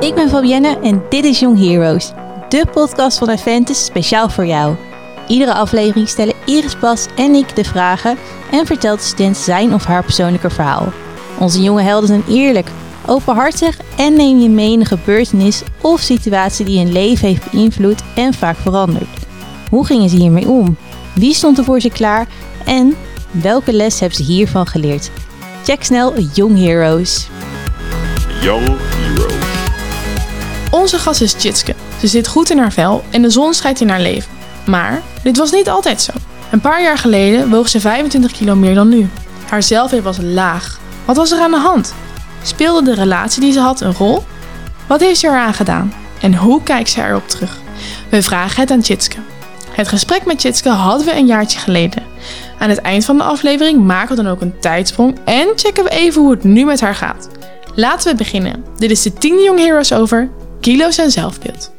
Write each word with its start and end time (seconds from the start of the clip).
Ik 0.00 0.14
ben 0.14 0.28
Fabienne 0.28 0.78
en 0.82 1.02
dit 1.08 1.24
is 1.24 1.40
Young 1.40 1.58
Heroes, 1.58 2.12
de 2.48 2.64
podcast 2.72 3.18
van 3.18 3.30
Aventus 3.30 3.84
speciaal 3.84 4.28
voor 4.28 4.46
jou. 4.46 4.76
Iedere 5.28 5.54
aflevering 5.54 6.08
stellen 6.08 6.34
Iris 6.44 6.78
Bas 6.78 7.06
en 7.16 7.34
ik 7.34 7.56
de 7.56 7.64
vragen 7.64 8.16
en 8.50 8.66
vertelt 8.66 8.98
de 8.98 9.04
student 9.04 9.36
zijn 9.36 9.74
of 9.74 9.84
haar 9.84 10.02
persoonlijke 10.04 10.50
verhaal. 10.50 10.92
Onze 11.38 11.62
jonge 11.62 11.82
helden 11.82 12.08
zijn 12.08 12.24
eerlijk, 12.28 12.70
openhartig 13.06 13.76
en 13.96 14.16
neem 14.16 14.38
je 14.38 14.48
mee 14.48 14.72
in 14.72 14.80
een 14.80 14.86
gebeurtenis 14.86 15.62
of 15.80 16.00
situatie 16.00 16.64
die 16.64 16.78
hun 16.78 16.92
leven 16.92 17.28
heeft 17.28 17.50
beïnvloed 17.50 18.02
en 18.14 18.34
vaak 18.34 18.56
veranderd. 18.56 19.26
Hoe 19.70 19.86
gingen 19.86 20.08
ze 20.08 20.16
hiermee 20.16 20.48
om? 20.48 20.76
Wie 21.14 21.34
stond 21.34 21.58
er 21.58 21.64
voor 21.64 21.80
ze 21.80 21.90
klaar? 21.90 22.26
En 22.64 22.94
welke 23.30 23.72
les 23.72 24.00
hebben 24.00 24.18
ze 24.18 24.24
hiervan 24.24 24.66
geleerd? 24.66 25.10
Check 25.64 25.84
snel 25.84 26.20
Young 26.34 26.58
Heroes. 26.58 27.28
Young 28.40 28.64
Heroes. 28.64 28.95
Onze 30.76 30.98
gast 30.98 31.20
is 31.20 31.32
Tjitske. 31.32 31.74
Ze 32.00 32.06
zit 32.06 32.28
goed 32.28 32.50
in 32.50 32.58
haar 32.58 32.72
vel 32.72 33.02
en 33.10 33.22
de 33.22 33.30
zon 33.30 33.54
schijnt 33.54 33.80
in 33.80 33.88
haar 33.88 34.00
leven. 34.00 34.30
Maar 34.66 35.02
dit 35.22 35.36
was 35.36 35.50
niet 35.50 35.68
altijd 35.68 36.00
zo. 36.00 36.12
Een 36.50 36.60
paar 36.60 36.82
jaar 36.82 36.98
geleden 36.98 37.50
woog 37.50 37.68
ze 37.68 37.80
25 37.80 38.32
kilo 38.32 38.54
meer 38.54 38.74
dan 38.74 38.88
nu. 38.88 39.08
Haar 39.48 39.62
zelfbeeld 39.62 40.04
was 40.04 40.18
laag. 40.20 40.80
Wat 41.04 41.16
was 41.16 41.32
er 41.32 41.40
aan 41.40 41.50
de 41.50 41.58
hand? 41.58 41.94
Speelde 42.42 42.82
de 42.82 42.94
relatie 42.94 43.40
die 43.40 43.52
ze 43.52 43.60
had 43.60 43.80
een 43.80 43.94
rol? 43.94 44.24
Wat 44.86 45.00
heeft 45.00 45.20
ze 45.20 45.26
eraan 45.26 45.54
gedaan? 45.54 45.92
En 46.20 46.34
hoe 46.34 46.62
kijkt 46.62 46.90
ze 46.90 47.02
erop 47.02 47.28
terug? 47.28 47.58
We 48.10 48.22
vragen 48.22 48.60
het 48.60 48.70
aan 48.70 48.80
Tjitske. 48.80 49.16
Het 49.70 49.88
gesprek 49.88 50.24
met 50.24 50.38
Tjitske 50.38 50.68
hadden 50.68 51.06
we 51.06 51.16
een 51.16 51.26
jaartje 51.26 51.58
geleden. 51.58 52.02
Aan 52.58 52.70
het 52.70 52.80
eind 52.80 53.04
van 53.04 53.16
de 53.16 53.22
aflevering 53.22 53.84
maken 53.84 54.16
we 54.16 54.22
dan 54.22 54.32
ook 54.32 54.40
een 54.40 54.58
tijdsprong 54.60 55.18
en 55.24 55.48
checken 55.54 55.84
we 55.84 55.90
even 55.90 56.22
hoe 56.22 56.30
het 56.30 56.44
nu 56.44 56.64
met 56.64 56.80
haar 56.80 56.94
gaat. 56.94 57.28
Laten 57.74 58.10
we 58.10 58.16
beginnen. 58.16 58.64
Dit 58.76 58.90
is 58.90 59.02
de 59.02 59.12
10 59.12 59.42
Young 59.42 59.58
Heroes 59.58 59.92
over 59.92 60.30
kilo's 60.60 60.98
en 60.98 61.10
zelfbeeld. 61.10 61.72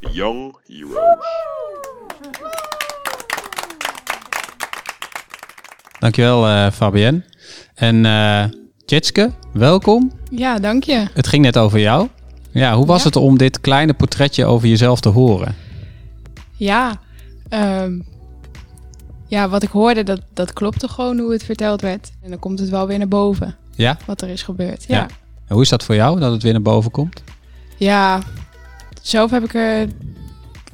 Young 0.00 0.56
Heroes. 0.66 0.96
Dankjewel 5.98 6.48
uh, 6.48 6.70
Fabienne. 6.70 7.22
En 7.74 8.04
uh, 8.04 8.44
Tjitske, 8.86 9.30
welkom. 9.52 10.12
Ja, 10.30 10.58
dank 10.58 10.84
je. 10.84 11.06
Het 11.14 11.26
ging 11.26 11.42
net 11.44 11.58
over 11.58 11.78
jou. 11.80 12.08
Ja, 12.50 12.74
hoe 12.74 12.86
was 12.86 12.98
Ja. 13.00 13.06
het 13.06 13.16
om 13.16 13.38
dit 13.38 13.60
kleine 13.60 13.94
portretje 13.94 14.44
over 14.44 14.68
jezelf 14.68 15.00
te 15.00 15.08
horen? 15.08 15.54
Ja, 16.56 16.92
ehm, 17.48 18.00
ja 19.26 19.48
wat 19.48 19.62
ik 19.62 19.68
hoorde, 19.70 20.02
dat, 20.02 20.20
dat 20.34 20.52
klopte 20.52 20.88
gewoon 20.88 21.18
hoe 21.18 21.32
het 21.32 21.44
verteld 21.44 21.80
werd. 21.80 22.12
En 22.22 22.30
dan 22.30 22.38
komt 22.38 22.58
het 22.58 22.68
wel 22.68 22.86
weer 22.86 22.98
naar 22.98 23.08
boven, 23.08 23.56
Ja? 23.74 23.96
wat 24.06 24.20
er 24.22 24.28
is 24.28 24.42
gebeurd. 24.42 24.84
Ja. 24.88 24.96
Ja, 24.96 25.02
En 25.46 25.54
hoe 25.54 25.62
is 25.62 25.68
dat 25.68 25.84
voor 25.84 25.94
jou, 25.94 26.20
dat 26.20 26.32
het 26.32 26.42
weer 26.42 26.52
naar 26.52 26.62
boven 26.62 26.90
komt? 26.90 27.22
Ja. 27.84 28.20
zelf 29.02 29.30
heb 29.30 29.44
ik 29.44 29.54
er 29.54 29.88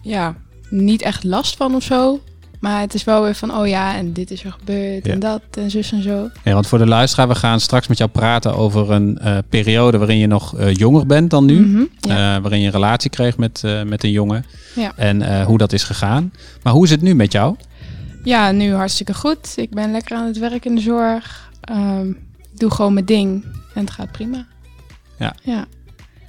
ja, 0.03 0.35
niet 0.71 1.03
echt 1.03 1.25
last 1.25 1.57
van 1.57 1.75
of 1.75 1.83
zo. 1.83 2.21
Maar 2.61 2.81
het 2.81 2.95
is 2.95 3.05
wel 3.05 3.23
weer 3.23 3.35
van, 3.35 3.57
oh 3.57 3.67
ja, 3.67 3.97
en 3.97 4.13
dit 4.13 4.31
is 4.31 4.45
er 4.45 4.53
gebeurd 4.59 5.07
Ja. 5.07 5.13
en 5.13 5.19
dat 5.19 5.43
en 5.51 5.71
zus 5.71 5.93
en 5.93 6.03
zo. 6.03 6.31
Ja, 6.45 6.53
want 6.53 6.67
voor 6.67 6.79
de 6.79 6.87
luisteraar, 6.87 7.29
we 7.29 7.35
gaan 7.35 7.61
straks 7.61 7.87
met 7.87 7.99
jou 7.99 8.11
praten 8.11 8.55
over 8.55 8.91
een 8.91 9.19
eh, 9.19 9.39
periode 9.49 9.99
waarin 9.99 10.19
je 10.19 10.27
nog 10.27 10.57
eh, 10.57 10.75
jonger 10.75 11.07
bent 11.07 11.31
dan 11.31 11.45
nu. 11.45 11.61
Mhm, 11.61 11.85
ja. 12.01 12.37
Eh, 12.37 12.43
waarin 12.43 12.61
je 12.61 12.67
een 12.67 12.73
relatie 12.73 13.11
kreeg 13.11 13.37
met, 13.37 13.63
met 13.87 14.05
een 14.05 14.11
jongen. 14.11 14.45
Ja. 14.75 14.93
En 14.97 15.45
hoe 15.45 15.59
dat 15.59 15.73
is 15.73 15.83
gegaan. 15.83 16.33
Maar 16.63 16.73
hoe 16.73 16.85
is 16.85 16.91
het 16.91 17.03
nu 17.03 17.15
met 17.15 17.33
jou? 17.33 17.57
ja, 18.25 18.51
nu 18.53 18.75
hartstikke 18.75 19.15
goed. 19.15 19.53
Ik 19.57 19.71
ben 19.71 19.91
lekker 19.91 20.17
aan 20.17 20.27
het 20.27 20.39
werk 20.39 20.65
in 20.65 20.75
de 20.75 20.81
zorg. 20.81 21.51
Ehm, 21.61 22.09
ik 22.53 22.59
doe 22.59 22.71
gewoon 22.71 22.93
mijn 22.93 23.07
ding 23.07 23.45
en 23.75 23.81
het 23.81 23.91
gaat 23.91 24.13
prima. 24.13 24.47
Ja. 25.19 25.35
ja. 25.43 25.67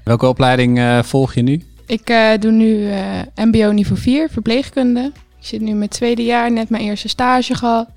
Welke 0.10 0.28
opleiding 0.28 0.78
eh, 0.78 1.04
volg 1.04 1.34
je 1.34 1.42
nu? 1.42 1.64
Ik 1.86 2.10
eh, 2.10 2.30
doe 2.40 2.52
nu 2.52 2.92
eh, 2.92 3.20
MBO 3.36 3.72
niveau 3.72 4.02
4, 4.02 4.30
verpleegkunde. 4.30 5.12
Ik 5.40 5.46
zit 5.46 5.62
nu 5.62 5.74
mijn 5.74 5.90
tweede 5.90 6.24
jaar, 6.24 6.52
net 6.52 6.70
mijn 6.70 6.84
eerste 6.84 7.08
stage 7.08 7.56
gehad. 7.56 7.88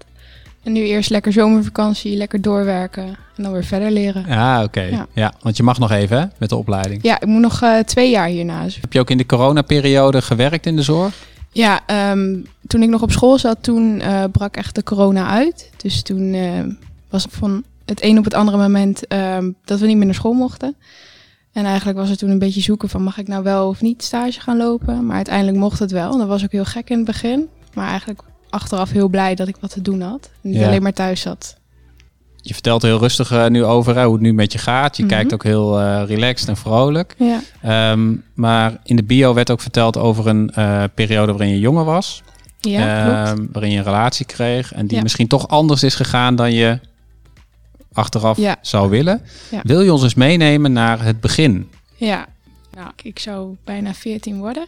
En 0.62 0.72
nu 0.72 0.80
eerst 0.80 1.10
lekker 1.10 1.32
zomervakantie, 1.32 2.16
lekker 2.16 2.40
doorwerken 2.40 3.04
en 3.36 3.42
dan 3.42 3.52
weer 3.52 3.64
verder 3.64 3.90
leren. 3.90 4.26
Ah, 4.26 4.62
oké. 4.62 4.80
Ja. 4.80 5.06
Ja. 5.12 5.32
want 5.40 5.56
je 5.56 5.62
mag 5.62 5.78
nog 5.78 5.90
even 5.90 6.18
hè, 6.18 6.26
met 6.38 6.48
de 6.48 6.56
opleiding. 6.56 7.02
Ja, 7.02 7.20
ik 7.20 7.26
moet 7.26 7.40
nog 7.40 7.62
twee 7.84 8.10
jaar 8.10 8.28
hierna. 8.28 8.62
Dus 8.64 8.78
Heb 8.80 8.92
je 8.92 9.00
ook 9.00 9.10
in 9.10 9.18
de 9.18 9.26
coronaperiode 9.26 10.22
gewerkt 10.22 10.66
in 10.66 10.76
de 10.76 10.82
zorg? 10.82 11.14
ja, 11.52 11.80
ehm, 11.86 12.36
toen 12.66 12.82
ik 12.82 12.88
nog 12.88 13.02
op 13.02 13.12
school 13.12 13.38
zat, 13.38 13.58
toen 13.60 14.02
brak 14.32 14.56
echt 14.56 14.74
de 14.74 14.82
corona 14.82 15.28
uit. 15.28 15.70
Dus 15.76 16.02
toen 16.02 16.36
was 17.08 17.22
het 17.22 17.32
van 17.32 17.64
het 17.84 18.04
een 18.04 18.18
op 18.18 18.24
het 18.24 18.34
andere 18.34 18.56
moment 18.56 19.06
ehm, 19.06 19.50
dat 19.64 19.80
we 19.80 19.86
niet 19.86 19.96
meer 19.96 20.06
naar 20.06 20.14
school 20.14 20.32
mochten. 20.32 20.76
En 21.52 21.64
eigenlijk 21.64 21.98
was 21.98 22.08
het 22.08 22.18
toen 22.18 22.30
een 22.30 22.38
beetje 22.38 22.60
zoeken 22.60 22.88
van 22.88 23.02
mag 23.02 23.18
ik 23.18 23.28
nou 23.28 23.42
wel 23.42 23.68
of 23.68 23.80
niet 23.80 24.02
stage 24.02 24.40
gaan 24.40 24.56
lopen. 24.56 25.06
Maar 25.06 25.16
uiteindelijk 25.16 25.56
mocht 25.56 25.78
het 25.78 25.90
wel. 25.90 26.12
En 26.12 26.18
dat 26.18 26.28
was 26.28 26.44
ook 26.44 26.52
heel 26.52 26.64
gek 26.64 26.90
in 26.90 26.96
het 26.96 27.06
begin. 27.06 27.48
Maar 27.74 27.88
eigenlijk 27.88 28.20
achteraf 28.50 28.90
heel 28.90 29.08
blij 29.08 29.34
dat 29.34 29.48
ik 29.48 29.56
wat 29.60 29.70
te 29.70 29.82
doen 29.82 30.00
had. 30.00 30.30
En 30.42 30.50
niet 30.50 30.58
Ja. 30.60 30.66
alleen 30.66 30.82
maar 30.82 30.92
thuis 30.92 31.20
zat. 31.20 31.56
Je 32.36 32.52
vertelt 32.52 32.82
heel 32.82 32.98
rustig 32.98 33.30
eh, 33.32 33.46
nu 33.46 33.64
over 33.64 33.96
hè, 33.96 34.04
hoe 34.04 34.12
het 34.12 34.22
nu 34.22 34.32
met 34.32 34.52
je 34.52 34.58
gaat. 34.58 34.96
Je 34.96 35.02
Mhm. 35.02 35.12
kijkt 35.12 35.34
ook 35.34 35.42
heel 35.42 35.80
eh, 35.80 36.02
relaxed 36.06 36.48
en 36.48 36.56
vrolijk. 36.56 37.14
Ja, 37.18 37.40
Ehm, 37.62 38.14
maar 38.34 38.80
in 38.84 38.96
de 38.96 39.02
bio 39.04 39.34
werd 39.34 39.50
ook 39.50 39.60
verteld 39.60 39.96
over 39.96 40.26
een 40.26 40.50
eh, 40.50 40.84
periode 40.94 41.32
waarin 41.32 41.48
je 41.54 41.58
jonger 41.60 41.84
was. 41.84 42.22
ja 42.60 43.02
klopt. 43.04 43.28
Ehm, 43.38 43.46
waarin 43.52 43.70
je 43.70 43.78
een 43.78 43.84
relatie 43.84 44.26
kreeg. 44.26 44.72
En 44.72 44.86
die 44.86 44.96
Ja. 44.96 45.02
misschien 45.02 45.26
toch 45.28 45.48
anders 45.48 45.82
is 45.82 45.94
gegaan 45.94 46.36
dan 46.36 46.52
je 46.52 46.78
achteraf 47.92 48.36
Ja. 48.38 48.56
zou 48.60 48.90
willen. 48.90 49.22
Ja. 49.50 49.60
Wil 49.62 49.80
je 49.80 49.92
ons 49.92 50.02
eens 50.02 50.14
meenemen 50.14 50.72
naar 50.72 51.04
het 51.04 51.20
begin? 51.20 51.70
Ja, 51.96 52.26
nou, 52.74 52.90
ik 53.02 53.18
zou 53.18 53.56
bijna 53.64 53.94
14 53.94 54.38
worden. 54.38 54.66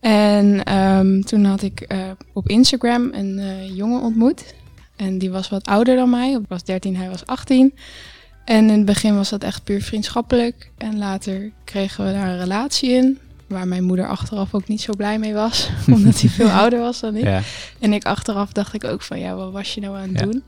En 0.00 0.64
ehm, 0.64 1.20
toen 1.20 1.44
had 1.44 1.62
ik 1.62 1.80
eh, 1.80 1.98
op 2.32 2.48
Instagram 2.48 3.10
een 3.12 3.38
eh, 3.38 3.76
jongen 3.76 4.00
ontmoet. 4.00 4.54
En 4.96 5.18
die 5.18 5.30
was 5.30 5.48
wat 5.48 5.66
ouder 5.66 5.96
dan 5.96 6.10
mij. 6.10 6.32
Ik 6.32 6.48
was 6.48 6.64
13, 6.64 6.96
hij 6.96 7.08
was 7.08 7.26
18. 7.26 7.74
En 8.44 8.68
in 8.70 8.76
het 8.76 8.84
begin 8.84 9.14
was 9.16 9.28
dat 9.30 9.42
echt 9.44 9.64
puur 9.64 9.82
vriendschappelijk. 9.82 10.70
En 10.78 10.98
later 10.98 11.50
kregen 11.64 12.06
we 12.06 12.12
daar 12.12 12.28
een 12.28 12.38
relatie 12.38 12.90
in. 12.90 13.18
Waar 13.46 13.68
mijn 13.68 13.84
moeder 13.84 14.08
achteraf 14.08 14.54
ook 14.54 14.68
niet 14.68 14.80
zo 14.80 14.92
blij 14.96 15.18
mee 15.18 15.34
was. 15.34 15.68
omdat 15.94 16.20
hij 16.20 16.30
veel 16.30 16.50
ouder 16.62 16.78
was 16.80 17.00
dan 17.00 17.16
ik. 17.16 17.24
Ja. 17.24 17.40
En 17.78 17.92
ik 17.92 18.04
achteraf 18.04 18.52
dacht 18.52 18.74
ik 18.74 18.84
ook 18.84 19.02
van, 19.02 19.18
ja, 19.18 19.34
wat 19.34 19.52
was 19.52 19.74
je 19.74 19.80
nou 19.80 19.96
aan 19.96 20.08
het 20.08 20.18
Ja. 20.18 20.24
doen? 20.24 20.42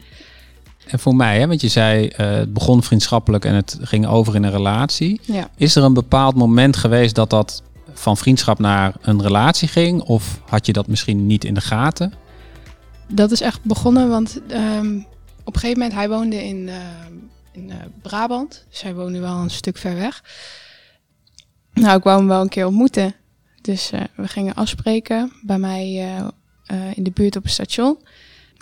En 0.87 0.99
voor 0.99 1.17
mij, 1.17 1.39
hè, 1.39 1.47
want 1.47 1.61
je 1.61 1.69
zei 1.69 2.09
eh, 2.09 2.31
het 2.31 2.53
begon 2.53 2.83
vriendschappelijk 2.83 3.45
en 3.45 3.55
het 3.55 3.79
ging 3.81 4.07
over 4.07 4.35
in 4.35 4.43
een 4.43 4.51
relatie. 4.51 5.21
Ja. 5.23 5.49
Is 5.57 5.77
er 5.77 5.83
een 5.83 5.95
bepaald 5.95 6.35
moment 6.35 6.77
geweest 6.77 7.15
dat 7.15 7.31
dat 7.31 7.63
van 7.93 8.17
vriendschap 8.17 8.59
naar 8.59 8.95
een 9.01 9.23
relatie 9.23 9.69
ging? 9.69 10.03
Of 10.03 10.41
had 10.49 10.67
je 10.67 10.73
dat 10.73 10.87
misschien 10.87 11.27
niet 11.27 11.45
in 11.45 11.55
de 11.55 11.61
gaten? 11.61 12.13
Dat 13.09 13.31
is 13.31 13.41
echt 13.41 13.63
begonnen, 13.63 14.09
want 14.09 14.41
ehm, 14.49 14.97
op 15.45 15.55
een 15.55 15.61
gegeven 15.61 15.79
moment, 15.83 15.99
hij 15.99 16.09
woonde 16.09 16.45
in, 16.45 16.69
ehm, 16.69 17.13
in 17.53 17.71
eh, 17.71 17.77
Brabant. 18.03 18.65
Dus 18.71 18.83
hij 18.83 18.95
woonde 18.95 19.21
wel 19.21 19.37
een 19.37 19.51
stuk 19.51 19.77
ver 19.77 19.95
weg. 19.95 20.23
Nou, 21.73 21.97
ik 21.97 22.05
wou 22.05 22.19
hem 22.19 22.29
wel 22.29 22.41
een 22.41 22.49
keer 22.49 22.67
ontmoeten. 22.67 23.15
Dus 23.61 23.91
eh, 23.91 24.01
we 24.17 24.29
gingen 24.29 24.55
afspreken 24.55 25.33
bij 25.43 25.59
mij 25.59 26.15
in 26.95 27.03
de 27.03 27.11
buurt 27.11 27.37
op 27.37 27.43
het 27.43 27.53
station. 27.53 27.99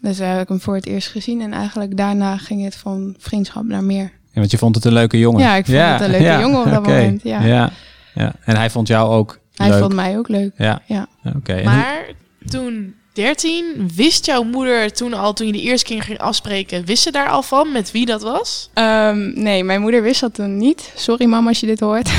Dus 0.04 0.16
daar 0.16 0.32
heb 0.32 0.42
ik 0.42 0.48
hem 0.48 0.60
voor 0.60 0.74
het 0.74 0.86
eerst 0.86 1.08
gezien. 1.08 1.40
En 1.40 1.52
eigenlijk 1.52 1.96
daarna 1.96 2.36
ging 2.36 2.64
het 2.64 2.76
van 2.76 3.14
vriendschap 3.18 3.64
naar 3.64 3.84
meer. 3.84 4.02
Ja, 4.32 4.40
want 4.40 4.50
je 4.50 4.58
vond 4.58 4.74
het 4.74 4.84
een 4.84 4.92
leuke 4.92 5.18
jongen. 5.18 5.40
Ja, 5.42 5.54
ik 5.56 5.64
vond 5.64 5.78
het 5.78 6.00
een 6.00 6.10
leuke 6.10 6.40
jongen 6.40 6.58
op 6.64 6.70
dat 6.70 6.82
moment, 6.86 7.22
ja. 7.22 7.42
ja. 7.42 7.70
ja. 8.14 8.32
En 8.44 8.56
hij 8.56 8.70
vond 8.70 8.88
jou 8.88 9.10
ook 9.10 9.38
Hij 9.54 9.68
leuk. 9.68 9.78
vond 9.80 9.94
mij 9.94 10.18
ook 10.18 10.28
leuk. 10.28 10.52
Ja, 10.56 10.82
Ja. 10.86 11.06
oké. 11.36 11.52
En 11.52 11.56
hoe- 11.58 11.64
Maar 11.64 12.04
toen 12.46 12.94
13, 13.12 13.90
wist 13.94 14.26
jouw 14.26 14.42
moeder 14.42 14.92
toen 14.92 15.14
al, 15.14 15.32
toen 15.32 15.46
je 15.46 15.52
de 15.52 15.60
eerste 15.60 15.86
keer 15.86 16.02
ging 16.02 16.18
afspreken, 16.18 16.84
wist 16.84 17.02
ze 17.02 17.10
daar 17.10 17.28
al 17.28 17.42
van 17.42 17.72
met 17.72 17.90
wie 17.90 18.06
dat 18.06 18.22
was? 18.22 18.70
Ehm, 18.74 19.42
nee, 19.42 19.64
mijn 19.64 19.80
moeder 19.80 20.02
wist 20.02 20.20
dat 20.20 20.34
toen 20.34 20.56
niet. 20.56 20.92
Sorry 20.96 21.26
mama 21.26 21.48
als 21.48 21.60
je 21.60 21.66
dit 21.66 21.80
hoort. 21.80 22.10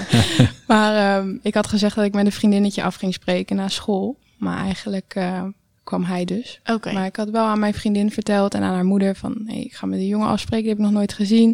maar 0.66 1.16
ehm, 1.18 1.36
ik 1.42 1.54
had 1.54 1.66
gezegd 1.66 1.96
dat 1.96 2.04
ik 2.04 2.14
met 2.14 2.26
een 2.26 2.32
vriendinnetje 2.32 2.82
af 2.82 2.94
ging 2.94 3.14
spreken 3.14 3.56
na 3.56 3.68
school. 3.68 4.16
Maar 4.38 4.58
eigenlijk 4.64 5.12
eh, 5.14 5.42
kwam 5.84 6.04
hij 6.04 6.24
dus. 6.24 6.60
Oké. 6.66 6.92
Maar 6.92 7.06
ik 7.06 7.16
had 7.16 7.30
wel 7.30 7.44
aan 7.44 7.58
mijn 7.58 7.74
vriendin 7.74 8.10
verteld 8.10 8.54
en 8.54 8.62
aan 8.62 8.74
haar 8.74 8.84
moeder 8.84 9.16
van... 9.16 9.42
Hey, 9.46 9.60
ik 9.62 9.74
ga 9.74 9.86
met 9.86 9.98
een 9.98 10.06
jongen 10.06 10.28
afspreken, 10.28 10.60
die 10.64 10.68
heb 10.68 10.78
ik 10.78 10.84
nog 10.84 10.94
nooit 10.94 11.12
gezien. 11.12 11.52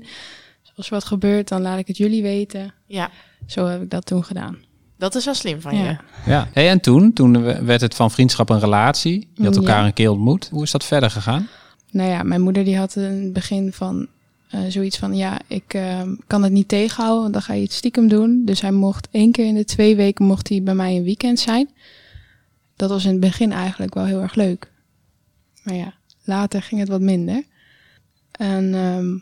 Dus 0.62 0.72
als 0.76 0.86
er 0.86 0.92
wat 0.92 1.04
gebeurt, 1.04 1.48
dan 1.48 1.62
laat 1.62 1.78
ik 1.78 1.86
het 1.86 1.96
jullie 1.96 2.22
weten. 2.22 2.74
Ja, 2.86 3.10
Zo 3.46 3.66
heb 3.66 3.82
ik 3.82 3.90
dat 3.90 4.06
toen 4.06 4.24
gedaan. 4.24 4.56
dat 4.98 5.14
is 5.14 5.24
wel 5.24 5.34
slim 5.34 5.60
van 5.60 5.76
Ja. 5.76 5.84
je. 5.84 5.96
Ja. 6.30 6.48
Hey, 6.52 6.68
en 6.68 6.80
toen? 6.80 7.12
Toen 7.12 7.42
werd 7.64 7.80
het 7.80 7.94
van 7.94 8.10
vriendschap 8.10 8.48
een 8.50 8.60
relatie. 8.60 9.28
Je 9.34 9.44
had 9.44 9.54
Ja. 9.54 9.60
elkaar 9.60 9.84
een 9.84 9.92
keer 9.92 10.10
ontmoet. 10.10 10.48
Hoe 10.52 10.62
is 10.62 10.70
dat 10.70 10.84
verder 10.84 11.10
gegaan? 11.10 11.48
Nou 11.90 12.10
ja, 12.10 12.22
mijn 12.22 12.40
moeder 12.40 12.64
die 12.64 12.76
had 12.76 12.96
in 12.96 13.02
het 13.02 13.32
begin 13.32 13.72
van 13.72 14.06
eh, 14.50 14.60
zoiets 14.68 14.98
van... 14.98 15.16
ja, 15.16 15.38
ik 15.46 15.74
eh, 15.74 16.00
kan 16.26 16.42
het 16.42 16.52
niet 16.52 16.68
tegenhouden, 16.68 17.20
want 17.22 17.32
dan 17.32 17.42
ga 17.42 17.52
je 17.54 17.62
het 17.62 17.72
stiekem 17.72 18.08
doen. 18.08 18.42
Dus 18.44 18.60
hij 18.60 18.70
mocht 18.72 19.08
één 19.10 19.32
keer 19.32 19.46
in 19.46 19.54
de 19.54 19.64
twee 19.64 19.96
weken 19.96 20.24
mocht 20.24 20.48
hij 20.48 20.62
bij 20.62 20.74
mij 20.74 20.96
een 20.96 21.02
weekend 21.04 21.38
zijn. 21.40 21.68
Dat 22.78 22.90
was 22.90 23.04
in 23.04 23.10
het 23.10 23.20
begin 23.20 23.52
eigenlijk 23.52 23.94
wel 23.94 24.04
heel 24.04 24.20
erg 24.20 24.34
leuk. 24.34 24.72
Maar 25.62 25.74
ja, 25.74 25.94
later 26.24 26.62
ging 26.62 26.80
het 26.80 26.88
wat 26.88 27.00
minder. 27.00 27.44
En 28.30 28.74
ehm, 28.74 29.16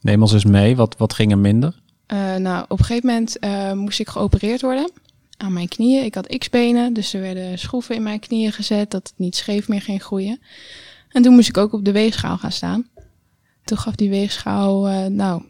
Neem 0.00 0.22
ons 0.22 0.32
eens 0.32 0.44
mee. 0.44 0.76
Wat, 0.76 0.96
wat 0.96 1.12
ging 1.12 1.30
er 1.30 1.38
minder? 1.38 1.80
Eh, 2.06 2.34
nou, 2.34 2.64
op 2.68 2.78
een 2.78 2.84
gegeven 2.84 3.08
moment 3.08 3.38
eh, 3.38 3.72
moest 3.72 4.00
ik 4.00 4.08
geopereerd 4.08 4.60
worden 4.60 4.90
aan 5.36 5.52
mijn 5.52 5.68
knieën. 5.68 6.04
Ik 6.04 6.14
had 6.14 6.36
x-benen, 6.38 6.92
dus 6.92 7.14
er 7.14 7.20
werden 7.20 7.58
schroeven 7.58 7.94
in 7.94 8.02
mijn 8.02 8.20
knieën 8.20 8.52
gezet 8.52 8.90
dat 8.90 9.08
het 9.08 9.18
niet 9.18 9.36
scheef 9.36 9.68
meer 9.68 9.82
ging 9.82 10.02
groeien. 10.02 10.40
En 11.08 11.22
toen 11.22 11.34
moest 11.34 11.48
ik 11.48 11.56
ook 11.56 11.72
op 11.72 11.84
de 11.84 11.92
weegschaal 11.92 12.38
gaan 12.38 12.52
staan. 12.52 12.88
Toen 13.64 13.78
gaf 13.78 13.94
die 13.94 14.10
weegschaal, 14.10 14.88
eh, 14.88 15.06
nou, 15.06 15.42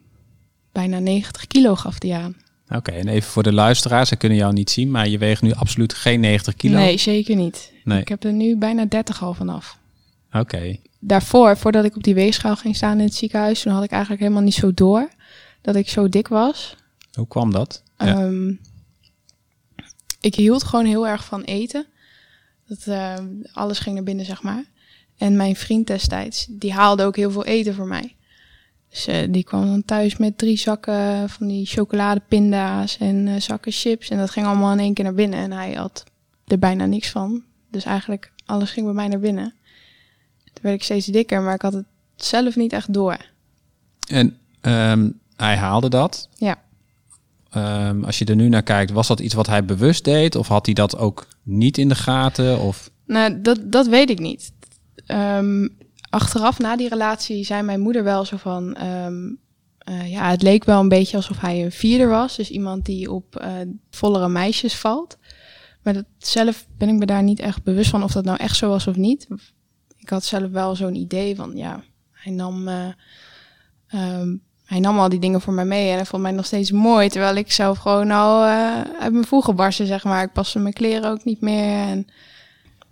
bijna 0.73 0.99
90 0.99 1.47
kilo 1.47 1.75
gaf 1.75 1.99
die 1.99 2.14
aan. 2.14 2.37
Oké, 2.70 2.90
en 2.90 3.08
even 3.08 3.31
voor 3.31 3.43
de 3.43 3.52
luisteraars, 3.52 4.08
ze 4.08 4.17
kunnen 4.17 4.38
jou 4.38 4.52
niet 4.52 4.70
zien, 4.70 4.90
maar 4.90 5.08
je 5.08 5.19
weegt 5.19 5.43
nu 5.43 5.52
absoluut 5.52 5.94
geen 5.94 6.20
90 6.20 6.55
kilo. 6.55 6.78
Nee, 6.78 6.99
zeker 6.99 7.37
niet. 7.37 7.72
Nee. 7.84 8.00
Ik 8.00 8.08
heb 8.08 8.25
er 8.25 8.32
nu 8.32 8.56
bijna 8.56 8.84
30 8.84 9.22
al 9.22 9.34
vanaf. 9.34 9.78
Oké, 10.32 10.76
Daarvoor, 11.00 11.56
voordat 11.56 11.84
ik 11.84 11.96
op 11.96 12.02
die 12.02 12.14
weegschaal 12.14 12.56
ging 12.56 12.76
staan 12.76 12.99
in 12.99 13.05
het 13.05 13.14
ziekenhuis, 13.14 13.62
toen 13.62 13.72
had 13.72 13.84
ik 13.84 13.90
eigenlijk 13.90 14.22
helemaal 14.22 14.43
niet 14.43 14.55
zo 14.55 14.75
door 14.75 15.08
dat 15.61 15.76
ik 15.76 15.88
zo 15.88 16.08
dik 16.08 16.28
was. 16.28 16.76
hoe 17.12 17.26
kwam 17.28 17.52
dat? 17.52 17.82
Ja. 17.99 18.06
Ehm, 18.06 18.52
ik 20.20 20.34
hield 20.34 20.64
gewoon 20.64 20.84
heel 20.87 21.06
erg 21.06 21.25
van 21.25 21.43
eten. 21.43 21.87
Dat, 22.66 22.87
ehm, 22.87 23.26
alles 23.52 23.78
ging 23.78 23.94
naar 23.94 24.05
binnen, 24.05 24.25
zeg 24.25 24.43
maar. 24.43 24.64
En 25.16 25.37
mijn 25.37 25.56
vriend 25.56 25.87
destijds, 25.87 26.46
die 26.50 26.73
haalde 26.73 27.02
ook 27.05 27.16
heel 27.16 27.31
veel 27.31 27.44
eten 27.44 27.75
voor 27.75 27.87
mij. 27.87 28.14
Dus 28.90 29.06
eh, 29.06 29.26
die 29.28 29.44
kwam 29.44 29.66
dan 29.66 29.84
thuis 29.84 30.16
met 30.16 30.38
drie 30.38 30.58
zakken 30.58 31.28
van 31.28 31.46
die 31.46 31.66
chocoladepinda's 31.66 32.98
en 32.98 33.28
eh, 33.28 33.40
zakken 33.40 33.72
chips. 33.72 34.08
En 34.08 34.19
dat 34.19 34.31
ging 34.31 34.46
allemaal 34.46 34.72
in 34.72 34.78
één 34.78 34.94
keer 34.94 35.04
naar 35.04 35.14
binnen. 35.14 35.38
En 35.38 35.52
hij 35.52 35.72
had 35.72 36.04
er 36.46 36.58
bijna 36.58 36.87
niks 36.87 37.10
van. 37.10 37.42
Dus 37.70 37.84
eigenlijk 37.84 38.32
alles 38.46 38.70
ging 38.70 38.87
bij 38.87 38.94
mij 38.94 39.08
naar 39.08 39.20
binnen. 39.20 39.54
Toen 40.44 40.62
werd 40.62 40.75
ik 40.75 40.82
steeds 40.82 41.06
dikker, 41.06 41.42
maar 41.42 41.54
ik 41.54 41.62
had 41.62 41.72
het 41.72 41.87
zelf 42.16 42.56
niet 42.56 42.72
echt 42.72 42.92
door. 42.92 43.16
En 44.08 44.38
ehm, 44.60 45.10
hij 45.37 45.56
haalde 45.56 45.88
dat. 45.88 46.28
Ja. 46.37 46.58
Ehm, 47.50 48.04
als 48.04 48.19
je 48.19 48.25
er 48.25 48.37
nu 48.37 48.48
naar 48.48 48.62
kijkt, 48.62 48.90
was 48.90 49.06
dat 49.06 49.20
iets 49.20 49.34
wat 49.34 49.46
hij 49.46 49.64
bewust 49.64 50.04
deed? 50.04 50.37
Of 50.37 50.48
had 50.48 50.66
hij 50.66 50.75
dat 50.75 50.96
ook 50.96 51.26
niet 51.42 51.78
in 51.78 51.88
de 51.88 51.94
gaten? 51.94 52.60
Of... 52.60 52.90
Nou, 53.06 53.40
dat, 53.40 53.60
dat 53.72 53.87
weet 53.87 54.10
ik 54.10 54.19
niet. 54.19 54.52
Ehm, 55.06 55.69
achteraf, 56.11 56.59
na 56.59 56.77
die 56.77 56.89
relatie, 56.89 57.45
zei 57.45 57.62
mijn 57.62 57.81
moeder 57.81 58.05
wel 58.05 58.25
zo 58.25 58.37
van... 58.37 58.75
ehm, 58.75 59.29
eh, 59.91 60.11
ja, 60.11 60.31
het 60.31 60.43
leek 60.43 60.65
wel 60.65 60.81
een 60.81 60.89
beetje 60.89 61.17
alsof 61.17 61.41
hij 61.41 61.65
een 61.65 61.73
vierder 61.73 62.09
was. 62.09 62.37
Dus 62.37 62.51
iemand 62.51 62.85
die 62.85 63.11
op 63.11 63.37
eh, 63.37 63.55
vollere 63.91 64.29
meisjes 64.29 64.77
valt. 64.77 65.19
Maar 65.83 65.95
dat, 65.95 66.05
zelf 66.19 66.67
ben 66.79 66.89
ik 66.89 66.95
me 66.95 67.07
daar 67.07 67.23
niet 67.23 67.41
echt 67.41 67.62
bewust 67.62 67.91
van 67.91 68.03
of 68.03 68.12
dat 68.12 68.25
nou 68.25 68.39
echt 68.39 68.57
zo 68.57 68.69
was 68.69 68.87
of 68.87 68.97
niet. 68.97 69.29
Ik 69.97 70.09
had 70.09 70.25
zelf 70.25 70.51
wel 70.51 70.75
zo'n 70.75 70.95
idee 70.95 71.37
van, 71.37 71.57
ja, 71.57 71.83
hij 72.12 72.33
nam, 72.33 72.69
eh, 72.69 72.89
ehm, 73.87 74.37
hij 74.65 74.81
nam 74.81 74.99
al 74.99 75.09
die 75.09 75.21
dingen 75.21 75.41
voor 75.41 75.53
mij 75.53 75.65
mee. 75.65 75.89
En 75.89 75.97
hij 75.97 76.07
vond 76.07 76.23
mij 76.23 76.33
nog 76.33 76.47
steeds 76.47 76.71
mooi. 76.71 77.09
Terwijl 77.09 77.37
ik 77.37 77.53
zelf 77.53 77.79
gewoon 77.79 78.11
al 78.11 78.45
uit 79.01 79.12
mijn 79.12 79.27
voegen 79.27 79.57
barsten, 79.57 79.87
zeg 79.87 80.05
maar. 80.05 80.23
Ik 80.23 80.33
paste 80.33 80.59
mijn 80.59 80.75
kleren 80.75 81.11
ook 81.11 81.25
niet 81.25 81.41
meer. 81.41 81.87
En 81.89 82.07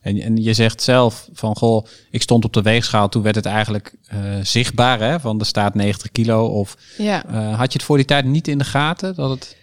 En, 0.08 0.20
en 0.20 0.37
je 0.37 0.55
zegt 0.55 0.82
zelf 0.82 1.28
van, 1.32 1.56
goh, 1.56 1.87
ik 2.10 2.22
stond 2.22 2.44
op 2.44 2.52
de 2.52 2.62
weegschaal. 2.62 3.08
Toen 3.08 3.22
werd 3.22 3.34
het 3.34 3.46
eigenlijk 3.46 3.94
eh, 4.06 4.19
zichtbaar, 4.43 5.00
hè? 5.00 5.20
Van 5.20 5.40
er 5.40 5.46
staat 5.46 5.75
90 5.75 6.12
kilo. 6.12 6.46
Of 6.46 6.76
ja. 6.99 7.25
eh, 7.26 7.58
had 7.58 7.72
je 7.72 7.78
het 7.78 7.87
voor 7.87 7.96
die 7.96 8.06
tijd 8.06 8.25
niet 8.25 8.49
in 8.49 8.58
de 8.58 8.64
gaten? 8.64 9.14
Dat 9.14 9.31
het... 9.31 9.56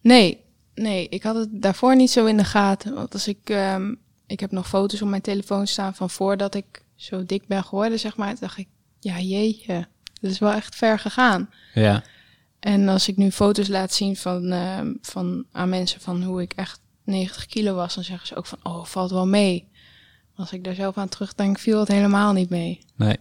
Nee, 0.00 0.38
nee, 0.74 1.08
ik 1.08 1.22
had 1.22 1.34
het 1.34 1.48
daarvoor 1.52 1.96
niet 1.96 2.10
zo 2.10 2.26
in 2.26 2.36
de 2.36 2.44
gaten. 2.44 2.94
Want 2.94 3.12
als 3.12 3.28
ik, 3.28 3.38
ehm, 3.50 3.94
ik 4.26 4.40
heb 4.40 4.50
nog 4.50 4.68
foto's 4.68 5.02
op 5.02 5.08
mijn 5.08 5.22
telefoon 5.22 5.66
staan 5.66 5.94
van 5.94 6.10
voordat 6.10 6.54
ik 6.54 6.82
zo 6.96 7.24
dik 7.26 7.46
ben 7.46 7.64
geworden, 7.64 7.98
zeg 7.98 8.16
maar. 8.16 8.34
Dacht 8.40 8.58
ik, 8.58 8.68
ja 9.00 9.20
jeetje, 9.20 9.86
dat 10.20 10.30
is 10.30 10.38
wel 10.38 10.52
echt 10.52 10.76
ver 10.76 10.98
gegaan. 10.98 11.50
Ja, 11.74 12.02
En 12.60 12.88
als 12.88 13.08
ik 13.08 13.16
nu 13.16 13.30
foto's 13.30 13.68
laat 13.68 13.92
zien 13.92 14.16
van, 14.16 14.52
ehm, 14.52 14.92
van 15.00 15.44
aan 15.52 15.68
mensen 15.68 16.00
van 16.00 16.22
hoe 16.22 16.42
ik 16.42 16.52
echt 16.52 16.80
90 17.08 17.46
kilo 17.46 17.74
was, 17.74 17.94
dan 17.94 18.04
zeggen 18.04 18.26
ze 18.26 18.36
ook 18.36 18.46
van, 18.46 18.58
oh, 18.62 18.84
valt 18.84 19.10
wel 19.10 19.26
mee. 19.26 19.67
Als 20.38 20.52
ik 20.52 20.64
daar 20.64 20.74
zelf 20.74 20.96
aan 20.98 21.08
terugdenk, 21.08 21.58
viel 21.58 21.78
het 21.80 21.88
helemaal 21.88 22.32
niet 22.32 22.50
mee. 22.50 22.78
nee. 22.96 23.16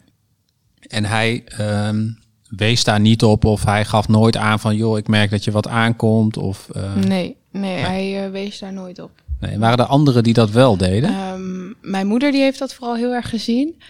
En 0.88 1.06
hij 1.06 1.44
ehm, 1.46 2.10
wees 2.50 2.84
daar 2.84 3.00
niet 3.00 3.24
op 3.24 3.46
of 3.46 3.64
hij 3.64 3.86
gaf 3.86 4.08
nooit 4.08 4.38
aan 4.38 4.60
van, 4.60 4.76
joh, 4.76 4.98
ik 4.98 5.08
merk 5.08 5.30
dat 5.30 5.44
je 5.44 5.52
wat 5.52 5.68
aankomt. 5.68 6.38
Of, 6.38 6.70
eh, 6.70 6.96
Nee, 6.96 7.36
nee, 7.52 7.78
hij 7.80 8.26
eh, 8.26 8.32
wees 8.32 8.60
daar 8.60 8.74
nooit 8.74 9.00
op. 9.00 9.12
nee. 9.40 9.58
Waren 9.60 9.78
er 9.78 9.86
anderen 9.86 10.24
die 10.24 10.34
dat 10.34 10.50
wel 10.52 10.78
deden? 10.78 11.10
Ehm, 11.10 11.90
mijn 11.92 12.08
moeder 12.08 12.32
die 12.32 12.42
heeft 12.42 12.60
dat 12.60 12.74
vooral 12.74 12.96
heel 12.96 13.14
erg 13.14 13.30
gezien. 13.30 13.82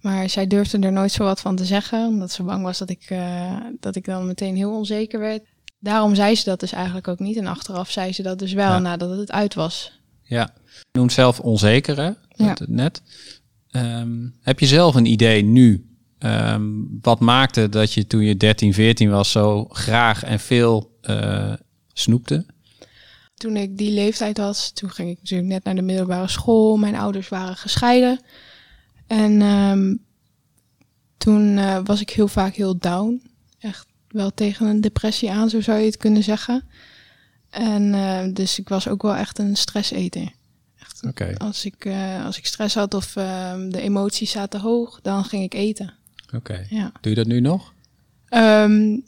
Maar 0.00 0.28
zij 0.30 0.46
durfde 0.46 0.78
er 0.78 0.92
nooit 0.92 1.12
zo 1.12 1.24
wat 1.24 1.40
van 1.40 1.56
te 1.56 1.64
zeggen. 1.64 2.06
Omdat 2.06 2.30
ze 2.32 2.42
bang 2.42 2.62
was 2.62 2.78
dat 2.78 2.90
ik, 2.90 3.04
eh, 3.08 3.52
dat 3.80 3.96
ik 3.96 4.04
dan 4.04 4.26
meteen 4.26 4.56
heel 4.56 4.76
onzeker 4.76 5.20
werd. 5.20 5.42
Daarom 5.78 6.14
zei 6.14 6.34
ze 6.34 6.44
dat 6.44 6.60
dus 6.60 6.72
eigenlijk 6.72 7.08
ook 7.08 7.18
niet. 7.18 7.36
En 7.36 7.46
achteraf 7.46 7.90
zei 7.90 8.12
ze 8.12 8.22
dat 8.22 8.38
dus 8.38 8.52
wel 8.52 8.70
Ja. 8.72 8.78
nadat 8.78 9.18
het 9.18 9.32
uit 9.32 9.54
was. 9.54 10.00
Ja, 10.26 10.54
je 10.90 10.98
noemt 10.98 11.12
zelf 11.12 11.40
onzeker, 11.40 11.96
hè? 11.96 12.10
Ja. 12.28 12.56
Net. 12.66 13.02
Ehm, 13.70 14.28
heb 14.40 14.60
je 14.60 14.66
zelf 14.66 14.94
een 14.94 15.06
idee 15.06 15.42
nu? 15.42 15.86
ehm, 16.18 16.62
wat 17.00 17.20
maakte 17.20 17.68
dat 17.68 17.92
je 17.92 18.06
toen 18.06 18.22
je 18.22 18.36
13, 18.36 18.74
14 18.74 19.10
was 19.10 19.30
zo 19.30 19.64
graag 19.64 20.22
en 20.22 20.40
veel 20.40 20.98
eh, 21.00 21.52
snoepte? 21.92 22.46
Toen 23.34 23.56
ik 23.56 23.78
die 23.78 23.92
leeftijd 23.92 24.38
had, 24.38 24.74
toen 24.74 24.90
ging 24.90 25.10
ik 25.10 25.18
natuurlijk 25.18 25.48
net 25.48 25.64
naar 25.64 25.74
de 25.74 25.82
middelbare 25.82 26.28
school. 26.28 26.76
Mijn 26.76 26.96
ouders 26.96 27.28
waren 27.28 27.56
gescheiden. 27.56 28.20
En 29.06 29.42
ehm, 29.42 29.94
toen 31.16 31.58
eh, 31.58 31.80
was 31.84 32.00
ik 32.00 32.10
heel 32.10 32.28
vaak 32.28 32.54
heel 32.54 32.78
down. 32.78 33.22
Echt 33.58 33.86
wel 34.08 34.30
tegen 34.34 34.66
een 34.66 34.80
depressie 34.80 35.30
aan, 35.30 35.50
zo 35.50 35.60
zou 35.60 35.78
je 35.78 35.86
het 35.86 35.96
kunnen 35.96 36.22
zeggen. 36.22 36.64
En 37.50 37.94
eh, 37.94 38.34
dus 38.34 38.58
ik 38.58 38.68
was 38.68 38.88
ook 38.88 39.02
wel 39.02 39.14
echt 39.16 39.38
een 39.38 39.56
stresseter. 39.56 40.32
Echt, 40.80 41.02
Oké. 41.06 41.34
als, 41.38 41.64
ik, 41.64 41.84
eh, 41.84 42.24
als 42.24 42.38
ik 42.38 42.46
stress 42.46 42.74
had 42.74 42.94
of 42.94 43.16
ehm, 43.16 43.68
de 43.70 43.80
emoties 43.80 44.30
zaten 44.30 44.60
hoog, 44.60 44.98
dan 45.02 45.24
ging 45.24 45.42
ik 45.42 45.54
eten. 45.54 45.94
Oké. 46.34 46.66
Ja. 46.68 46.92
Doe 47.00 47.10
je 47.12 47.18
dat 47.18 47.26
nu 47.26 47.40
nog? 47.40 47.72
Ehm, 48.28 48.98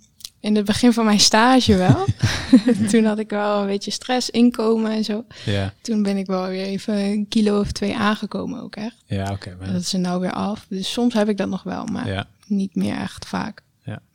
in 0.40 0.56
het 0.56 0.64
begin 0.64 0.92
van 0.92 1.04
mijn 1.04 1.20
stage 1.20 1.76
wel. 1.76 2.04
toen 2.90 3.04
had 3.04 3.18
ik 3.18 3.30
wel 3.30 3.60
een 3.60 3.66
beetje 3.66 3.90
stress, 3.90 4.30
inkomen 4.30 4.90
en 4.90 5.04
zo. 5.04 5.24
Ja. 5.44 5.74
Toen 5.80 6.02
ben 6.02 6.16
ik 6.16 6.26
wel 6.26 6.46
weer 6.48 6.64
even 6.64 6.94
een 6.94 7.28
kilo 7.28 7.60
of 7.60 7.72
twee 7.72 7.96
aangekomen 7.96 8.62
ook 8.62 8.76
echt. 8.76 8.96
Ja, 9.06 9.30
oké. 9.30 9.56
maar- 9.58 9.72
Dat 9.72 9.80
is 9.80 9.92
er 9.92 9.98
nou 10.00 10.20
weer 10.20 10.32
af. 10.32 10.66
Dus 10.68 10.92
soms 10.92 11.14
heb 11.14 11.28
ik 11.28 11.36
dat 11.36 11.48
nog 11.48 11.62
wel, 11.62 11.84
maar 11.84 12.06
ja. 12.08 12.26
niet 12.46 12.74
meer 12.74 12.96
echt 12.96 13.26
vaak. 13.26 13.62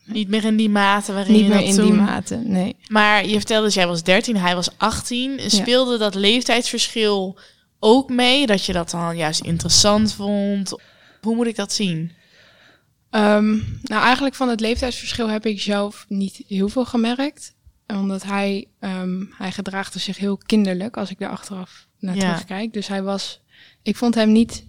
Niet 0.06 0.28
meer 0.28 0.44
in 0.44 0.56
die 0.56 0.70
mate 0.70 1.14
waarin 1.14 1.34
Niet 1.34 1.42
je 1.42 1.48
meer 1.48 1.58
dat 1.58 1.68
in 1.68 1.76
toen... 1.76 1.86
die 1.86 1.94
mate, 1.94 2.36
nee. 2.36 2.76
Maar 2.88 3.26
je 3.28 3.36
vertelde 3.36 3.64
dat 3.64 3.74
jij 3.74 3.88
was 3.88 4.04
13, 4.04 4.38
hij 4.38 4.56
was 4.56 4.78
18. 4.78 5.40
Speelde 5.48 5.98
dat 5.98 6.16
leeftijdsverschil 6.16 7.38
ook 7.80 8.10
mee? 8.10 8.46
Dat 8.46 8.66
je 8.66 8.74
dat 8.74 8.90
dan 8.90 9.18
juist 9.18 9.42
interessant 9.42 10.14
vond? 10.14 10.74
Hoe 11.22 11.36
moet 11.36 11.48
ik 11.48 11.56
dat 11.56 11.74
zien? 11.74 12.12
Ehm, 13.10 13.52
nou, 13.82 14.04
eigenlijk 14.04 14.36
van 14.36 14.50
het 14.50 14.60
leeftijdsverschil 14.60 15.30
heb 15.30 15.46
ik 15.46 15.62
zelf 15.62 16.06
niet 16.08 16.44
heel 16.48 16.70
veel 16.70 16.86
gemerkt. 16.86 17.54
Omdat 17.88 18.24
hij, 18.24 18.68
ehm, 18.80 19.24
hij 19.38 19.52
gedraagde 19.52 20.00
zich 20.00 20.18
heel 20.18 20.38
kinderlijk 20.38 20.98
als 20.98 21.10
ik 21.10 21.20
daar 21.20 21.30
achteraf 21.30 21.88
naar 22.00 22.16
Ja. 22.16 22.22
terugkijk. 22.22 22.74
Dus 22.74 22.88
hij 22.88 23.04
was, 23.04 23.42
ik 23.82 23.96
vond 23.96 24.16
hem 24.16 24.32
niet 24.32 24.66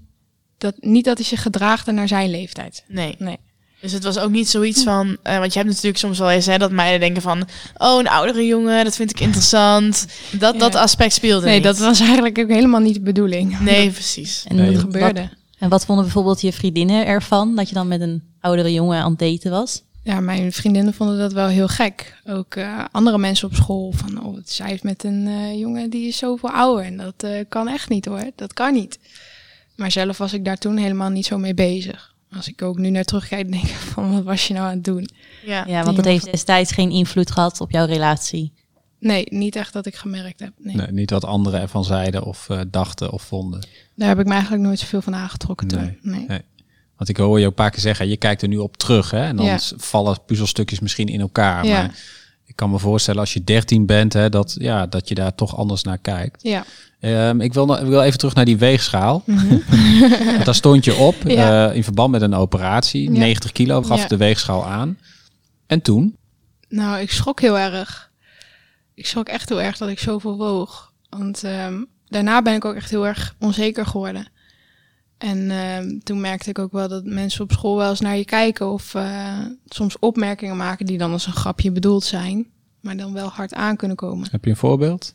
dat, 0.59 0.75
niet 0.81 1.05
dat 1.05 1.19
hij 1.19 1.27
zich 1.27 1.43
gedraagde 1.43 1.93
naar 1.93 2.09
zijn 2.09 2.31
leeftijd. 2.31 2.85
Nee. 2.89 3.15
Nee. 3.19 3.39
Dus 3.85 3.93
het 3.93 4.05
was 4.05 4.19
ook 4.19 4.31
niet 4.31 4.49
zoiets 4.49 4.83
van... 4.83 5.17
eh, 5.23 5.39
want 5.39 5.53
je 5.53 5.59
hebt 5.59 5.71
natuurlijk 5.71 5.99
soms 5.99 6.19
wel 6.19 6.31
eens 6.31 6.47
hè, 6.47 6.59
dat 6.59 6.71
meiden 6.71 7.01
denken 7.01 7.23
van... 7.23 7.49
Oh, 7.77 7.99
een 7.99 8.09
oudere 8.09 8.47
jongen, 8.47 8.85
dat 8.85 8.97
vind 8.97 9.11
ik 9.11 9.21
interessant. 9.21 10.07
Dat, 10.39 10.53
Ja. 10.53 10.59
dat 10.59 10.75
aspect 10.75 11.13
speelde 11.13 11.47
Nee, 11.47 11.55
niet. 11.55 11.65
dat 11.65 11.79
was 11.79 12.01
eigenlijk 12.01 12.39
ook 12.39 12.49
helemaal 12.49 12.81
niet 12.81 12.95
de 12.95 13.01
bedoeling. 13.01 13.61
Nee, 13.61 13.91
precies. 13.91 14.45
En 14.49 14.57
Nee. 14.57 14.65
Dat 14.67 14.75
wat- 14.75 14.83
gebeurde. 14.93 15.29
En 15.59 15.69
wat 15.69 15.85
vonden 15.85 16.05
bijvoorbeeld 16.05 16.41
je 16.41 16.53
vriendinnen 16.53 17.07
ervan? 17.07 17.57
Dat 17.57 17.69
je 17.69 17.75
dan 17.75 17.89
met 17.89 18.01
een 18.01 18.23
oudere 18.41 18.73
jongen 18.73 19.03
aan 19.03 19.11
het 19.11 19.19
daten 19.19 19.51
was? 19.51 19.83
Ja, 20.03 20.21
mijn 20.21 20.53
vriendinnen 20.53 20.95
vonden 20.95 21.19
dat 21.19 21.33
wel 21.33 21.47
heel 21.47 21.69
gek. 21.69 22.21
Ook 22.27 22.55
eh, 22.55 22.85
andere 22.91 23.19
mensen 23.19 23.49
op 23.49 23.55
school 23.55 23.93
van, 23.97 24.25
oh, 24.25 24.39
zij 24.45 24.69
heeft 24.69 24.83
met 24.83 25.05
een 25.05 25.27
eh, 25.27 25.59
jongen 25.59 25.91
die 25.91 26.09
is 26.09 26.17
zoveel 26.17 26.51
ouder. 26.51 26.85
En 26.85 26.97
dat 26.97 27.15
eh, 27.17 27.31
kan 27.49 27.69
echt 27.69 27.89
niet 27.89 28.05
hoor, 28.05 28.31
dat 28.37 28.53
kan 28.53 28.73
niet. 28.73 28.99
Maar 29.77 29.91
zelf 29.91 30.19
was 30.19 30.33
ik 30.33 30.45
daar 30.45 30.59
toen 30.59 30.77
helemaal 30.77 31.11
niet 31.11 31.27
zo 31.27 31.39
mee 31.39 31.55
bezig. 31.55 32.13
Als 32.37 32.49
ik 32.49 32.63
ook 32.63 32.79
nu 32.79 32.91
naar 32.91 33.05
terugkijk, 33.05 33.51
denk 33.53 33.65
ik 33.65 33.75
van, 33.75 34.13
wat 34.13 34.23
was 34.23 34.47
je 34.49 34.55
nou 34.55 34.67
aan 34.67 34.75
het 34.75 34.85
doen? 34.85 35.09
Ja. 35.45 35.65
Ja, 35.67 35.85
want 35.85 35.97
dat 35.97 36.05
heeft 36.05 36.25
destijds 36.25 36.73
geen 36.73 36.91
invloed 36.91 37.31
gehad 37.31 37.61
op 37.61 37.71
jouw 37.71 37.87
relatie. 37.87 38.53
Nee, 39.01 39.27
niet 39.29 39.57
echt 39.57 39.73
dat 39.73 39.87
ik 39.87 39.95
gemerkt 39.95 40.41
heb. 40.41 40.53
Nee. 40.59 40.77
Nee, 40.77 40.87
niet 40.91 41.11
wat 41.11 41.25
anderen 41.25 41.61
ervan 41.61 41.85
zeiden 41.85 42.23
of 42.25 42.49
eh, 42.49 42.61
dachten 42.71 43.11
of 43.13 43.23
vonden. 43.23 43.67
Daar 43.97 44.09
heb 44.09 44.19
ik 44.19 44.27
me 44.27 44.33
eigenlijk 44.33 44.63
nooit 44.63 44.79
zoveel 44.79 45.03
van 45.03 45.15
aangetrokken 45.15 45.67
toen. 45.69 45.99
Nee. 46.03 46.27
Want 46.97 47.09
ik 47.09 47.17
hoor 47.17 47.39
je 47.39 47.45
ook 47.45 47.51
een 47.51 47.57
paar 47.57 47.71
keer 47.71 47.81
zeggen, 47.81 48.09
je 48.09 48.17
kijkt 48.17 48.43
er 48.43 48.49
nu 48.49 48.57
op 48.57 48.77
terug. 48.77 49.11
Hè? 49.11 49.25
En 49.25 49.37
dan 49.37 49.47
Ja. 49.47 49.59
vallen 49.77 50.19
puzzelstukjes 50.27 50.81
misschien 50.81 51.09
in 51.09 51.21
elkaar. 51.21 51.67
Ja. 51.67 51.73
Maar 51.83 51.99
ik 52.55 52.61
kan 52.61 52.71
me 52.71 52.79
voorstellen 52.79 53.21
als 53.21 53.33
je 53.33 53.45
13 53.45 53.87
bent, 53.87 54.13
hè, 54.13 54.29
dat, 54.29 54.57
ja, 54.59 54.87
dat 54.87 55.09
je 55.09 55.15
daar 55.15 55.35
toch 55.35 55.57
anders 55.57 55.83
naar 55.83 55.99
kijkt. 55.99 56.43
Ja. 56.43 56.65
Ehm, 57.01 57.41
ik, 57.41 57.53
wil, 57.53 57.67
nog- 57.67 57.79
ik 57.81 57.87
wil 57.87 58.03
even 58.03 58.19
terug 58.19 58.35
naar 58.35 58.45
die 58.45 58.57
weegschaal. 58.57 59.23
Want 60.27 60.45
daar 60.45 60.55
stond 60.55 60.85
je 60.85 60.95
op. 60.95 61.15
Ja. 61.27 61.69
eh, 61.71 61.77
in 61.77 61.85
verband 61.85 62.11
met 62.11 62.23
een 62.23 62.35
operatie. 62.35 63.13
Ja. 63.13 63.19
90 63.19 63.53
kilo 63.53 63.83
gaf 63.83 64.01
Ja. 64.01 64.07
de 64.09 64.17
weegschaal 64.17 64.67
aan. 64.67 64.99
En 65.67 65.81
toen? 65.83 66.17
Nou, 66.69 67.01
ik 67.01 67.11
schrok 67.11 67.41
heel 67.41 67.59
erg. 67.59 68.11
Ik 68.95 69.07
schrok 69.07 69.29
echt 69.29 69.49
heel 69.49 69.61
erg 69.63 69.77
dat 69.77 69.89
ik 69.89 69.99
zoveel 69.99 70.37
woog. 70.37 70.93
Want 71.09 71.45
ehm, 71.45 71.83
daarna 72.09 72.43
ben 72.43 72.55
ik 72.55 72.65
ook 72.65 72.75
echt 72.75 72.91
heel 72.91 73.07
erg 73.07 73.35
onzeker 73.41 73.87
geworden. 73.87 74.27
En 75.19 75.51
ehm, 75.51 75.99
toen 75.99 76.21
merkte 76.21 76.51
ik 76.51 76.59
ook 76.59 76.73
wel 76.73 76.89
dat 76.89 77.05
mensen 77.05 77.45
op 77.45 77.53
school 77.53 77.77
wel 77.77 77.91
eens 77.91 78.01
naar 78.01 78.17
je 78.17 78.25
kijken 78.25 78.71
of 78.71 78.95
eh, 78.95 79.39
soms 79.69 79.99
opmerkingen 79.99 80.57
maken 80.57 80.87
die 80.87 80.99
dan 80.99 81.13
als 81.13 81.27
een 81.27 81.33
grapje 81.33 81.71
bedoeld 81.73 82.05
zijn, 82.05 82.47
maar 82.81 82.97
dan 82.97 83.13
wel 83.13 83.29
hard 83.29 83.55
aan 83.55 83.77
kunnen 83.77 83.97
komen. 83.97 84.29
Heb 84.31 84.45
je 84.45 84.51
een 84.51 84.57
voorbeeld? 84.57 85.15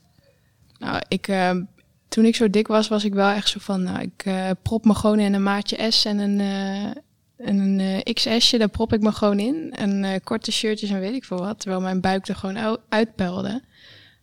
Nou, 0.79 1.01
ik, 1.07 1.27
ehm, 1.27 1.63
toen 2.07 2.25
ik 2.25 2.35
zo 2.35 2.49
dik 2.49 2.67
was, 2.67 2.87
was 2.87 3.03
ik 3.03 3.13
wel 3.13 3.29
echt 3.29 3.49
zo 3.49 3.59
van, 3.61 3.83
nou, 3.83 3.99
ik 4.01 4.25
eh, 4.25 4.49
prop 4.61 4.85
me 4.85 4.93
gewoon 4.93 5.19
in 5.19 5.33
een 5.33 5.43
maatje 5.43 5.91
S 5.91 6.05
en 6.05 6.17
een, 6.17 6.39
eh, 6.39 7.47
en 7.47 7.57
een 7.59 8.03
XS'je, 8.13 8.57
daar 8.57 8.69
prop 8.69 8.93
ik 8.93 9.01
me 9.01 9.11
gewoon 9.11 9.39
in. 9.39 9.73
En 9.75 10.21
korte 10.23 10.51
shirtjes 10.51 10.89
en 10.89 10.99
weet 10.99 11.13
ik 11.15 11.25
veel 11.25 11.39
wat, 11.39 11.59
terwijl 11.59 11.81
mijn 11.81 12.01
buik 12.01 12.27
er 12.27 12.35
gewoon 12.35 12.57
uit- 12.57 12.79
uitpelde. 12.89 13.61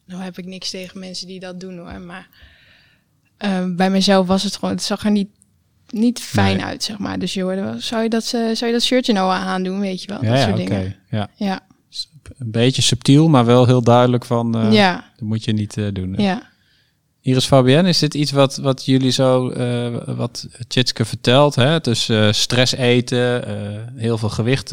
Nou 0.04 0.22
heb 0.22 0.38
ik 0.38 0.44
niks 0.44 0.70
tegen 0.70 1.00
mensen 1.00 1.26
die 1.26 1.40
dat 1.40 1.60
doen 1.60 1.78
hoor, 1.78 2.00
maar 2.00 2.28
ehm, 3.36 3.76
bij 3.76 3.90
mezelf 3.90 4.26
was 4.26 4.42
het 4.42 4.54
gewoon, 4.54 4.70
het 4.74 4.82
zag 4.82 5.04
er 5.04 5.10
niet, 5.10 5.28
niet 5.90 6.20
fijn 6.20 6.56
Nee. 6.56 6.64
uit, 6.64 6.82
zeg 6.82 6.98
maar. 6.98 7.18
Dus 7.18 7.34
je 7.34 7.42
hoorde 7.42 7.60
wel, 7.62 7.74
zou 7.78 8.02
je 8.02 8.08
dat, 8.08 8.24
eh, 8.24 8.40
zou 8.54 8.66
je 8.66 8.72
dat 8.72 8.82
shirtje 8.82 9.12
nou 9.12 9.32
aandoen, 9.32 9.80
weet 9.80 10.02
je 10.02 10.08
wel, 10.08 10.24
ja, 10.24 10.30
dat 10.30 10.38
ja 10.38 10.44
soort 10.44 10.56
dingen. 10.56 10.96
Ja. 11.10 11.28
Ja, 11.36 11.60
Een 12.38 12.50
beetje 12.50 12.82
subtiel, 12.82 13.28
maar 13.28 13.44
wel 13.44 13.66
heel 13.66 13.82
duidelijk 13.82 14.24
van... 14.24 14.56
eh, 14.58 14.72
ja, 14.72 15.10
Dat 15.16 15.28
moet 15.28 15.44
je 15.44 15.52
niet 15.52 15.76
eh, 15.76 15.84
doen. 15.92 16.12
hè? 16.16 16.22
ja. 16.22 16.42
Iris 17.20 17.46
Fabienne, 17.46 17.88
is 17.88 17.98
dit 17.98 18.14
iets 18.14 18.30
wat, 18.30 18.56
wat 18.56 18.84
jullie 18.84 19.10
zo, 19.10 19.52
wat 20.16 20.46
Tjitske 20.68 21.04
vertelt? 21.04 21.54
Hè? 21.54 21.80
Dus 21.80 22.10
stress 22.30 22.72
eten, 22.72 23.44
heel 23.96 24.18
veel 24.18 24.28
gewicht 24.28 24.72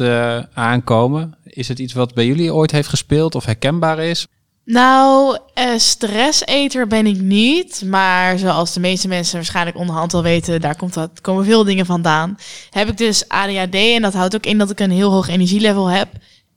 aankomen. 0.52 1.34
Is 1.44 1.68
het 1.68 1.78
iets 1.78 1.92
wat 1.92 2.14
bij 2.14 2.26
jullie 2.26 2.54
ooit 2.54 2.70
heeft 2.70 2.88
gespeeld 2.88 3.34
of 3.34 3.44
herkenbaar 3.44 3.98
is? 3.98 4.26
Nou, 4.64 5.38
eh, 5.54 5.70
stresseter 5.76 6.86
ben 6.86 7.06
ik 7.06 7.20
niet. 7.20 7.82
Maar 7.86 8.38
zoals 8.38 8.72
de 8.72 8.80
meeste 8.80 9.08
mensen 9.08 9.36
waarschijnlijk 9.36 9.76
onderhand 9.76 10.14
al 10.14 10.22
weten, 10.22 10.60
daar 10.60 10.76
komt 10.76 10.94
dat, 10.94 11.20
komen 11.20 11.44
veel 11.44 11.64
dingen 11.64 11.86
vandaan. 11.86 12.38
Heb 12.70 12.88
ik 12.88 12.96
dus 12.96 13.28
ADHD 13.28 13.74
en 13.74 14.02
dat 14.02 14.14
houdt 14.14 14.34
ook 14.34 14.46
in 14.46 14.58
dat 14.58 14.70
ik 14.70 14.80
een 14.80 14.90
heel 14.90 15.10
hoog 15.10 15.28
energielevel 15.28 15.86
heb. 15.86 16.08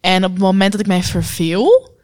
En 0.01 0.25
op 0.25 0.31
het 0.31 0.41
moment 0.41 0.71
dat 0.71 0.81
ik 0.81 0.87
mij 0.87 1.03
verveel, 1.03 1.95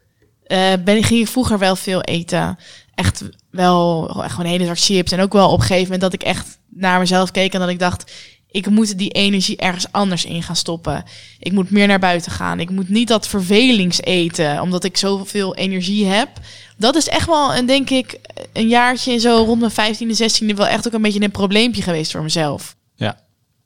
eh, 0.44 0.74
ben, 0.84 1.04
ging 1.04 1.22
ik 1.22 1.28
vroeger 1.28 1.60
wel 1.60 1.76
veel 1.76 2.02
eten. 2.02 2.58
Echt 2.96 3.24
wel 3.50 4.10
echt 4.24 4.32
gewoon 4.32 4.46
een 4.46 4.52
hele 4.52 4.66
zak 4.66 4.80
chips. 4.80 5.12
En 5.12 5.20
ook 5.20 5.34
wel 5.34 5.50
op 5.50 5.60
een 5.60 5.66
gegeven 5.66 5.84
moment 5.84 6.02
dat 6.02 6.14
ik 6.14 6.24
echt 6.24 6.60
naar 6.70 7.00
mezelf 7.00 7.32
keek 7.32 7.54
en 7.54 7.60
dat 7.60 7.70
ik 7.70 7.80
dacht... 7.80 8.12
Ik 8.54 8.70
moet 8.70 8.98
die 8.98 9.10
energie 9.10 9.58
ergens 9.58 9.92
anders 9.92 10.26
in 10.26 10.44
gaan 10.44 10.56
stoppen. 10.56 11.04
Ik 11.40 11.52
moet 11.52 11.70
meer 11.70 11.88
naar 11.88 12.00
buiten 12.00 12.32
gaan. 12.32 12.60
Ik 12.60 12.70
moet 12.70 12.90
niet 12.90 13.08
dat 13.08 13.28
vervelingseten, 13.28 14.62
omdat 14.62 14.84
ik 14.84 14.98
zoveel 14.98 15.56
energie 15.56 16.06
heb. 16.06 16.30
Dat 16.78 16.96
is 16.96 17.08
echt 17.08 17.28
wel, 17.28 17.54
en 17.54 17.66
denk 17.66 17.90
ik, 17.90 18.20
een 18.54 18.68
jaartje 18.68 19.18
zo 19.18 19.44
rond 19.46 19.76
mijn 19.76 19.96
15e, 19.96 20.20
16e 20.22 20.56
wel 20.56 20.68
echt 20.68 20.88
ook 20.88 20.94
een 20.94 21.02
beetje 21.02 21.22
een 21.22 21.32
probleempje 21.32 21.82
geweest 21.82 22.12
voor 22.12 22.24
mezelf. 22.24 22.76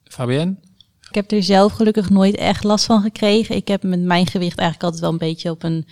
Fabienne? 0.04 0.56
Ik 1.10 1.16
heb 1.16 1.32
er 1.32 1.44
zelf 1.44 1.74
gelukkig 1.74 2.10
nooit 2.10 2.36
echt 2.36 2.64
last 2.64 2.86
van 2.86 3.02
gekregen. 3.02 3.56
Ik 3.56 3.68
heb 3.68 3.84
met 3.84 4.02
mijn 4.02 4.28
gewicht 4.28 4.58
eigenlijk 4.58 4.84
altijd 4.84 5.02
wel 5.02 5.12
een 5.12 5.18
beetje 5.18 5.52
op 5.52 5.64
een 5.64 5.88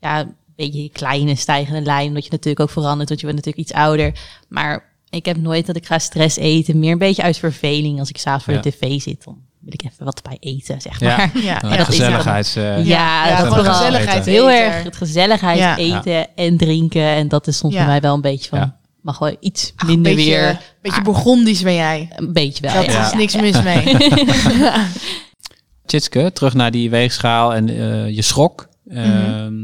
ja, 0.00 0.20
een 0.20 0.36
beetje 0.56 0.90
kleine 0.90 1.34
stijgende 1.34 1.82
lijn. 1.82 2.08
Omdat 2.08 2.24
je 2.24 2.30
natuurlijk 2.30 2.60
ook 2.60 2.70
verandert, 2.70 3.08
want 3.08 3.20
je 3.20 3.26
bent 3.26 3.38
natuurlijk 3.38 3.68
iets 3.68 3.78
ouder. 3.78 4.18
Maar 4.48 4.89
ik 5.10 5.24
heb 5.24 5.36
nooit 5.36 5.66
dat 5.66 5.76
ik 5.76 5.86
ga 5.86 5.98
stress 5.98 6.36
eten. 6.36 6.78
Meer 6.78 6.92
een 6.92 6.98
beetje 6.98 7.22
uit 7.22 7.36
verveling. 7.38 7.98
Als 7.98 8.08
ik 8.08 8.18
s'avonds 8.18 8.44
voor 8.44 8.54
Ja. 8.54 8.60
de 8.60 8.70
tv 8.70 9.00
zit, 9.00 9.24
dan 9.24 9.38
wil 9.60 9.72
ik 9.72 9.82
even 9.84 10.04
wat 10.04 10.22
bij 10.22 10.36
eten, 10.40 10.80
zeg 10.80 11.00
Ja. 11.00 11.16
maar. 11.16 11.30
Ja, 11.42 11.58
Nou, 11.62 11.76
dat 11.76 11.88
is 11.88 11.94
gezelligheids... 11.96 12.56
eh, 12.56 12.84
Ja, 12.86 13.28
Ja, 13.28 13.42
dat 13.42 13.54
vooral. 13.54 13.74
gezelligheid 13.74 14.24
Heel 14.24 14.50
erg 14.50 14.82
het 14.84 14.96
gezelligheid 14.96 15.58
Ja. 15.58 15.76
eten 15.76 16.36
en 16.36 16.56
drinken. 16.56 17.02
En 17.02 17.28
dat 17.28 17.46
is 17.46 17.56
soms 17.56 17.72
Ja. 17.74 17.78
bij 17.80 17.88
mij 17.88 18.00
wel 18.00 18.14
een 18.14 18.20
beetje 18.20 18.48
van, 18.48 18.58
Ja. 18.58 18.78
mag 19.02 19.18
wel 19.18 19.36
iets 19.40 19.72
Ach, 19.76 19.82
een 19.88 19.94
minder 19.94 20.14
beetje, 20.14 20.30
weer. 20.30 20.60
beetje 20.82 21.02
Bourgondisch 21.02 21.62
ben 21.62 21.74
jij. 21.74 22.08
Een 22.16 22.32
beetje 22.32 22.62
wel. 22.62 22.74
Dat 22.74 22.84
ja. 22.92 23.04
is 23.04 23.10
Ja. 23.10 23.16
niks 23.16 23.36
mis 23.36 23.62
mee. 23.62 23.96
Tjitske, 25.86 26.30
terug 26.32 26.54
naar 26.54 26.70
die 26.70 26.90
weegschaal 26.90 27.54
en 27.54 27.68
eh, 27.68 28.08
je 28.14 28.22
schrok. 28.22 28.68
Ehm 28.90 29.54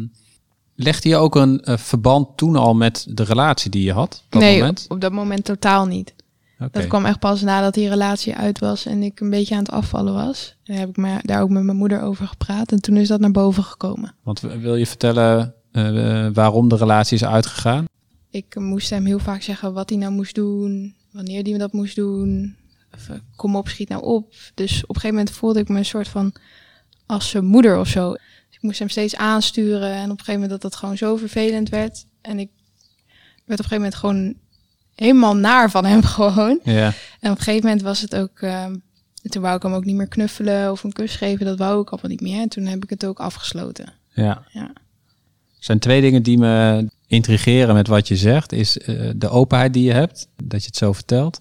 Legde 0.77 1.09
je 1.09 1.17
ook 1.17 1.35
een 1.35 1.61
eh, 1.61 1.77
verband 1.77 2.37
toen 2.37 2.57
al 2.57 2.75
met 2.75 3.07
de 3.09 3.23
relatie 3.23 3.71
die 3.71 3.85
je 3.85 3.93
had? 3.93 4.23
Op 4.25 4.33
dat 4.33 4.41
nee, 4.41 4.59
moment? 4.59 4.85
Op, 4.85 4.91
op 4.91 5.01
dat 5.01 5.13
moment 5.13 5.45
totaal 5.45 5.87
niet. 5.87 6.15
Dat 6.71 6.87
kwam 6.87 7.05
echt 7.05 7.19
pas 7.19 7.43
nadat 7.43 7.75
die 7.75 7.89
relatie 7.89 8.35
uit 8.35 8.59
was 8.59 8.87
en 8.87 9.03
ik 9.03 9.21
een 9.21 9.31
beetje 9.31 9.55
aan 9.55 9.63
het 9.63 9.71
afvallen 9.71 10.15
was. 10.15 10.57
En 10.65 10.75
heb 10.75 10.89
ik 10.89 10.97
me 10.97 11.19
daar 11.23 11.43
ook 11.43 11.51
met 11.51 11.63
mijn 11.63 11.77
moeder 11.77 12.03
over 12.03 12.27
gepraat 12.27 12.73
en 12.73 12.81
toen 12.81 12.97
is 12.97 13.09
dat 13.09 13.21
naar 13.21 13.31
boven 13.31 13.65
gekomen. 13.65 14.15
Want 14.23 14.41
wil 14.41 14.77
je 14.77 14.87
vertellen 14.87 15.55
eh, 15.73 16.29
waarom 16.33 16.69
de 16.69 16.77
relatie 16.77 17.17
is 17.17 17.25
uitgegaan? 17.25 17.85
Ik 18.31 18.55
moest 18.59 18.91
hem 18.91 19.05
heel 19.05 19.19
vaak 19.19 19.43
zeggen 19.43 19.73
wat 19.73 19.89
hij 19.89 19.99
nou 19.99 20.13
moest 20.13 20.35
doen, 20.35 20.95
wanneer 21.13 21.43
hij 21.43 21.59
dat 21.59 21.73
moest 21.73 21.97
doen. 21.97 22.57
Of, 22.95 23.09
eh, 23.09 23.17
kom 23.37 23.57
op, 23.57 23.69
schiet 23.69 23.89
nou 23.89 24.03
op. 24.03 24.35
Dus 24.55 24.83
op 24.83 24.89
een 24.89 25.01
gegeven 25.01 25.17
moment 25.17 25.31
voelde 25.31 25.61
ik 25.61 25.69
me 25.69 25.79
een 25.79 25.85
soort 25.85 26.09
van 26.09 26.33
als 27.07 27.31
zijn 27.31 27.45
moeder 27.45 27.79
of 27.79 27.89
zo. 27.89 28.15
Moest 28.67 28.79
hem 28.79 28.89
steeds 28.89 29.17
aansturen 29.17 29.93
en 29.93 30.05
op 30.05 30.11
een 30.11 30.25
gegeven 30.25 30.33
moment 30.33 30.51
dat 30.51 30.63
dat 30.63 30.77
gewoon 30.77 30.97
zo 30.97 31.17
vervelend 31.17 31.69
werd. 31.69 32.07
En 32.21 32.39
ik 32.39 32.51
werd 33.45 33.61
op 33.61 33.71
een 33.71 33.71
gegeven 33.71 33.77
moment 33.77 33.95
gewoon 33.95 34.35
helemaal 34.95 35.37
naar 35.37 35.71
van 35.71 35.85
hem 35.85 36.03
gewoon. 36.19 36.61
Ja. 36.63 36.93
En 37.21 37.31
op 37.31 37.37
een 37.39 37.43
gegeven 37.43 37.65
moment 37.65 37.83
was 37.83 38.01
het 38.01 38.15
ook. 38.17 38.41
ehm, 38.41 38.75
toen 39.23 39.43
wou 39.43 39.57
ik 39.57 39.63
hem 39.63 39.73
ook 39.73 39.85
niet 39.85 39.97
meer 39.97 40.09
knuffelen 40.09 40.71
of 40.71 40.85
een 40.85 40.93
kus 40.93 41.17
geven. 41.17 41.47
Dat 41.47 41.59
wou 41.59 41.83
ik 41.83 41.91
allemaal 41.91 42.11
niet 42.11 42.21
meer. 42.21 42.41
En 42.41 42.49
toen 42.49 42.67
heb 42.67 42.83
ik 42.83 42.91
het 42.91 43.05
ook 43.05 43.19
afgesloten. 43.19 43.93
Ja. 44.15 44.43
Ja. 44.53 44.71
Er 45.59 45.73
zijn 45.73 45.79
twee 45.79 46.01
dingen 46.01 46.23
die 46.23 46.39
me 46.39 46.87
intrigeren 47.07 47.75
met 47.75 47.87
wat 47.89 48.09
je 48.09 48.17
zegt. 48.17 48.53
Is 48.53 48.79
eh, 48.79 49.11
de 49.17 49.29
openheid 49.29 49.73
die 49.73 49.85
je 49.85 49.93
hebt, 49.93 50.29
dat 50.45 50.61
je 50.61 50.67
het 50.67 50.77
zo 50.77 50.93
vertelt. 50.93 51.41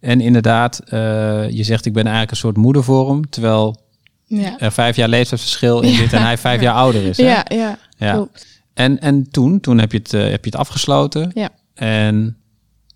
En 0.00 0.20
inderdaad, 0.20 0.78
eh, 0.78 1.50
je 1.50 1.62
zegt 1.62 1.86
ik 1.86 1.92
ben 1.92 2.02
eigenlijk 2.02 2.30
een 2.30 2.36
soort 2.36 2.56
moeder 2.56 2.84
voor 2.84 3.10
hem. 3.10 3.30
Terwijl 3.30 3.83
Ja, 4.26 4.70
vijf 4.70 4.96
jaar 4.96 5.08
leeftijdsverschil 5.08 5.82
in 5.82 5.94
zit 5.94 6.12
en 6.12 6.22
hij 6.22 6.38
vijf 6.38 6.60
jaar 6.60 6.74
ouder 6.74 7.02
is. 7.04 7.16
Hè? 7.16 7.24
ja, 7.24 7.44
ja, 7.48 7.78
Ja. 7.96 8.28
En, 8.74 9.00
en 9.00 9.30
toen, 9.30 9.60
toen 9.60 9.78
heb 9.78 9.92
je, 9.92 9.98
het, 9.98 10.12
eh, 10.12 10.20
heb 10.20 10.44
je 10.44 10.50
het 10.50 10.60
afgesloten. 10.60 11.30
Ja. 11.34 11.50
En 11.74 12.36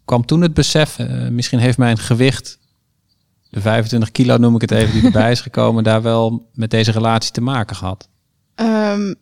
kwam 0.05 0.27
toen 0.27 0.41
het 0.41 0.55
besef, 0.55 0.99
eh, 0.99 1.29
misschien 1.29 1.59
heeft 1.59 1.79
mijn 1.79 1.99
gewicht, 1.99 2.59
de 3.51 3.61
25 3.61 4.11
kilo 4.11 4.37
noem 4.37 4.55
ik 4.55 4.61
het 4.61 4.71
even, 4.71 4.93
die 4.93 5.05
erbij 5.05 5.31
is 5.31 5.41
gekomen, 5.41 5.85
daar 5.85 6.03
wel 6.03 6.49
met 6.53 6.71
deze 6.71 6.91
relatie 6.91 7.33
te 7.33 7.41
maken 7.41 7.77
gehad. 7.77 8.09
Ehm, 8.55 9.15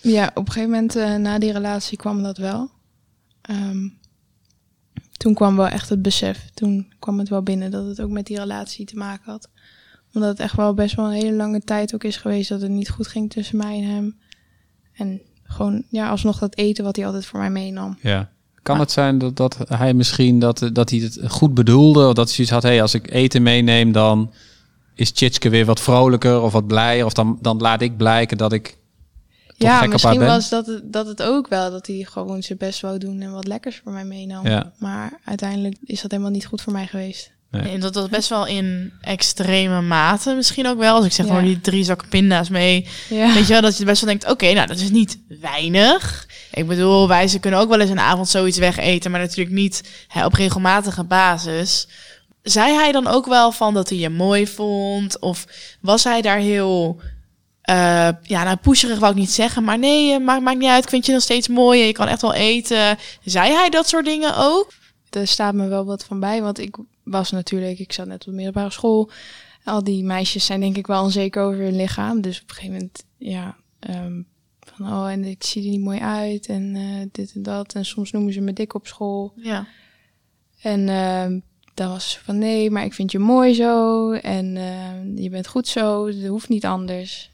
ja, 0.00 0.30
op 0.34 0.46
een 0.46 0.52
gegeven 0.52 0.70
moment 0.70 0.96
eh, 0.96 1.14
na 1.14 1.38
die 1.38 1.52
relatie 1.52 1.98
kwam 1.98 2.22
dat 2.22 2.38
wel. 2.38 2.70
Ehm, 3.40 3.88
toen 5.12 5.34
kwam 5.34 5.56
wel 5.56 5.68
echt 5.68 5.88
het 5.88 6.02
besef. 6.02 6.50
Toen 6.54 6.92
kwam 6.98 7.18
het 7.18 7.28
wel 7.28 7.42
binnen 7.42 7.70
dat 7.70 7.86
het 7.86 8.00
ook 8.00 8.10
met 8.10 8.26
die 8.26 8.38
relatie 8.38 8.86
te 8.86 8.96
maken 8.96 9.30
had. 9.30 9.48
Omdat 10.14 10.28
het 10.28 10.40
echt 10.40 10.56
wel 10.56 10.74
best 10.74 10.94
wel 10.94 11.06
een 11.06 11.12
hele 11.12 11.36
lange 11.36 11.60
tijd 11.60 11.94
ook 11.94 12.04
is 12.04 12.16
geweest 12.16 12.48
dat 12.48 12.60
het 12.60 12.70
niet 12.70 12.90
goed 12.90 13.06
ging 13.06 13.30
tussen 13.30 13.56
mij 13.56 13.76
en 13.76 13.90
hem. 13.90 14.16
En 14.92 15.20
gewoon, 15.42 15.84
ja, 15.88 16.08
alsnog 16.08 16.38
dat 16.38 16.56
eten 16.56 16.84
wat 16.84 16.96
hij 16.96 17.06
altijd 17.06 17.26
voor 17.26 17.38
mij 17.38 17.50
meenam. 17.50 17.98
Ja. 18.02 18.30
Kan 18.62 18.80
het 18.80 18.90
zijn 18.90 19.18
dat, 19.18 19.36
dat 19.36 19.56
hij 19.68 19.94
misschien 19.94 20.38
dat, 20.38 20.70
dat 20.72 20.90
hij 20.90 20.98
het 20.98 21.20
goed 21.26 21.54
bedoelde, 21.54 22.06
of 22.06 22.14
dat 22.14 22.26
hij 22.26 22.34
zoiets 22.34 22.52
had, 22.52 22.62
hey, 22.62 22.82
als 22.82 22.94
ik 22.94 23.10
eten 23.10 23.42
meeneem, 23.42 23.92
dan 23.92 24.32
is 24.94 25.10
Tjitske 25.10 25.48
weer 25.48 25.64
wat 25.64 25.80
vrolijker 25.80 26.40
of 26.40 26.52
wat 26.52 26.66
blijer, 26.66 27.04
of 27.04 27.12
dan, 27.12 27.38
dan 27.40 27.58
laat 27.58 27.82
ik 27.82 27.96
blijken 27.96 28.38
dat 28.38 28.52
ik 28.52 28.78
toch 29.58 29.68
ja, 29.68 29.86
misschien 29.86 30.20
was 30.20 30.48
dat 30.48 30.66
het, 30.66 30.92
dat 30.92 31.06
het 31.06 31.22
ook 31.22 31.48
wel, 31.48 31.70
dat 31.70 31.86
hij 31.86 32.06
gewoon 32.08 32.42
zijn 32.42 32.58
best 32.58 32.80
wou 32.80 32.98
doen 32.98 33.20
en 33.20 33.32
wat 33.32 33.46
lekkers 33.46 33.80
voor 33.84 33.92
mij 33.92 34.04
meenam. 34.04 34.46
Ja. 34.46 34.72
Maar 34.78 35.20
uiteindelijk 35.24 35.76
is 35.84 36.00
dat 36.02 36.10
helemaal 36.10 36.32
niet 36.32 36.46
goed 36.46 36.60
voor 36.60 36.72
mij 36.72 36.86
geweest. 36.86 37.30
Nee. 37.50 37.72
En 37.72 37.80
dat 37.80 37.94
was 37.94 38.08
best 38.08 38.28
wel 38.28 38.46
in 38.46 38.92
extreme 39.00 39.80
mate 39.80 40.34
misschien 40.34 40.66
ook 40.66 40.78
wel. 40.78 40.94
Als 40.94 41.04
ik 41.04 41.12
zeg 41.12 41.26
Ja. 41.26 41.32
gewoon 41.32 41.46
die 41.48 41.60
drie 41.60 41.84
zakken 41.84 42.08
pinda's 42.08 42.48
mee. 42.48 42.86
Ja. 43.08 43.34
Weet 43.34 43.46
je 43.46 43.52
wel, 43.52 43.62
dat 43.62 43.78
je 43.78 43.84
best 43.84 44.00
wel 44.00 44.10
denkt, 44.10 44.30
oké, 44.30 44.52
nou 44.52 44.66
dat 44.66 44.78
is 44.78 44.90
niet 44.90 45.18
weinig. 45.40 46.26
Ik 46.52 46.66
bedoel, 46.66 47.08
wij 47.08 47.28
ze 47.28 47.38
kunnen 47.38 47.60
ook 47.60 47.68
wel 47.68 47.80
eens 47.80 47.90
een 47.90 48.00
avond 48.00 48.28
zoiets 48.28 48.58
wegeten, 48.58 49.10
maar 49.10 49.20
natuurlijk 49.20 49.56
niet 49.56 50.04
hè, 50.08 50.24
op 50.24 50.32
regelmatige 50.34 51.04
basis. 51.04 51.88
Zei 52.42 52.74
hij 52.74 52.92
dan 52.92 53.06
ook 53.06 53.26
wel 53.26 53.52
van 53.52 53.74
dat 53.74 53.88
hij 53.88 53.98
je 53.98 54.08
mooi 54.08 54.46
vond? 54.46 55.18
Of 55.18 55.44
was 55.80 56.04
hij 56.04 56.22
daar 56.22 56.38
heel, 56.38 57.00
eh, 57.62 58.08
ja, 58.22 58.44
nou 58.44 58.56
pusherig 58.56 58.98
wou 58.98 59.12
ik 59.12 59.18
niet 59.18 59.30
zeggen, 59.30 59.64
maar 59.64 59.78
nee, 59.78 60.12
eh, 60.12 60.20
maakt, 60.20 60.42
maakt 60.42 60.58
niet 60.58 60.68
uit, 60.70 60.84
ik 60.84 60.90
vind 60.90 61.06
je 61.06 61.12
nog 61.12 61.22
steeds 61.22 61.48
mooi 61.48 61.80
en 61.80 61.86
je 61.86 61.92
kan 61.92 62.08
echt 62.08 62.22
wel 62.22 62.34
eten. 62.34 62.98
Zei 63.24 63.52
hij 63.52 63.70
dat 63.70 63.88
soort 63.88 64.04
dingen 64.04 64.36
ook? 64.36 64.72
Er 65.10 65.26
staat 65.26 65.54
me 65.54 65.68
wel 65.68 65.84
wat 65.84 66.04
van 66.04 66.20
bij, 66.20 66.42
want 66.42 66.58
ik 66.58 66.76
was 67.10 67.30
natuurlijk, 67.30 67.78
ik 67.78 67.92
zat 67.92 68.06
net 68.06 68.20
op 68.20 68.26
de 68.26 68.32
middelbare 68.32 68.70
school. 68.70 69.10
Al 69.64 69.84
die 69.84 70.04
meisjes 70.04 70.44
zijn 70.46 70.60
denk 70.60 70.76
ik 70.76 70.86
wel 70.86 71.02
onzeker 71.02 71.42
over 71.42 71.58
hun 71.60 71.76
lichaam. 71.76 72.20
Dus 72.20 72.42
op 72.42 72.48
een 72.48 72.54
gegeven 72.54 72.74
moment, 72.76 73.04
ja, 73.16 73.56
ehm, 73.78 74.22
van 74.60 74.92
oh, 74.92 75.10
en 75.10 75.24
ik 75.24 75.44
zie 75.44 75.64
er 75.64 75.70
niet 75.70 75.80
mooi 75.80 75.98
uit 76.00 76.46
en 76.46 76.76
eh, 76.76 77.06
dit 77.12 77.32
en 77.34 77.42
dat. 77.42 77.74
En 77.74 77.84
soms 77.84 78.10
noemen 78.12 78.32
ze 78.32 78.40
me 78.40 78.52
dik 78.52 78.74
op 78.74 78.86
school. 78.86 79.32
Ja. 79.36 79.66
En 80.62 80.88
ehm, 80.88 81.38
dan 81.74 81.88
was 81.88 82.10
ze 82.10 82.18
van 82.24 82.38
nee, 82.38 82.70
maar 82.70 82.84
ik 82.84 82.94
vind 82.94 83.12
je 83.12 83.18
mooi 83.18 83.54
zo 83.54 84.12
en 84.12 84.56
ehm, 84.56 85.16
je 85.22 85.30
bent 85.30 85.46
goed 85.46 85.68
zo, 85.68 86.06
het 86.06 86.26
hoeft 86.26 86.48
niet 86.48 86.64
anders. 86.66 87.30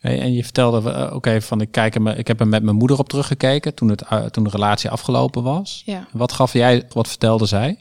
Hey, 0.00 0.20
en 0.20 0.32
je 0.32 0.42
vertelde, 0.42 0.90
eh, 0.90 1.14
oké, 1.14 1.40
van 1.40 1.60
ik, 1.60 1.70
kijk 1.70 1.94
er, 1.94 2.02
me- 2.02 2.14
ik 2.16 2.26
heb 2.26 2.40
er 2.40 2.48
met 2.48 2.62
mijn 2.62 2.76
moeder 2.76 2.98
op 2.98 3.08
teruggekeken 3.08 3.74
toen, 3.74 3.88
het, 3.88 4.02
eh, 4.02 4.24
toen 4.24 4.44
de 4.44 4.50
relatie 4.50 4.90
afgelopen 4.90 5.42
was. 5.42 5.82
Ja. 5.86 6.06
Wat 6.12 6.32
gaf 6.32 6.52
jij, 6.52 6.86
wat 6.88 7.08
vertelde 7.08 7.46
zij? 7.46 7.78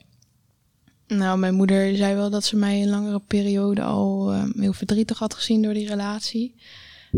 Nou, 1.17 1.39
mijn 1.39 1.53
moeder 1.53 1.95
zei 1.95 2.15
wel 2.15 2.29
dat 2.29 2.43
ze 2.43 2.55
mij 2.55 2.81
een 2.81 2.89
langere 2.89 3.21
periode 3.27 3.81
al 3.81 4.33
eh, 4.33 4.43
heel 4.59 4.73
verdrietig 4.73 5.19
had 5.19 5.33
gezien 5.33 5.61
door 5.61 5.73
die 5.73 5.87
relatie. 5.87 6.55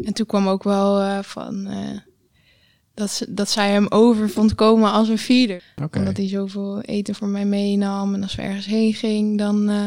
En 0.04 0.14
toen 0.14 0.26
kwam 0.26 0.48
ook 0.48 0.64
wel 0.64 1.00
eh, 1.00 1.20
van 1.20 1.68
eh, 1.68 1.98
dat, 2.94 3.10
ze, 3.10 3.34
dat 3.34 3.50
zij 3.50 3.72
hem 3.72 3.86
over 3.90 4.30
vond 4.30 4.56
komen 4.56 4.92
als 4.92 5.10
een 5.10 5.18
feeder. 5.18 5.64
Oké. 5.84 6.00
Omdat 6.00 6.18
hij 6.18 6.28
zoveel 6.28 6.82
eten 6.82 7.16
voor 7.16 7.28
mij 7.28 7.46
meenam. 7.46 8.14
En 8.14 8.24
als 8.24 8.36
we 8.36 8.42
ergens 8.42 8.66
heen 8.66 8.94
ging, 8.94 9.38
dan, 9.38 9.70
eh, 9.70 9.86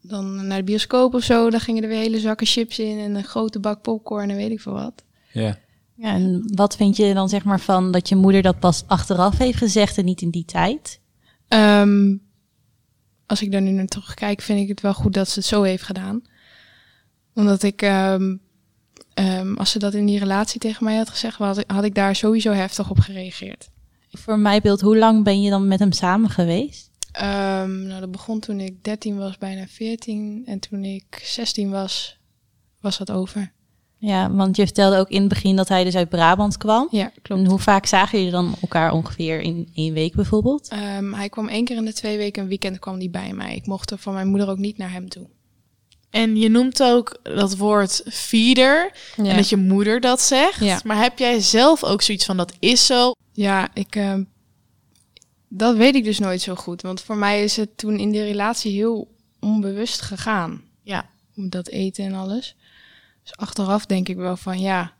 dan 0.00 0.46
naar 0.46 0.58
de 0.58 0.64
bioscoop 0.64 1.14
of 1.14 1.22
zo. 1.22 1.50
Dan 1.50 1.60
gingen 1.60 1.82
er 1.82 1.88
weer 1.88 1.98
hele 1.98 2.20
zakken 2.20 2.46
chips 2.46 2.78
in 2.78 2.98
en 2.98 3.14
een 3.14 3.24
grote 3.24 3.60
bak 3.60 3.82
popcorn 3.82 4.30
en 4.30 4.36
weet 4.36 4.50
ik 4.50 4.60
veel 4.60 4.72
wat. 4.72 5.04
Ja. 5.32 5.58
Ja, 5.96 6.12
en 6.14 6.42
wat 6.54 6.76
vind 6.76 6.96
je 6.96 7.14
dan 7.14 7.28
zeg 7.28 7.44
maar 7.44 7.60
van 7.60 7.92
dat 7.92 8.08
je 8.08 8.16
moeder 8.16 8.42
dat 8.42 8.58
pas 8.58 8.84
achteraf 8.86 9.38
heeft 9.38 9.58
gezegd 9.58 9.98
en 9.98 10.04
niet 10.04 10.20
in 10.20 10.30
die 10.30 10.44
tijd? 10.44 11.00
Ehm, 11.48 12.16
als 13.26 13.42
ik 13.42 13.52
daar 13.52 13.62
nu 13.62 13.70
naar 13.70 13.86
terugkijk, 13.86 14.40
vind 14.40 14.60
ik 14.60 14.68
het 14.68 14.80
wel 14.80 14.94
goed 14.94 15.14
dat 15.14 15.28
ze 15.28 15.38
het 15.38 15.48
zo 15.48 15.62
heeft 15.62 15.82
gedaan. 15.82 16.22
Omdat 17.34 17.62
ik, 17.62 17.82
ehm, 17.82 18.36
ehm, 19.14 19.54
als 19.54 19.70
ze 19.70 19.78
dat 19.78 19.94
in 19.94 20.06
die 20.06 20.18
relatie 20.18 20.60
tegen 20.60 20.84
mij 20.84 20.96
had 20.96 21.10
gezegd, 21.10 21.38
had 21.38 21.58
ik, 21.58 21.70
had 21.70 21.84
ik 21.84 21.94
daar 21.94 22.16
sowieso 22.16 22.52
heftig 22.52 22.90
op 22.90 22.98
gereageerd. 22.98 23.70
Voor 24.10 24.38
mij 24.38 24.60
beeld, 24.60 24.80
hoe 24.80 24.98
lang 24.98 25.24
ben 25.24 25.42
je 25.42 25.50
dan 25.50 25.68
met 25.68 25.78
hem 25.78 25.92
samen 25.92 26.30
geweest? 26.30 26.90
Ehm, 27.12 27.86
nou, 27.86 28.00
dat 28.00 28.10
begon 28.10 28.40
toen 28.40 28.60
ik 28.60 28.84
13 28.84 29.16
was, 29.16 29.38
bijna 29.38 29.66
14. 29.66 30.42
En 30.46 30.58
toen 30.58 30.84
ik 30.84 31.20
16 31.22 31.70
was, 31.70 32.18
was 32.80 32.98
dat 32.98 33.10
over. 33.10 33.52
Ja, 33.98 34.30
want 34.32 34.56
je 34.56 34.64
vertelde 34.64 34.96
ook 34.96 35.08
in 35.08 35.20
het 35.20 35.28
begin 35.28 35.56
dat 35.56 35.68
hij 35.68 35.84
dus 35.84 35.94
uit 35.96 36.08
Brabant 36.08 36.56
kwam. 36.56 36.88
Ja, 36.90 37.12
klopt. 37.22 37.42
En 37.42 37.48
hoe 37.48 37.58
vaak 37.58 37.86
zagen 37.86 38.18
jullie 38.18 38.32
dan 38.32 38.54
elkaar 38.62 38.92
ongeveer 38.92 39.40
in 39.40 39.68
één 39.74 39.94
week 39.94 40.14
bijvoorbeeld? 40.14 40.68
Ehm, 40.68 41.12
hij 41.12 41.28
kwam 41.28 41.48
één 41.48 41.64
keer 41.64 41.76
in 41.76 41.84
de 41.84 41.92
twee 41.92 42.16
weken, 42.16 42.42
een 42.42 42.48
weekend 42.48 42.78
kwam 42.78 42.98
hij 42.98 43.10
bij 43.10 43.32
mij. 43.32 43.54
Ik 43.54 43.66
mocht 43.66 43.90
er 43.90 43.98
van 43.98 44.14
mijn 44.14 44.28
moeder 44.28 44.48
ook 44.48 44.58
niet 44.58 44.78
naar 44.78 44.92
hem 44.92 45.08
toe. 45.08 45.26
En 46.10 46.36
je 46.36 46.48
noemt 46.48 46.82
ook 46.82 47.18
dat 47.22 47.56
woord 47.56 48.02
feeder. 48.06 48.92
Ja. 49.16 49.24
En 49.24 49.36
dat 49.36 49.48
je 49.48 49.56
moeder 49.56 50.00
dat 50.00 50.20
zegt. 50.20 50.60
Ja. 50.60 50.80
Maar 50.84 51.02
heb 51.02 51.18
jij 51.18 51.40
zelf 51.40 51.84
ook 51.84 52.02
zoiets 52.02 52.24
van 52.24 52.36
dat 52.36 52.52
is 52.58 52.86
zo? 52.86 53.12
Ja, 53.32 53.68
ik. 53.74 53.96
ehm, 53.96 54.22
dat 55.48 55.76
weet 55.76 55.94
ik 55.94 56.04
dus 56.04 56.18
nooit 56.18 56.40
zo 56.40 56.54
goed. 56.54 56.82
Want 56.82 57.00
voor 57.00 57.16
mij 57.16 57.44
is 57.44 57.56
het 57.56 57.78
toen 57.78 57.98
in 57.98 58.10
die 58.10 58.22
relatie 58.22 58.72
heel 58.72 59.08
onbewust 59.40 60.00
gegaan. 60.00 60.62
Ja. 60.82 61.06
Dat 61.34 61.68
eten 61.68 62.04
en 62.04 62.14
alles. 62.14 62.56
Dus 63.24 63.36
achteraf 63.36 63.86
denk 63.86 64.08
ik 64.08 64.16
wel 64.16 64.36
van 64.36 64.60
ja, 64.60 64.92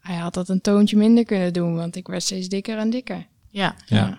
hij 0.00 0.16
had 0.16 0.34
dat 0.34 0.48
een 0.48 0.60
toontje 0.60 0.96
minder 0.96 1.24
kunnen 1.24 1.52
doen. 1.52 1.74
Want 1.76 1.96
ik 1.96 2.06
werd 2.06 2.22
steeds 2.22 2.48
dikker 2.48 2.78
en 2.78 2.90
dikker. 2.90 3.26
Ja. 3.50 3.74
Ja. 3.86 4.18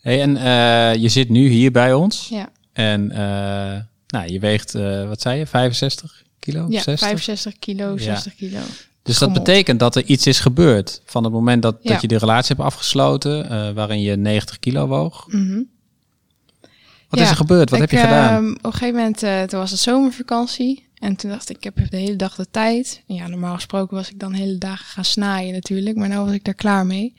Hey, 0.00 0.20
en 0.22 0.36
eh, 0.36 1.02
je 1.02 1.08
zit 1.08 1.28
nu 1.28 1.48
hier 1.48 1.72
bij 1.72 1.92
ons. 1.92 2.28
Ja, 2.28 2.48
En 2.72 3.10
eh, 3.10 3.80
nou, 4.06 4.32
je 4.32 4.38
weegt, 4.38 4.74
eh, 4.74 5.08
wat 5.08 5.20
zei 5.20 5.38
je, 5.38 5.46
65 5.46 6.22
kilo? 6.38 6.66
ja 6.68 6.80
60? 6.82 7.08
65 7.08 7.58
kilo, 7.58 7.90
Ja. 7.92 7.98
60 7.98 8.34
kilo. 8.34 8.58
Dus 9.02 9.18
dat 9.18 9.32
betekent 9.32 9.78
dat 9.80 9.96
er 9.96 10.04
iets 10.04 10.26
is 10.26 10.40
gebeurd 10.40 11.02
van 11.04 11.24
het 11.24 11.32
moment 11.32 11.62
dat, 11.62 11.76
Ja. 11.82 11.92
dat 11.92 12.00
je 12.00 12.08
de 12.08 12.16
relatie 12.18 12.54
hebt 12.56 12.66
afgesloten, 12.68 13.50
eh, 13.50 13.70
waarin 13.70 14.00
je 14.00 14.16
90 14.16 14.58
kilo 14.58 14.86
woog. 14.86 15.26
Mhm. 15.28 15.62
Wat 17.08 17.18
Ja, 17.18 17.24
is 17.24 17.30
er 17.30 17.36
gebeurd? 17.36 17.70
Wat 17.70 17.80
Ik, 17.80 17.90
heb 17.90 18.00
je 18.00 18.06
gedaan? 18.06 18.34
ehm, 18.44 18.50
op 18.52 18.64
een 18.64 18.72
gegeven 18.72 18.94
moment, 18.94 19.22
eh, 19.22 19.42
toen 19.42 19.58
was 19.60 19.70
het 19.70 19.80
zomervakantie. 19.80 20.88
En 21.00 21.16
toen 21.16 21.30
dacht 21.30 21.50
ik, 21.50 21.56
ik 21.56 21.64
heb 21.64 21.90
de 21.90 21.96
hele 21.96 22.16
dag 22.16 22.34
de 22.34 22.50
tijd. 22.50 23.02
Ja, 23.06 23.26
normaal 23.28 23.54
gesproken 23.54 23.96
was 23.96 24.10
ik 24.10 24.18
dan 24.18 24.32
hele 24.32 24.58
dagen 24.58 24.86
gaan 24.86 25.04
snaaien 25.04 25.52
natuurlijk. 25.52 25.96
Maar 25.96 26.08
nu 26.08 26.16
was 26.16 26.32
ik 26.32 26.44
daar 26.44 26.54
klaar 26.54 26.86
mee. 26.86 27.14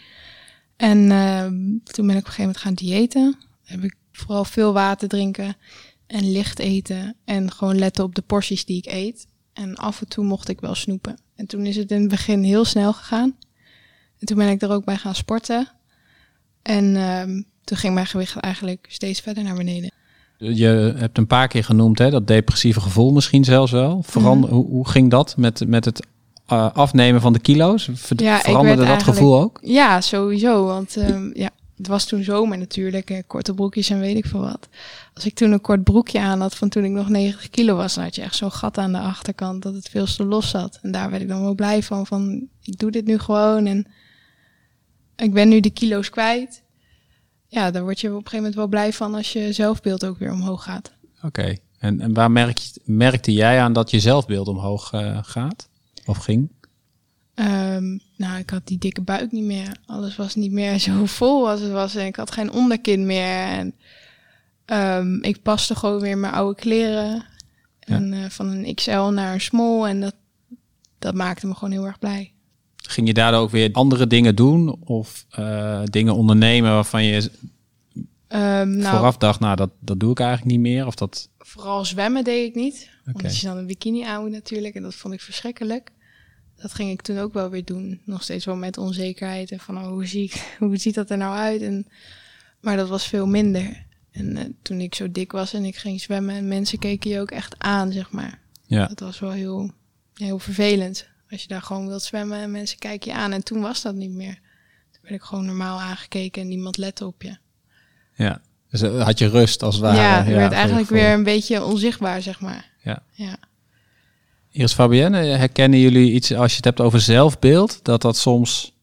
En 0.75 1.11
ehm, 1.11 1.53
toen 1.83 2.07
ben 2.07 2.15
ik 2.15 2.21
op 2.21 2.27
een 2.27 2.33
gegeven 2.33 2.41
moment 2.41 2.57
gaan 2.57 2.73
diëten. 2.73 3.35
Heb 3.63 3.83
ik 3.83 3.95
vooral 4.11 4.45
veel 4.45 4.73
water 4.73 5.07
drinken 5.07 5.55
en 6.07 6.31
licht 6.31 6.59
eten. 6.59 7.15
En 7.25 7.51
gewoon 7.51 7.77
letten 7.77 8.03
op 8.03 8.15
de 8.15 8.21
porties 8.21 8.65
die 8.65 8.77
ik 8.77 8.85
eet. 8.85 9.27
En 9.53 9.75
af 9.75 10.01
en 10.01 10.07
toe 10.07 10.25
mocht 10.25 10.49
ik 10.49 10.61
wel 10.61 10.75
snoepen. 10.75 11.17
En 11.35 11.45
toen 11.45 11.65
is 11.65 11.75
het 11.75 11.91
in 11.91 11.99
het 11.99 12.09
begin 12.09 12.43
heel 12.43 12.65
snel 12.65 12.93
gegaan. 12.93 13.37
En 14.19 14.25
toen 14.27 14.37
ben 14.37 14.49
ik 14.49 14.61
er 14.61 14.71
ook 14.71 14.85
bij 14.85 14.97
gaan 14.97 15.15
sporten. 15.15 15.71
En 16.61 16.95
ehm, 16.95 17.41
toen 17.63 17.77
ging 17.77 17.93
mijn 17.93 18.05
gewicht 18.05 18.35
eigenlijk 18.35 18.85
steeds 18.89 19.19
verder 19.19 19.43
naar 19.43 19.55
beneden. 19.55 19.91
Je 20.41 20.93
hebt 20.97 21.17
een 21.17 21.27
paar 21.27 21.47
keer 21.47 21.63
genoemd, 21.63 21.97
hè, 21.99 22.09
dat 22.09 22.27
depressieve 22.27 22.81
gevoel 22.81 23.11
misschien 23.11 23.43
zelfs 23.43 23.71
wel. 23.71 24.03
Verander, 24.05 24.49
Mhm. 24.49 24.57
hoe, 24.57 24.67
hoe 24.69 24.89
ging 24.89 25.09
dat 25.09 25.37
met, 25.37 25.67
met 25.67 25.85
het 25.85 26.05
eh, 26.47 26.71
afnemen 26.73 27.21
van 27.21 27.33
de 27.33 27.39
kilo's? 27.39 27.89
Ver- 27.93 28.23
Ja, 28.23 28.35
ik 28.37 28.41
veranderde 28.43 28.85
dat 28.85 29.03
gevoel 29.03 29.39
ook? 29.41 29.59
Ja, 29.61 30.01
sowieso. 30.01 30.65
Want 30.65 30.95
ehm, 30.97 31.29
ja, 31.33 31.49
het 31.77 31.87
was 31.87 32.05
toen 32.05 32.23
zomer 32.23 32.57
natuurlijk. 32.57 33.09
eh, 33.09 33.17
korte 33.27 33.53
broekjes 33.53 33.89
en 33.89 33.99
weet 33.99 34.17
ik 34.17 34.25
veel 34.25 34.39
wat. 34.39 34.67
Als 35.13 35.25
ik 35.25 35.33
toen 35.35 35.51
een 35.51 35.61
kort 35.61 35.83
broekje 35.83 36.19
aan 36.19 36.41
had 36.41 36.55
van 36.55 36.69
toen 36.69 36.83
ik 36.83 36.91
nog 36.91 37.09
90 37.09 37.49
kilo 37.49 37.75
was, 37.75 37.93
dan 37.95 38.03
had 38.03 38.15
je 38.15 38.21
echt 38.21 38.35
zo'n 38.35 38.51
gat 38.51 38.77
aan 38.77 38.91
de 38.91 38.97
achterkant 38.99 39.61
dat 39.61 39.73
het 39.73 39.89
veel 39.89 40.05
te 40.05 40.25
los 40.25 40.49
zat. 40.49 40.79
En 40.81 40.91
daar 40.91 41.09
werd 41.09 41.21
ik 41.21 41.27
dan 41.27 41.41
wel 41.41 41.55
blij 41.55 41.83
van. 41.83 42.07
Van 42.07 42.47
ik 42.63 42.79
doe 42.79 42.91
dit 42.91 43.05
nu 43.05 43.19
gewoon 43.19 43.65
en 43.65 43.87
ik 45.15 45.33
ben 45.33 45.49
nu 45.49 45.59
de 45.59 45.69
kilo's 45.69 46.09
kwijt. 46.09 46.61
Ja, 47.51 47.71
daar 47.71 47.83
word 47.83 47.99
je 47.99 48.07
op 48.07 48.13
een 48.13 48.19
gegeven 48.19 48.37
moment 48.37 48.55
wel 48.55 48.67
blij 48.67 48.93
van 48.93 49.15
als 49.15 49.33
je 49.33 49.53
zelfbeeld 49.53 50.05
ook 50.05 50.17
weer 50.17 50.31
omhoog 50.31 50.63
gaat. 50.63 50.91
Oké. 51.21 51.55
En, 51.79 51.99
en 51.99 52.13
waar 52.13 52.31
merk 52.31 52.57
je, 52.57 52.81
merkte 52.83 53.33
jij 53.33 53.61
aan 53.61 53.73
dat 53.73 53.91
je 53.91 53.99
zelfbeeld 53.99 54.47
omhoog 54.47 54.93
eh, 54.93 55.17
gaat? 55.21 55.69
Of 56.05 56.17
ging? 56.17 56.51
Ehm, 57.33 57.97
nou, 58.17 58.37
ik 58.37 58.49
had 58.49 58.67
die 58.67 58.77
dikke 58.77 59.01
buik 59.01 59.31
niet 59.31 59.43
meer. 59.43 59.77
Alles 59.85 60.15
was 60.15 60.35
niet 60.35 60.51
meer 60.51 60.79
zo 60.89 61.05
vol 61.05 61.49
als 61.49 61.61
het 61.61 61.71
was. 61.71 61.95
En 61.95 62.05
ik 62.05 62.15
had 62.15 62.31
geen 62.31 62.51
onderkin 62.51 63.05
meer. 63.05 63.45
En 63.47 63.75
ehm, 64.65 65.15
ik 65.23 65.41
paste 65.41 65.75
gewoon 65.75 66.01
weer 66.01 66.17
mijn 66.17 66.33
oude 66.33 66.59
kleren. 66.59 67.25
En 67.79 68.13
eh, 68.13 68.29
van 68.29 68.47
een 68.47 68.75
XL 68.75 68.99
naar 68.99 69.33
een 69.33 69.41
small. 69.41 69.89
En 69.89 69.99
dat, 69.99 70.15
dat 70.99 71.13
maakte 71.13 71.47
me 71.47 71.53
gewoon 71.53 71.71
heel 71.71 71.85
erg 71.85 71.99
blij. 71.99 72.33
Ging 72.81 73.07
je 73.07 73.13
daardoor 73.13 73.41
ook 73.41 73.49
weer 73.49 73.69
andere 73.71 74.07
dingen 74.07 74.35
doen? 74.35 74.75
Of 74.83 75.25
eh, 75.29 75.81
dingen 75.85 76.15
ondernemen 76.15 76.71
waarvan 76.71 77.03
je 77.03 77.29
Ehm, 78.31 78.77
nou, 78.77 78.95
vooraf 78.95 79.17
dacht, 79.17 79.39
nou, 79.39 79.55
dat, 79.55 79.69
dat 79.79 79.99
doe 79.99 80.11
ik 80.11 80.19
eigenlijk 80.19 80.51
niet 80.51 80.59
meer? 80.59 80.85
Of 80.85 80.95
dat... 80.95 81.29
vooral 81.37 81.85
zwemmen 81.85 82.23
deed 82.23 82.47
ik 82.47 82.55
niet. 82.55 82.89
Oké. 83.01 83.11
Omdat 83.17 83.39
je 83.39 83.47
dan 83.47 83.57
een 83.57 83.65
bikini 83.65 84.03
aan 84.03 84.21
moet 84.21 84.31
natuurlijk. 84.31 84.75
En 84.75 84.81
dat 84.81 84.95
vond 84.95 85.13
ik 85.13 85.21
verschrikkelijk. 85.21 85.91
Dat 86.55 86.73
ging 86.73 86.91
ik 86.91 87.01
toen 87.01 87.17
ook 87.17 87.33
wel 87.33 87.49
weer 87.49 87.65
doen. 87.65 88.01
Nog 88.05 88.23
steeds 88.23 88.45
wel 88.45 88.55
met 88.55 88.77
onzekerheid. 88.77 89.51
En 89.51 89.59
van 89.59 89.77
oh, 89.77 89.87
hoe, 89.87 90.05
zie 90.05 90.23
ik, 90.23 90.33
hoe 90.59 90.77
ziet 90.77 90.95
dat 90.95 91.09
er 91.09 91.17
nou 91.17 91.35
uit? 91.35 91.61
En, 91.61 91.87
maar 92.59 92.77
dat 92.77 92.89
was 92.89 93.07
veel 93.07 93.27
minder. 93.27 93.85
En 94.11 94.37
eh, 94.37 94.45
toen 94.61 94.79
ik 94.79 94.95
zo 94.95 95.11
dik 95.11 95.31
was 95.31 95.53
en 95.53 95.65
ik 95.65 95.75
ging 95.75 96.01
zwemmen... 96.01 96.35
en 96.35 96.47
mensen 96.47 96.79
keken 96.79 97.09
je 97.09 97.19
ook 97.19 97.31
echt 97.31 97.55
aan, 97.57 97.91
zeg 97.91 98.11
maar. 98.11 98.39
Ja. 98.65 98.87
Dat 98.87 98.99
was 98.99 99.19
wel 99.19 99.31
heel, 99.31 99.71
heel 100.13 100.39
vervelend. 100.39 101.07
Als 101.31 101.41
je 101.41 101.47
daar 101.47 101.61
gewoon 101.61 101.87
wilt 101.87 102.03
zwemmen 102.03 102.37
en 102.37 102.51
mensen 102.51 102.77
kijken 102.77 103.11
je 103.11 103.17
aan. 103.17 103.31
En 103.31 103.43
toen 103.43 103.61
was 103.61 103.81
dat 103.81 103.95
niet 103.95 104.11
meer. 104.11 104.39
Toen 104.91 105.01
werd 105.01 105.15
ik 105.15 105.21
gewoon 105.21 105.45
normaal 105.45 105.79
aangekeken 105.79 106.41
en 106.41 106.47
niemand 106.47 106.77
lette 106.77 107.05
op 107.05 107.21
je. 107.21 107.37
Ja. 108.15 108.41
Dus 108.69 108.81
eh, 108.81 109.03
had 109.03 109.19
je 109.19 109.29
rust 109.29 109.63
als 109.63 109.75
het 109.75 109.83
ware. 109.83 109.97
ja, 109.97 110.23
je 110.23 110.35
werd 110.35 110.51
eigenlijk 110.51 110.87
gevoel. 110.87 111.03
weer 111.03 111.13
een 111.13 111.23
beetje 111.23 111.63
onzichtbaar, 111.63 112.21
zeg 112.21 112.39
maar. 112.39 112.71
Ja. 112.83 113.03
Ja. 113.11 113.37
Iris 114.51 114.73
Fabienne, 114.73 115.17
herkennen 115.17 115.79
jullie 115.79 116.11
iets 116.11 116.33
als 116.33 116.49
je 116.51 116.55
het 116.55 116.65
hebt 116.65 116.81
over 116.81 117.01
zelfbeeld, 117.01 117.79
dat 117.83 118.01
dat 118.01 118.17
soms 118.17 118.73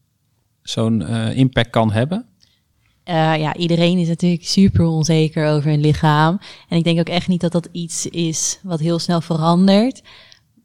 zo'n 0.61 1.05
eh, 1.05 1.37
impact 1.37 1.69
kan 1.69 1.91
hebben? 1.91 2.25
Eh, 3.03 3.37
ja, 3.37 3.55
iedereen 3.55 3.97
is 3.97 4.07
natuurlijk 4.07 4.45
super 4.45 4.85
onzeker 4.85 5.47
over 5.47 5.69
hun 5.69 5.79
lichaam. 5.79 6.39
En 6.69 6.77
ik 6.77 6.83
denk 6.83 6.99
ook 6.99 7.09
echt 7.09 7.27
niet 7.27 7.41
dat 7.41 7.51
dat 7.51 7.69
iets 7.71 8.05
is 8.05 8.59
wat 8.63 8.79
heel 8.79 8.99
snel 8.99 9.21
verandert. 9.21 10.01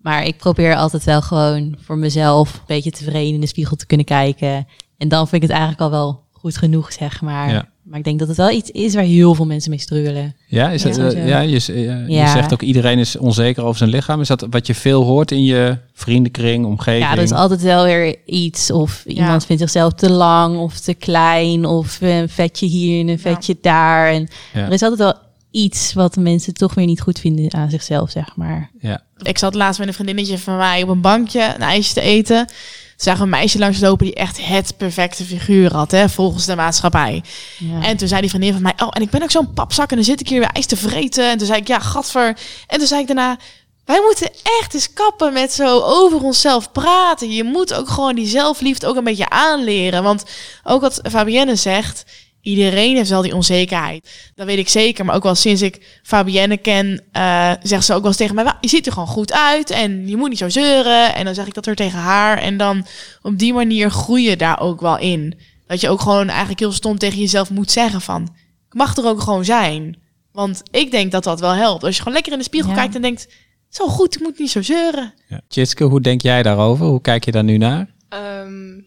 Maar 0.05 0.27
ik 0.27 0.37
probeer 0.37 0.77
altijd 0.77 1.05
wel 1.05 1.23
gewoon 1.23 1.77
voor 1.81 1.99
mezelf 1.99 2.55
een 2.55 2.61
beetje 2.67 2.91
tevreden 2.91 3.35
in 3.35 3.41
de 3.41 3.47
spiegel 3.47 3.77
te 3.77 3.87
kunnen 3.87 4.07
kijken. 4.07 4.67
En 4.99 5.09
dan 5.09 5.29
vind 5.29 5.43
ik 5.43 5.49
het 5.49 5.59
eigenlijk 5.59 5.81
al 5.81 5.91
wel 5.91 6.23
goed 6.33 6.57
genoeg, 6.57 6.93
zeg 6.93 7.21
maar. 7.21 7.51
Ja. 7.51 7.69
Maar 7.83 7.99
ik 7.99 8.05
denk 8.05 8.19
dat 8.19 8.29
het 8.29 8.37
wel 8.37 8.51
iets 8.51 8.71
is 8.71 8.95
waar 8.95 9.05
heel 9.05 9.35
veel 9.35 9.47
mensen 9.47 9.71
mee 9.71 9.79
struggelen. 9.79 10.37
Ja, 10.47 10.71
is 10.71 10.83
Ja, 10.83 10.89
het, 10.89 11.15
eh, 11.15 11.29
ja, 11.29 11.41
je, 11.41 11.57
eh, 11.57 11.75
je 12.09 12.13
Ja. 12.15 12.33
zegt 12.33 12.53
ook 12.53 12.63
iedereen 12.63 12.99
is 12.99 13.17
onzeker 13.17 13.63
over 13.65 13.79
zijn 13.79 13.91
lichaam. 13.91 14.21
Is 14.21 14.29
dat 14.29 14.47
wat 14.51 14.67
je 14.67 14.75
veel 14.75 15.03
hoort 15.03 15.31
in 15.31 15.45
je 15.45 15.79
vriendenkring, 15.93 16.65
omgeving? 16.67 17.05
Ja, 17.05 17.13
er 17.17 17.23
is 17.23 17.33
altijd 17.33 17.63
wel 17.63 17.85
weer 17.85 18.17
iets. 18.25 18.71
Of 18.71 19.05
iemand 19.07 19.47
vindt 19.47 19.63
zichzelf 19.63 19.93
te 19.93 20.11
lang 20.11 20.59
of 20.59 20.81
te 20.81 20.95
klein. 20.95 21.65
Of 21.67 21.99
een 22.01 22.29
vetje 22.29 22.67
hier 22.67 23.01
en 23.01 23.09
een 23.09 23.19
vetje 23.19 23.57
daar. 23.61 24.09
En 24.13 24.29
Ja. 24.53 24.67
er 24.67 24.73
is 24.73 24.83
altijd 24.83 25.01
wel 25.01 25.15
iets 25.55 25.93
wat 25.93 26.17
mensen 26.17 26.55
toch 26.55 26.75
weer 26.75 26.87
niet 26.87 27.01
goed 27.01 27.19
vinden 27.19 27.55
aan 27.55 27.71
zichzelf, 27.71 28.11
zeg 28.11 28.37
maar. 28.37 28.71
Ja. 28.81 29.03
Ik 29.23 29.39
zat 29.39 29.55
laatst 29.55 29.79
met 29.79 29.89
een 29.89 29.95
vriendinnetje 29.95 30.39
van 30.39 30.57
mij 30.57 30.83
op 30.83 30.89
een 30.89 31.01
bankje 31.01 31.53
een 31.55 31.63
ijsje 31.63 31.95
te 31.95 32.01
eten. 32.01 32.47
Toen 32.47 32.57
zagen 32.97 33.19
we 33.19 33.25
een 33.25 33.41
meisje 33.41 33.59
langslopen 33.59 34.07
die 34.07 34.15
echt 34.15 34.47
het 34.47 34.77
perfecte 34.77 35.25
figuur 35.25 35.73
had, 35.73 35.91
hè, 35.91 36.09
volgens 36.09 36.45
de 36.45 36.57
maatschappij. 36.57 37.23
Ja. 37.59 37.83
En 37.83 37.97
toen 37.97 38.09
zei 38.09 38.21
die 38.21 38.31
vriendin 38.31 38.53
van 38.53 38.63
mij, 38.63 38.73
oh, 38.77 38.89
en 38.91 39.03
ik 39.03 39.11
ben 39.11 39.23
ook 39.23 39.31
zo'n 39.31 39.53
papzak 39.53 39.91
en 39.91 39.97
dan 39.97 40.05
zit 40.05 40.21
ik 40.21 40.29
hier 40.29 40.39
weer 40.39 40.51
ijs 40.53 40.67
te 40.67 40.77
vreten. 40.77 41.31
En 41.31 41.39
toen 41.39 41.47
zei 41.47 41.61
ik, 41.61 41.69
ja, 41.69 41.79
gadver. 41.79 42.37
En 42.67 42.79
toen 42.79 42.87
zei 42.87 43.01
ik 43.01 43.07
daarna, 43.07 43.39
Wij 43.85 44.01
moeten 44.01 44.31
echt 44.61 44.75
eens 44.75 44.93
kappen 44.93 45.33
met 45.33 45.53
zo 45.53 45.81
over 45.81 46.23
onszelf 46.23 46.73
praten. 46.73 47.31
Je 47.31 47.45
moet 47.45 47.75
ook 47.75 47.89
gewoon 47.89 48.15
die 48.15 48.27
zelfliefde 48.27 48.87
ook 48.87 48.97
een 48.97 49.05
beetje 49.05 49.31
aanleren. 49.31 50.03
Want 50.03 50.25
ook 50.63 50.81
wat 50.81 51.01
Fabienne 51.11 51.57
zegt, 51.57 52.05
iedereen 52.45 52.97
heeft 52.97 53.11
wel 53.11 53.23
die 53.23 53.35
onzekerheid. 53.35 54.31
Dat 54.35 54.47
weet 54.47 54.59
ik 54.59 54.69
zeker. 54.69 55.05
Maar 55.05 55.15
ook 55.15 55.23
wel 55.23 55.35
sinds 55.35 55.63
ik 55.63 56.01
Fabienne 56.03 56.57
ken, 56.57 57.05
eh, 57.13 57.53
zegt 57.63 57.85
ze 57.85 57.93
ook 57.93 57.99
wel 58.01 58.09
eens 58.09 58.17
tegen 58.17 58.35
mij... 58.35 58.45
"Wel, 58.45 58.53
je 58.61 58.69
ziet 58.69 58.87
er 58.87 58.93
gewoon 58.93 59.09
goed 59.09 59.33
uit 59.33 59.71
en 59.71 60.09
je 60.09 60.17
moet 60.17 60.29
niet 60.29 60.39
zo 60.39 60.49
zeuren. 60.49 61.15
En 61.15 61.25
dan 61.25 61.35
zeg 61.35 61.47
ik 61.47 61.55
dat 61.55 61.65
weer 61.67 61.75
tegen 61.75 61.99
haar. 61.99 62.39
En 62.39 62.57
dan 62.57 62.87
op 63.23 63.39
die 63.39 63.53
manier 63.53 63.91
groei 63.91 64.29
je 64.29 64.37
daar 64.37 64.61
ook 64.61 64.81
wel 64.81 64.99
in. 64.99 65.39
Dat 65.67 65.81
je 65.81 65.89
ook 65.89 66.01
gewoon 66.01 66.29
eigenlijk 66.29 66.61
heel 66.61 66.73
stom 66.73 66.99
tegen 66.99 67.19
jezelf 67.19 67.51
moet 67.51 67.71
zeggen 67.71 68.01
van... 68.01 68.23
Ik 68.67 68.75
mag 68.75 68.97
er 68.97 69.07
ook 69.07 69.21
gewoon 69.21 69.45
zijn. 69.45 69.99
Want 70.33 70.63
ik 70.71 70.91
denk 70.91 71.13
dat 71.13 71.25
dat 71.25 71.41
wel 71.41 71.53
helpt. 71.55 71.85
Als 71.85 71.93
je 71.93 71.99
gewoon 71.99 72.15
lekker 72.15 72.33
in 72.33 72.39
de 72.39 72.45
spiegel 72.45 72.71
Ja. 72.71 72.77
kijkt 72.77 72.95
en 72.95 73.03
denkt... 73.03 73.29
Zo 73.69 73.89
goed, 73.89 74.15
ik 74.15 74.21
moet 74.21 74.39
niet 74.39 74.51
zo 74.51 74.63
zeuren. 74.63 75.15
Ja. 75.29 75.41
Tjitske, 75.49 75.85
hoe 75.85 76.01
denk 76.01 76.23
jij 76.23 76.43
daarover? 76.43 76.87
Hoe 76.87 77.01
kijk 77.01 77.25
je 77.25 77.31
daar 77.33 77.45
nu 77.45 77.57
naar? 77.59 77.95
Ehm, 78.09 78.81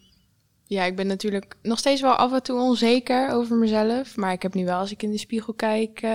ja, 0.67 0.84
ik 0.84 0.95
ben 0.95 1.08
natuurlijk 1.08 1.56
nog 1.62 1.77
steeds 1.80 2.01
wel 2.01 2.15
af 2.15 2.34
en 2.34 2.43
toe 2.43 2.60
onzeker 2.62 3.30
over 3.32 3.56
mezelf. 3.56 4.15
Maar 4.15 4.32
ik 4.32 4.41
heb 4.41 4.53
nu 4.53 4.65
wel, 4.65 4.77
als 4.80 4.91
ik 4.91 5.03
in 5.03 5.12
de 5.12 5.17
spiegel 5.17 5.53
kijk, 5.53 5.99
eh, 6.01 6.12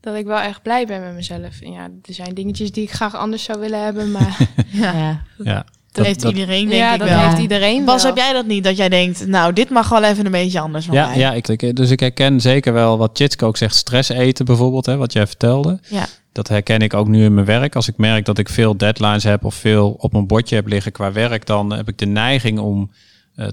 dat 0.00 0.14
ik 0.16 0.24
wel 0.26 0.38
echt 0.40 0.62
blij 0.62 0.86
ben 0.86 1.00
met 1.00 1.14
mezelf. 1.14 1.60
En 1.60 1.72
ja, 1.72 1.82
er 1.84 2.14
zijn 2.14 2.34
dingetjes 2.34 2.72
die 2.72 2.82
ik 2.82 2.90
graag 2.92 3.16
anders 3.16 3.44
zou 3.44 3.60
willen 3.60 3.82
hebben. 3.84 4.10
Maar 4.10 4.38
Ja, 4.72 4.92
Ja. 4.92 5.22
Ja, 5.44 5.64
dat 5.92 6.06
heeft 6.06 6.24
iedereen 6.24 6.68
denk 6.68 6.80
ja, 6.80 6.92
ik 6.92 6.98
dat 6.98 7.08
wel. 7.08 7.18
heeft 7.18 7.38
iedereen 7.38 7.84
Bas, 7.84 8.02
wel. 8.02 8.12
heb 8.14 8.20
jij 8.24 8.32
dat 8.32 8.46
niet? 8.46 8.64
Dat 8.64 8.76
jij 8.76 8.88
denkt, 8.88 9.26
nou, 9.26 9.52
dit 9.52 9.70
mag 9.70 9.88
wel 9.88 10.02
even 10.04 10.24
een 10.24 10.30
beetje 10.32 10.60
anders 10.60 10.84
van 10.86 10.94
Ja, 10.94 11.06
mij. 11.08 11.18
ja 11.18 11.32
ik, 11.32 11.76
dus 11.76 11.90
ik 11.90 12.00
herken 12.00 12.40
zeker 12.40 12.72
wel 12.72 12.98
wat 12.98 13.14
Tjitske 13.14 13.44
ook 13.44 13.56
zegt, 13.56 13.74
stress 13.74 14.08
eten 14.08 14.44
bijvoorbeeld, 14.44 14.86
hè, 14.86 14.96
wat 14.96 15.12
jij 15.12 15.26
vertelde. 15.26 15.78
Ja. 15.88 16.06
Dat 16.32 16.48
herken 16.48 16.80
ik 16.80 16.94
ook 16.94 17.08
nu 17.08 17.24
in 17.24 17.34
mijn 17.34 17.46
werk. 17.46 17.76
Als 17.76 17.88
ik 17.88 17.96
merk 17.96 18.24
dat 18.24 18.38
ik 18.38 18.48
veel 18.48 18.76
deadlines 18.76 19.24
heb 19.24 19.44
of 19.44 19.54
veel 19.54 19.90
op 19.98 20.12
mijn 20.12 20.26
bordje 20.26 20.54
heb 20.54 20.66
liggen 20.66 20.92
qua 20.92 21.12
werk, 21.12 21.46
dan 21.46 21.72
heb 21.72 21.88
ik 21.88 21.98
de 21.98 22.06
neiging 22.06 22.58
om 22.58 22.90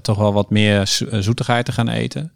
toch 0.02 0.16
wel 0.18 0.32
wat 0.32 0.50
meer 0.50 0.80
eh, 1.10 1.18
zoetigheid 1.20 1.64
te 1.64 1.72
gaan 1.72 1.88
eten. 1.88 2.32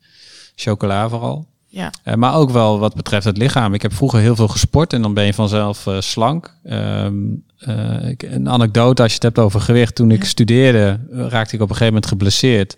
Chocola 0.55 1.09
vooral. 1.09 1.47
Ja. 1.67 1.91
Eh, 2.03 2.15
maar 2.15 2.35
ook 2.35 2.51
wel 2.51 2.79
wat 2.79 2.95
betreft 2.95 3.25
het 3.25 3.37
lichaam. 3.37 3.75
Ik 3.75 3.83
heb 3.83 3.93
vroeger 3.95 4.21
heel 4.21 4.37
veel 4.37 4.49
gesport 4.49 4.93
en 4.93 5.03
dan 5.03 5.15
ben 5.15 5.25
je 5.25 5.35
vanzelf 5.35 5.87
eh, 5.87 6.01
slank. 6.01 6.57
Ehm, 6.65 7.15
eh, 7.59 8.09
ik- 8.09 8.23
een 8.23 8.49
anekdote 8.49 9.03
als 9.03 9.11
je 9.11 9.15
het 9.15 9.23
hebt 9.35 9.39
over 9.39 9.61
gewicht. 9.61 9.95
Toen 9.95 10.11
ik 10.11 10.25
studeerde 10.25 11.01
eh, 11.13 11.27
raakte 11.29 11.55
ik 11.55 11.61
op 11.63 11.69
een 11.71 11.77
gegeven 11.77 11.87
moment 11.87 12.07
geblesseerd 12.07 12.77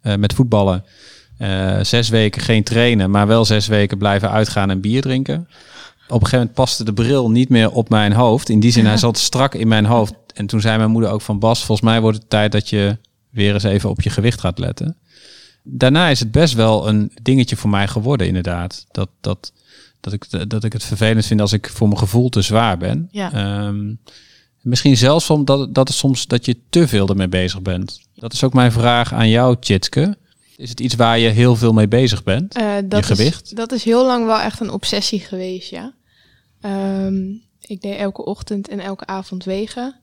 eh, 0.00 0.14
met 0.16 0.32
voetballen. 0.32 0.84
Eh, 1.38 1.78
zes 1.82 2.08
weken 2.08 2.42
geen 2.42 2.64
trainen, 2.64 3.10
maar 3.10 3.26
wel 3.26 3.44
zes 3.44 3.66
weken 3.66 3.98
blijven 3.98 4.30
uitgaan 4.30 4.70
en 4.70 4.80
bier 4.80 5.02
drinken. 5.02 5.38
Op 5.38 6.14
een 6.14 6.26
gegeven 6.26 6.38
moment 6.38 6.54
paste 6.54 6.84
de 6.84 6.92
bril 6.92 7.30
niet 7.30 7.48
meer 7.48 7.70
op 7.70 7.88
mijn 7.88 8.12
hoofd. 8.12 8.48
In 8.48 8.60
die 8.60 8.72
zin, 8.72 8.86
hij 8.86 8.96
zat 9.06 9.18
strak 9.18 9.54
in 9.54 9.68
mijn 9.68 9.84
hoofd. 9.86 10.14
En 10.34 10.46
toen 10.46 10.60
zei 10.60 10.76
mijn 10.78 10.90
moeder 10.90 11.10
ook 11.10 11.20
van 11.20 11.38
Bas, 11.38 11.64
volgens 11.64 11.88
mij 11.90 12.00
wordt 12.00 12.18
het 12.18 12.30
tijd 12.30 12.52
dat 12.52 12.68
je 12.68 12.96
weer 13.38 13.54
eens 13.54 13.62
even 13.62 13.90
op 13.90 14.00
je 14.00 14.10
gewicht 14.10 14.40
gaat 14.40 14.58
letten. 14.58 14.96
Daarna 15.62 16.08
is 16.08 16.20
het 16.20 16.30
best 16.30 16.54
wel 16.54 16.88
een 16.88 17.12
dingetje 17.22 17.56
voor 17.56 17.70
mij 17.70 17.88
geworden, 17.88 18.26
inderdaad. 18.26 18.86
Dat, 18.90 19.08
dat, 19.20 19.52
dat, 20.00 20.12
ik, 20.12 20.50
dat 20.50 20.64
ik 20.64 20.72
het 20.72 20.84
vervelend 20.84 21.26
vind 21.26 21.40
als 21.40 21.52
ik 21.52 21.68
voor 21.68 21.88
mijn 21.88 22.00
gevoel 22.00 22.28
te 22.28 22.42
zwaar 22.42 22.78
ben. 22.78 23.08
Ja. 23.10 23.32
Ehm, 23.32 23.94
misschien 24.60 24.96
zelfs 24.96 25.30
omdat 25.30 25.74
dat 25.74 25.88
het 25.88 25.96
soms 25.96 26.26
dat 26.26 26.44
je 26.44 26.56
te 26.70 26.88
veel 26.88 27.08
ermee 27.08 27.28
bezig 27.28 27.62
bent. 27.62 28.00
Dat 28.14 28.32
is 28.32 28.44
ook 28.44 28.52
mijn 28.52 28.72
vraag 28.72 29.12
aan 29.12 29.28
jou, 29.28 29.56
Tjitske. 29.60 30.16
Is 30.56 30.70
het 30.70 30.80
iets 30.80 30.94
waar 30.94 31.18
je 31.18 31.28
heel 31.28 31.56
veel 31.56 31.72
mee 31.72 31.88
bezig 31.88 32.22
bent? 32.22 32.54
Eh, 32.54 32.74
dat 32.84 33.06
Je 33.06 33.14
gewicht? 33.14 33.44
Is, 33.44 33.50
dat 33.50 33.72
is 33.72 33.84
heel 33.84 34.06
lang 34.06 34.26
wel 34.26 34.40
echt 34.40 34.60
een 34.60 34.70
obsessie 34.70 35.20
geweest, 35.20 35.70
ja. 35.70 35.94
Ehm, 36.60 37.16
ik 37.60 37.80
deed 37.80 37.96
elke 37.96 38.24
ochtend 38.24 38.68
en 38.68 38.80
elke 38.80 39.06
avond 39.06 39.44
wegen. 39.44 39.94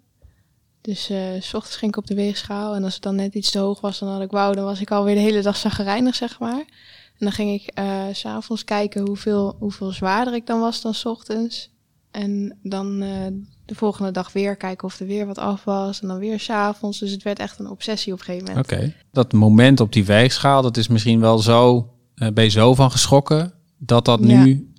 Dus 0.86 1.10
eh, 1.10 1.18
s 1.40 1.54
ochtends 1.54 1.78
ging 1.78 1.92
ik 1.92 1.98
op 1.98 2.08
de 2.08 2.16
weegschaal. 2.16 2.76
En 2.76 2.84
als 2.84 2.94
het 2.94 3.04
dan 3.04 3.16
net 3.16 3.34
iets 3.34 3.52
te 3.52 3.60
hoog 3.60 3.82
was, 3.82 4.00
dan 4.00 4.10
had 4.10 4.22
ik 4.22 4.32
wou, 4.32 4.56
dan 4.56 4.64
was 4.64 4.82
ik 4.82 4.92
alweer 4.92 5.16
de 5.16 5.22
hele 5.22 5.42
dag 5.42 5.56
zagrijnig, 5.58 6.16
zeg 6.16 6.40
maar. 6.40 6.60
En 7.18 7.26
dan 7.26 7.32
ging 7.32 7.62
ik 7.62 7.68
eh, 7.74 8.04
s 8.12 8.20
s'avonds 8.20 8.64
kijken 8.64 9.08
hoeveel, 9.08 9.56
hoeveel 9.60 9.92
zwaarder 9.92 10.34
ik 10.34 10.46
dan 10.46 10.60
was 10.60 10.82
dan 10.82 10.94
s 10.94 11.06
ochtends. 11.06 11.70
En 12.12 12.58
dan 12.64 13.02
eh, 13.02 13.10
de 13.66 13.76
volgende 13.76 14.12
dag 14.12 14.34
weer 14.34 14.56
kijken 14.56 14.88
of 14.88 15.00
er 15.00 15.08
weer 15.08 15.26
wat 15.26 15.38
af 15.38 15.64
was. 15.64 16.02
En 16.02 16.08
dan 16.08 16.18
weer 16.18 16.40
s'avonds. 16.40 17.00
Dus 17.00 17.12
het 17.12 17.24
werd 17.24 17.40
echt 17.40 17.60
een 17.60 17.70
obsessie 17.70 18.14
op 18.14 18.20
een 18.20 18.26
gegeven 18.26 18.48
moment. 18.48 18.72
Oké. 18.72 18.94
Dat 19.12 19.34
moment 19.34 19.80
op 19.80 19.94
die 19.94 20.06
weegschaal, 20.06 20.62
dat 20.62 20.78
is 20.78 20.88
misschien 20.88 21.20
wel 21.20 21.38
zo, 21.38 21.90
ben 22.34 22.44
je 22.44 22.50
zo 22.50 22.76
van 22.76 22.92
geschrokken, 22.92 23.54
dat 23.78 24.06
dat 24.06 24.20
Ja. 24.24 24.44
nu 24.44 24.74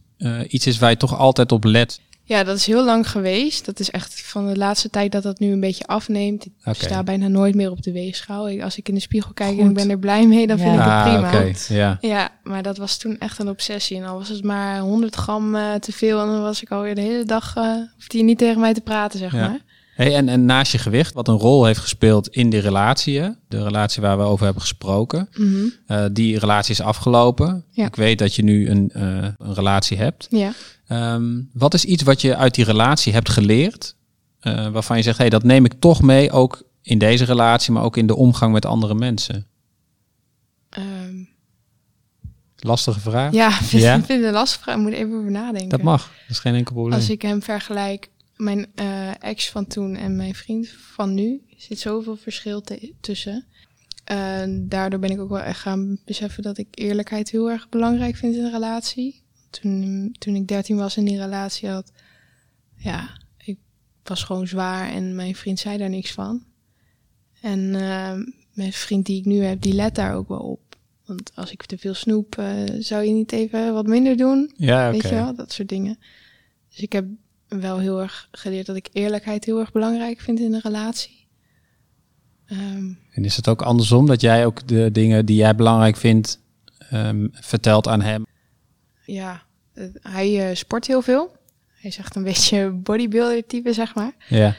iets 0.48 0.66
is 0.66 0.78
waar 0.78 0.90
je 0.90 0.96
toch 0.96 1.18
altijd 1.18 1.52
op 1.52 1.64
let. 1.64 2.00
Ja, 2.28 2.44
dat 2.44 2.56
is 2.56 2.66
heel 2.66 2.84
lang 2.84 3.10
geweest. 3.10 3.64
Dat 3.64 3.80
is 3.80 3.90
echt 3.90 4.20
van 4.22 4.46
de 4.48 4.56
laatste 4.56 4.90
tijd 4.90 5.12
dat 5.12 5.22
dat 5.22 5.38
nu 5.38 5.52
een 5.52 5.60
beetje 5.60 5.86
afneemt. 5.86 6.46
Ik 6.46 6.74
sta 6.74 7.02
bijna 7.02 7.28
nooit 7.28 7.54
meer 7.54 7.70
op 7.70 7.82
de 7.82 7.92
weegschaal. 7.92 8.48
Ik- 8.48 8.62
Als 8.62 8.76
ik 8.76 8.88
in 8.88 8.94
de 8.94 9.00
spiegel 9.00 9.32
kijk 9.32 9.58
en 9.58 9.68
ik 9.68 9.74
ben 9.74 9.90
er 9.90 9.98
blij 9.98 10.26
mee, 10.26 10.46
dan 10.46 10.58
vind 10.58 10.72
ik 10.72 10.78
het 10.78 10.88
Ah, 10.88 11.30
prima. 11.30 11.52
Ja. 11.68 11.98
Ja, 12.00 12.28
maar 12.42 12.62
dat 12.62 12.76
was 12.76 12.96
toen 12.96 13.18
echt 13.18 13.38
een 13.38 13.48
obsessie. 13.48 13.96
En 13.96 14.04
al 14.04 14.18
was 14.18 14.28
het 14.28 14.44
maar 14.44 14.78
100 14.80 15.14
gram 15.14 15.54
eh, 15.54 15.74
te 15.74 15.92
veel 15.92 16.20
en 16.20 16.26
dan 16.26 16.40
was 16.42 16.62
ik 16.62 16.70
alweer 16.70 16.94
de 16.94 17.00
hele 17.00 17.24
dag, 17.24 17.54
hoefde 17.94 18.18
je 18.18 18.22
niet 18.24 18.38
tegen 18.38 18.60
mij 18.60 18.74
te 18.74 18.80
praten, 18.80 19.18
zeg 19.18 19.32
Ja. 19.32 19.48
maar. 19.48 19.60
Hey, 19.96 20.14
en, 20.14 20.28
en 20.28 20.44
naast 20.44 20.72
je 20.72 20.78
gewicht, 20.78 21.12
wat 21.14 21.28
een 21.28 21.36
rol 21.38 21.64
heeft 21.64 21.78
gespeeld 21.80 22.28
in 22.28 22.50
die 22.50 22.60
relatie, 22.60 23.20
hè? 23.20 23.28
de 23.48 23.62
relatie 23.62 24.02
waar 24.02 24.16
we 24.18 24.22
over 24.24 24.44
hebben 24.44 24.62
gesproken, 24.62 25.28
Mhm. 25.36 25.64
eh, 25.86 26.04
die 26.12 26.38
relatie 26.38 26.72
is 26.74 26.80
afgelopen. 26.80 27.64
Ja. 27.70 27.86
Ik 27.86 27.96
weet 27.96 28.18
dat 28.18 28.34
je 28.34 28.42
nu 28.42 28.70
een, 28.70 28.90
eh, 28.92 29.02
een 29.38 29.54
relatie 29.54 29.96
hebt. 29.96 30.26
Ja. 30.30 30.52
Ehm, 30.86 31.40
wat 31.52 31.74
is 31.74 31.84
iets 31.84 32.02
wat 32.02 32.20
je 32.20 32.36
uit 32.36 32.54
die 32.54 32.64
relatie 32.64 33.12
hebt 33.12 33.28
geleerd, 33.30 33.96
eh, 34.40 34.68
waarvan 34.68 34.96
je 34.96 35.02
zegt, 35.02 35.18
hey, 35.18 35.28
dat 35.30 35.42
neem 35.42 35.64
ik 35.64 35.72
toch 35.78 36.02
mee, 36.02 36.30
ook 36.30 36.62
in 36.82 36.98
deze 36.98 37.24
relatie, 37.24 37.72
maar 37.72 37.82
ook 37.82 37.96
in 37.96 38.06
de 38.06 38.16
omgang 38.16 38.52
met 38.52 38.64
andere 38.66 38.94
mensen? 38.94 39.46
Ehm, 40.70 40.84
Lastige 42.56 43.00
vraag. 43.00 43.32
ja, 43.32 43.48
ik 43.48 43.64
vind, 43.66 43.82
Ja? 43.82 43.94
ik 43.94 44.04
vind 44.04 44.18
het 44.18 44.28
een 44.28 44.34
lastige 44.34 44.62
vraag. 44.62 44.76
Ik 44.76 44.82
moet 44.82 44.92
even 44.92 45.18
over 45.18 45.30
nadenken. 45.30 45.68
Dat 45.68 45.82
mag, 45.82 46.02
dat 46.02 46.30
is 46.30 46.38
geen 46.38 46.54
enkel 46.54 46.74
probleem. 46.74 46.94
Als 46.98 47.10
ik 47.10 47.22
hem 47.22 47.42
vergelijk, 47.42 48.08
mijn 48.36 48.66
eh, 48.74 49.22
ex 49.22 49.50
van 49.50 49.66
toen 49.66 49.96
en 49.96 50.16
mijn 50.16 50.34
vriend 50.34 50.68
van 50.68 51.14
nu, 51.14 51.42
zit 51.56 51.78
zoveel 51.78 52.16
verschil 52.16 52.62
tussen. 53.00 53.46
Eh, 54.04 54.44
daardoor 54.48 55.00
ben 55.00 55.10
ik 55.10 55.20
ook 55.20 55.28
wel 55.28 55.40
echt 55.40 55.60
gaan 55.60 55.98
beseffen 56.04 56.42
dat 56.42 56.58
ik 56.58 56.66
eerlijkheid 56.70 57.30
heel 57.30 57.50
erg 57.50 57.68
belangrijk 57.68 58.16
vind 58.16 58.34
in 58.34 58.44
een 58.44 58.50
relatie. 58.50 59.22
Toen, 59.50 60.14
toen 60.18 60.34
ik 60.34 60.48
13 60.48 60.76
was 60.76 60.96
en 60.96 61.04
die 61.04 61.18
relatie 61.18 61.68
had, 61.68 61.92
ja, 62.76 63.20
ik 63.36 63.58
was 64.02 64.22
gewoon 64.22 64.46
zwaar 64.46 64.90
en 64.90 65.14
mijn 65.14 65.34
vriend 65.34 65.58
zei 65.58 65.78
daar 65.78 65.90
niks 65.90 66.12
van. 66.12 66.44
En 67.40 67.74
eh, 67.74 68.14
mijn 68.52 68.72
vriend 68.72 69.06
die 69.06 69.18
ik 69.18 69.24
nu 69.24 69.42
heb, 69.42 69.60
die 69.60 69.74
let 69.74 69.94
daar 69.94 70.14
ook 70.14 70.28
wel 70.28 70.38
op. 70.38 70.78
Want 71.04 71.32
als 71.34 71.52
ik 71.52 71.66
te 71.66 71.78
veel 71.78 71.94
snoep, 71.94 72.42
zou 72.78 73.04
je 73.04 73.12
niet 73.12 73.32
even 73.32 73.72
wat 73.72 73.86
minder 73.86 74.16
doen? 74.16 74.52
ja. 74.56 74.90
Weet 74.90 75.02
je 75.02 75.08
wel, 75.08 75.34
dat 75.34 75.52
soort 75.52 75.68
dingen. 75.68 75.98
Dus 76.68 76.78
ik 76.78 76.92
heb 76.92 77.06
wel 77.48 77.78
heel 77.78 78.00
erg 78.00 78.28
geleerd 78.30 78.66
dat 78.66 78.76
ik 78.76 78.88
eerlijkheid 78.92 79.44
heel 79.44 79.58
erg 79.60 79.72
belangrijk 79.72 80.20
vind 80.20 80.40
in 80.40 80.54
een 80.54 80.60
relatie. 80.60 81.26
Ehm, 82.46 82.92
En 83.10 83.24
is 83.24 83.36
het 83.36 83.48
ook 83.48 83.62
andersom, 83.62 84.06
dat 84.06 84.20
jij 84.20 84.46
ook 84.46 84.68
de 84.68 84.90
dingen 84.92 85.26
die 85.26 85.36
jij 85.36 85.54
belangrijk 85.54 85.96
vindt, 85.96 86.40
ehm, 86.90 87.26
vertelt 87.32 87.88
aan 87.88 88.00
hem? 88.00 88.24
ja, 89.04 89.42
hij 90.00 90.48
eh, 90.48 90.54
sport 90.56 90.86
heel 90.86 91.02
veel. 91.02 91.36
Hij 91.74 91.90
is 91.90 91.98
echt 91.98 92.16
een 92.16 92.24
beetje 92.32 92.70
bodybuilder 92.70 93.46
type, 93.46 93.72
zeg 93.72 93.94
maar. 93.94 94.12
Ja. 94.28 94.54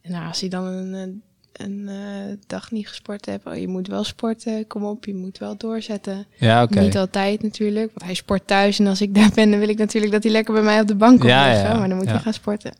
En 0.00 0.10
nou, 0.12 0.26
als 0.26 0.40
hij 0.40 0.48
dan 0.48 0.64
een, 0.64 1.22
een, 1.52 1.88
eh, 1.88 2.36
dag 2.46 2.70
niet 2.70 2.88
gesport 2.88 3.26
heeft, 3.26 3.46
oh, 3.46 3.56
je 3.56 3.68
moet 3.68 3.86
wel 3.86 4.04
sporten, 4.04 4.66
kom 4.66 4.84
op, 4.84 5.04
je 5.04 5.14
moet 5.14 5.38
wel 5.38 5.56
doorzetten. 5.56 6.26
Ja. 6.38 6.66
Niet 6.70 6.96
altijd 6.96 7.42
natuurlijk, 7.42 7.90
want 7.94 8.04
hij 8.04 8.14
sport 8.14 8.46
thuis. 8.46 8.78
En 8.78 8.86
als 8.86 9.00
ik 9.00 9.14
daar 9.14 9.30
ben, 9.34 9.50
dan 9.50 9.58
wil 9.58 9.68
ik 9.68 9.78
natuurlijk 9.78 10.12
dat 10.12 10.22
hij 10.22 10.32
lekker 10.32 10.54
bij 10.54 10.62
mij 10.62 10.80
op 10.80 10.86
de 10.86 10.94
bank 10.94 11.18
komt 11.18 11.30
Ja, 11.30 11.52
ja, 11.52 11.78
maar 11.78 11.88
dan 11.88 11.96
moet 11.96 12.06
ja. 12.06 12.12
hij 12.12 12.20
gaan 12.20 12.32
sporten. 12.32 12.76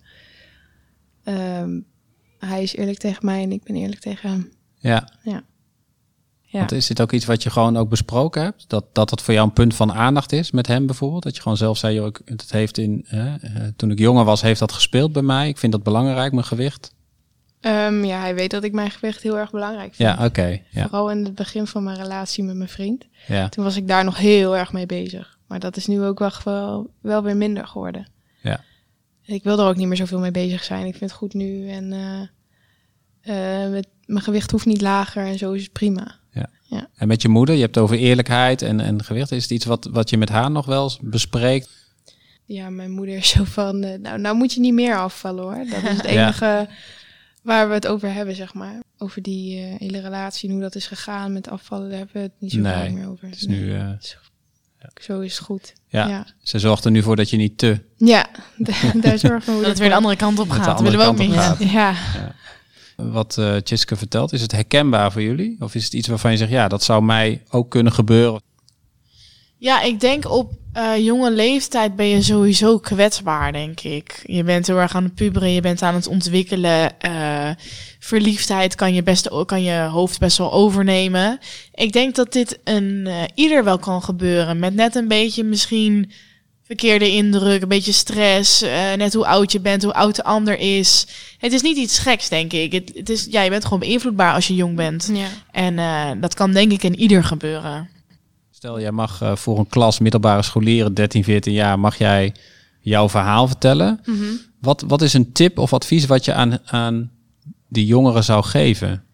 Ehm, 1.25 1.81
hij 2.39 2.63
is 2.63 2.77
eerlijk 2.77 2.99
tegen 2.99 3.27
mij 3.27 3.43
en 3.43 3.53
ik 3.53 3.63
ben 3.63 3.77
eerlijk 3.77 4.01
tegen 4.01 4.29
hem. 4.29 4.53
Ja. 4.79 5.09
Ja. 5.23 6.59
Want 6.59 6.73
is 6.73 6.87
dit 6.87 7.01
ook 7.01 7.13
iets 7.13 7.25
wat 7.25 7.43
je 7.43 7.51
gewoon 7.51 7.77
ook 7.77 7.89
besproken 7.89 8.43
hebt? 8.43 8.65
Dat, 8.69 8.85
dat 8.93 9.11
het 9.11 9.23
voor 9.23 9.35
jou 9.35 9.47
een 9.47 9.53
punt 9.53 9.75
van 9.75 9.93
aandacht 9.93 10.33
is 10.33 10.51
met 10.51 10.67
hem 10.67 10.87
bijvoorbeeld? 10.87 11.23
Dat 11.23 11.37
je 11.37 11.43
gewoon 11.43 11.57
zelf 11.57 11.79
zei, 11.79 11.95
joh, 11.95 12.07
ik, 12.07 12.21
het 12.25 12.53
heeft 12.53 12.79
in, 12.79 13.07
eh, 13.09 13.35
toen 13.77 13.91
ik 13.91 13.99
jonger 13.99 14.25
was, 14.25 14.41
heeft 14.41 14.61
dat 14.61 14.73
gespeeld 14.73 15.13
bij 15.13 15.23
mij. 15.23 15.49
Ik 15.49 15.59
vind 15.59 15.73
dat 15.73 15.83
belangrijk, 15.83 16.33
mijn 16.33 16.45
gewicht. 16.45 16.95
Ehm, 17.63 18.05
ja, 18.05 18.21
hij 18.21 18.35
weet 18.35 18.51
dat 18.51 18.65
ik 18.65 18.73
mijn 18.73 18.91
gewicht 18.91 19.23
heel 19.23 19.39
erg 19.39 19.51
belangrijk 19.51 19.95
vind. 19.95 20.09
Ja, 20.19 20.25
oké. 20.25 20.61
Ja, 20.71 20.83
Vooral 20.83 21.11
in 21.11 21.25
het 21.25 21.35
begin 21.35 21.67
van 21.67 21.83
mijn 21.83 21.97
relatie 21.97 22.45
met 22.45 22.57
mijn 22.57 22.69
vriend. 22.69 23.05
ja. 23.27 23.49
Toen 23.49 23.65
was 23.65 23.77
ik 23.77 23.89
daar 23.89 24.05
nog 24.05 24.17
heel 24.19 24.57
erg 24.57 24.73
mee 24.73 24.87
bezig. 24.87 25.39
Maar 25.47 25.59
dat 25.61 25.77
is 25.77 25.87
nu 25.87 26.03
ook 26.03 26.19
wel, 26.19 26.31
wel, 26.45 26.91
wel 27.01 27.23
weer 27.23 27.37
minder 27.37 27.67
geworden. 27.67 28.07
Ja. 28.41 28.61
Ik 29.25 29.43
wil 29.45 29.59
er 29.59 29.67
ook 29.67 29.77
niet 29.77 29.87
meer 29.87 29.97
zoveel 29.97 30.19
mee 30.19 30.31
bezig 30.31 30.65
zijn. 30.65 30.87
Ik 30.87 30.97
vind 30.97 31.11
het 31.11 31.19
goed 31.19 31.35
nu. 31.35 31.69
En 31.69 31.93
eh, 31.93 33.65
eh, 33.65 33.71
met, 33.71 33.87
mijn 34.07 34.25
gewicht 34.25 34.51
hoeft 34.51 34.67
niet 34.67 34.81
lager 34.81 35.27
en 35.27 35.39
zo 35.39 35.53
is 35.53 35.63
het 35.63 35.73
prima. 35.73 36.21
En 36.97 37.09
met 37.09 37.23
je 37.23 37.29
moeder, 37.29 37.55
je 37.55 37.61
hebt 37.61 37.75
het 37.75 37.85
over 37.85 37.97
eerlijkheid 37.97 38.63
en, 38.63 38.81
en 38.81 39.05
gewicht. 39.05 39.33
Is 39.33 39.43
het 39.43 39.51
iets 39.51 39.65
wat, 39.65 39.89
wat 39.93 40.11
je 40.11 40.17
met 40.19 40.29
haar 40.29 40.51
nog 40.51 40.67
wel 40.67 40.93
bespreekt? 41.01 41.81
ja, 42.45 42.71
mijn 42.71 42.91
moeder 42.91 43.17
is 43.17 43.29
zo 43.29 43.45
van, 43.45 43.83
eh, 43.83 43.99
nou, 43.99 44.19
nou 44.19 44.37
moet 44.37 44.53
je 44.53 44.61
niet 44.61 44.75
meer 44.75 44.97
afvallen 44.97 45.43
hoor. 45.43 45.65
Dat 45.71 45.83
is 45.83 45.97
het 45.97 46.03
Ja. 46.11 46.11
enige 46.11 46.69
waar 47.43 47.69
we 47.69 47.75
het 47.75 47.87
over 47.87 48.13
hebben, 48.13 48.35
zeg 48.35 48.55
maar. 48.55 48.83
Over 48.99 49.23
die 49.23 49.59
eh, 49.61 49.75
hele 49.79 50.01
relatie 50.01 50.49
en 50.49 50.55
hoe 50.55 50.63
dat 50.65 50.75
is 50.75 50.87
gegaan 50.87 51.33
met 51.33 51.49
afvallen, 51.49 51.89
daar 51.89 51.99
hebben 51.99 52.15
we 52.17 52.21
het 52.23 52.33
niet 52.39 52.51
zo 52.53 52.59
Nee, 52.59 52.73
vaak 52.73 52.91
meer 52.91 53.09
over. 53.09 53.27
Het 53.29 53.37
is 53.37 53.47
nu, 53.47 53.75
eh, 53.75 53.89
Zo 55.03 55.21
is 55.21 55.37
het 55.37 55.45
goed. 55.45 55.73
ja, 55.87 56.09
ja. 56.09 56.27
ze 56.43 56.59
zorgt 56.59 56.85
er 56.85 56.91
nu 56.91 57.03
voor 57.03 57.17
dat 57.17 57.31
je 57.31 57.37
niet 57.37 57.59
te 57.59 57.81
Ja, 57.97 58.27
da- 58.57 58.93
daar 59.01 59.19
zorgen 59.19 59.55
we 59.55 59.61
Dat 59.61 59.69
het 59.71 59.79
weer 59.79 59.89
de 59.89 59.95
andere 59.95 60.17
kant 60.17 60.39
op 60.39 60.51
gaat. 60.51 60.65
Dat 60.65 60.77
andere 60.77 60.97
willen 60.97 61.15
we 61.15 61.23
ook 61.23 61.29
niet. 61.59 61.71
Ja, 61.71 61.95
wat 62.97 63.39
eh 63.39 63.57
Tjitske 63.57 63.97
vertelt. 63.97 64.33
Is 64.33 64.41
het 64.43 64.53
herkenbaar 64.53 65.13
voor 65.13 65.23
jullie? 65.23 65.57
Of 65.61 65.75
is 65.75 65.85
het 65.85 65.93
iets 65.93 66.09
waarvan 66.09 66.31
je 66.31 66.37
zegt, 66.37 66.51
ja, 66.51 66.69
dat 66.69 66.83
zou 66.83 67.03
mij 67.03 67.43
ook 67.51 67.71
kunnen 67.71 67.93
gebeuren? 67.93 68.41
Ja, 69.63 69.83
ik 69.83 70.01
denk 70.01 70.31
op 70.31 70.53
eh, 70.73 70.97
jonge 70.99 71.31
leeftijd 71.31 71.97
ben 71.97 72.07
je 72.07 72.23
sowieso 72.23 72.79
kwetsbaar, 72.79 73.53
denk 73.53 73.81
ik. 73.81 74.23
Je 74.27 74.45
bent 74.45 74.67
heel 74.67 74.79
erg 74.79 74.95
aan 74.95 75.05
het 75.05 75.15
puberen, 75.15 75.53
je 75.53 75.61
bent 75.61 75.83
aan 75.83 75.95
het 75.95 76.07
ontwikkelen. 76.07 77.01
eh, 77.01 77.51
verliefdheid 77.99 78.75
kan 78.75 78.95
je, 78.95 79.03
best, 79.03 79.29
kan 79.47 79.63
je 79.63 79.81
hoofd 79.81 80.19
best 80.19 80.39
wel 80.39 80.53
overnemen. 80.53 81.39
Ik 81.75 81.93
denk 81.93 82.15
dat 82.15 82.33
dit 82.33 82.59
een 82.65 83.07
eh, 83.07 83.23
ieder 83.35 83.65
wel 83.65 83.79
kan 83.79 84.03
gebeuren. 84.03 84.59
Met 84.59 84.75
net 84.75 84.95
een 84.95 85.09
beetje 85.09 85.45
misschien 85.45 86.13
verkeerde 86.63 87.11
indruk, 87.11 87.63
een 87.63 87.69
beetje 87.69 87.93
stress. 87.93 88.61
net 88.97 89.15
hoe 89.15 89.27
oud 89.27 89.53
je 89.53 89.61
bent, 89.61 89.83
hoe 89.83 89.95
oud 89.95 90.17
de 90.17 90.25
ander 90.25 90.59
is. 90.59 91.07
Het 91.39 91.53
is 91.53 91.63
niet 91.63 91.77
iets 91.77 91.99
geks, 91.99 92.29
denk 92.29 92.53
ik. 92.53 92.73
Het, 92.73 92.93
het 92.95 93.09
is, 93.09 93.27
ja, 93.31 93.43
je 93.43 93.51
bent 93.51 93.65
gewoon 93.65 93.79
beïnvloedbaar 93.79 94.35
als 94.35 94.47
je 94.47 94.55
jong 94.55 94.77
bent. 94.77 95.11
ja. 95.13 95.29
En 95.51 96.21
dat 96.21 96.35
kan 96.35 96.53
denk 96.53 96.73
ik 96.73 96.83
in 96.83 96.99
ieder 96.99 97.25
gebeuren. 97.25 98.01
Stel, 98.63 98.81
jij 98.81 98.93
mag 98.93 99.23
eh, 99.23 99.37
voor 99.37 99.59
een 99.59 99.67
klas 99.67 99.99
middelbare 99.99 100.43
scholieren, 100.43 100.95
13, 100.95 101.25
14 101.25 101.53
jaar, 101.53 101.79
mag 101.79 101.99
jij 101.99 102.35
jouw 102.81 103.09
verhaal 103.09 103.47
vertellen. 103.47 104.01
Wat, 104.61 104.85
wat 104.87 105.03
is 105.03 105.13
een 105.13 105.33
tip 105.33 105.59
of 105.59 105.73
advies 105.73 106.07
wat 106.07 106.25
je 106.25 106.33
aan, 106.33 106.69
aan 106.69 107.11
die 107.69 107.87
jongeren 107.87 108.25
zou 108.25 108.45
geven? 108.45 109.05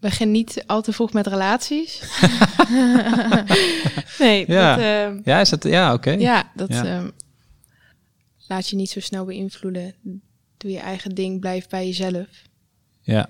Begin 0.00 0.30
niet 0.30 0.64
al 0.66 0.82
te 0.82 0.92
vroeg 0.92 1.12
met 1.12 1.26
relaties. 1.26 2.02
nee, 4.18 4.44
Ja. 4.46 4.74
dat, 4.76 4.84
ehm, 4.84 5.20
Ja, 5.24 5.40
is 5.40 5.48
dat, 5.48 5.62
ja, 5.64 5.92
oké. 5.92 6.10
ja, 6.10 6.50
dat 6.54 6.68
Ja. 6.68 6.84
ehm, 6.84 7.08
laat 8.46 8.68
je 8.68 8.76
niet 8.76 8.90
zo 8.90 9.00
snel 9.00 9.24
beïnvloeden. 9.24 9.94
Doe 10.56 10.70
je 10.70 10.78
eigen 10.78 11.14
ding, 11.14 11.40
blijf 11.40 11.68
bij 11.68 11.86
jezelf. 11.86 12.26
Ja. 13.00 13.28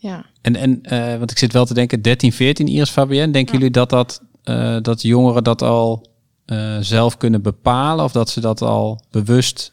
Ja. 0.00 0.24
En, 0.42 0.56
en 0.56 0.82
eh, 0.82 1.18
want 1.18 1.30
ik 1.30 1.38
zit 1.38 1.52
wel 1.52 1.64
te 1.66 1.74
denken, 1.74 2.02
13, 2.02 2.32
14, 2.32 2.66
Iris 2.66 2.90
Fabienne, 2.90 3.32
denken 3.32 3.52
Ja. 3.52 3.58
jullie 3.58 3.72
dat, 3.72 3.90
dat, 3.90 4.22
eh, 4.44 4.76
dat 4.82 5.02
jongeren 5.02 5.44
dat 5.44 5.62
al 5.62 6.08
eh, 6.46 6.76
zelf 6.80 7.16
kunnen 7.16 7.42
bepalen? 7.42 8.04
Of 8.04 8.12
dat 8.12 8.30
ze 8.30 8.40
dat 8.40 8.62
al 8.62 9.04
bewust 9.10 9.72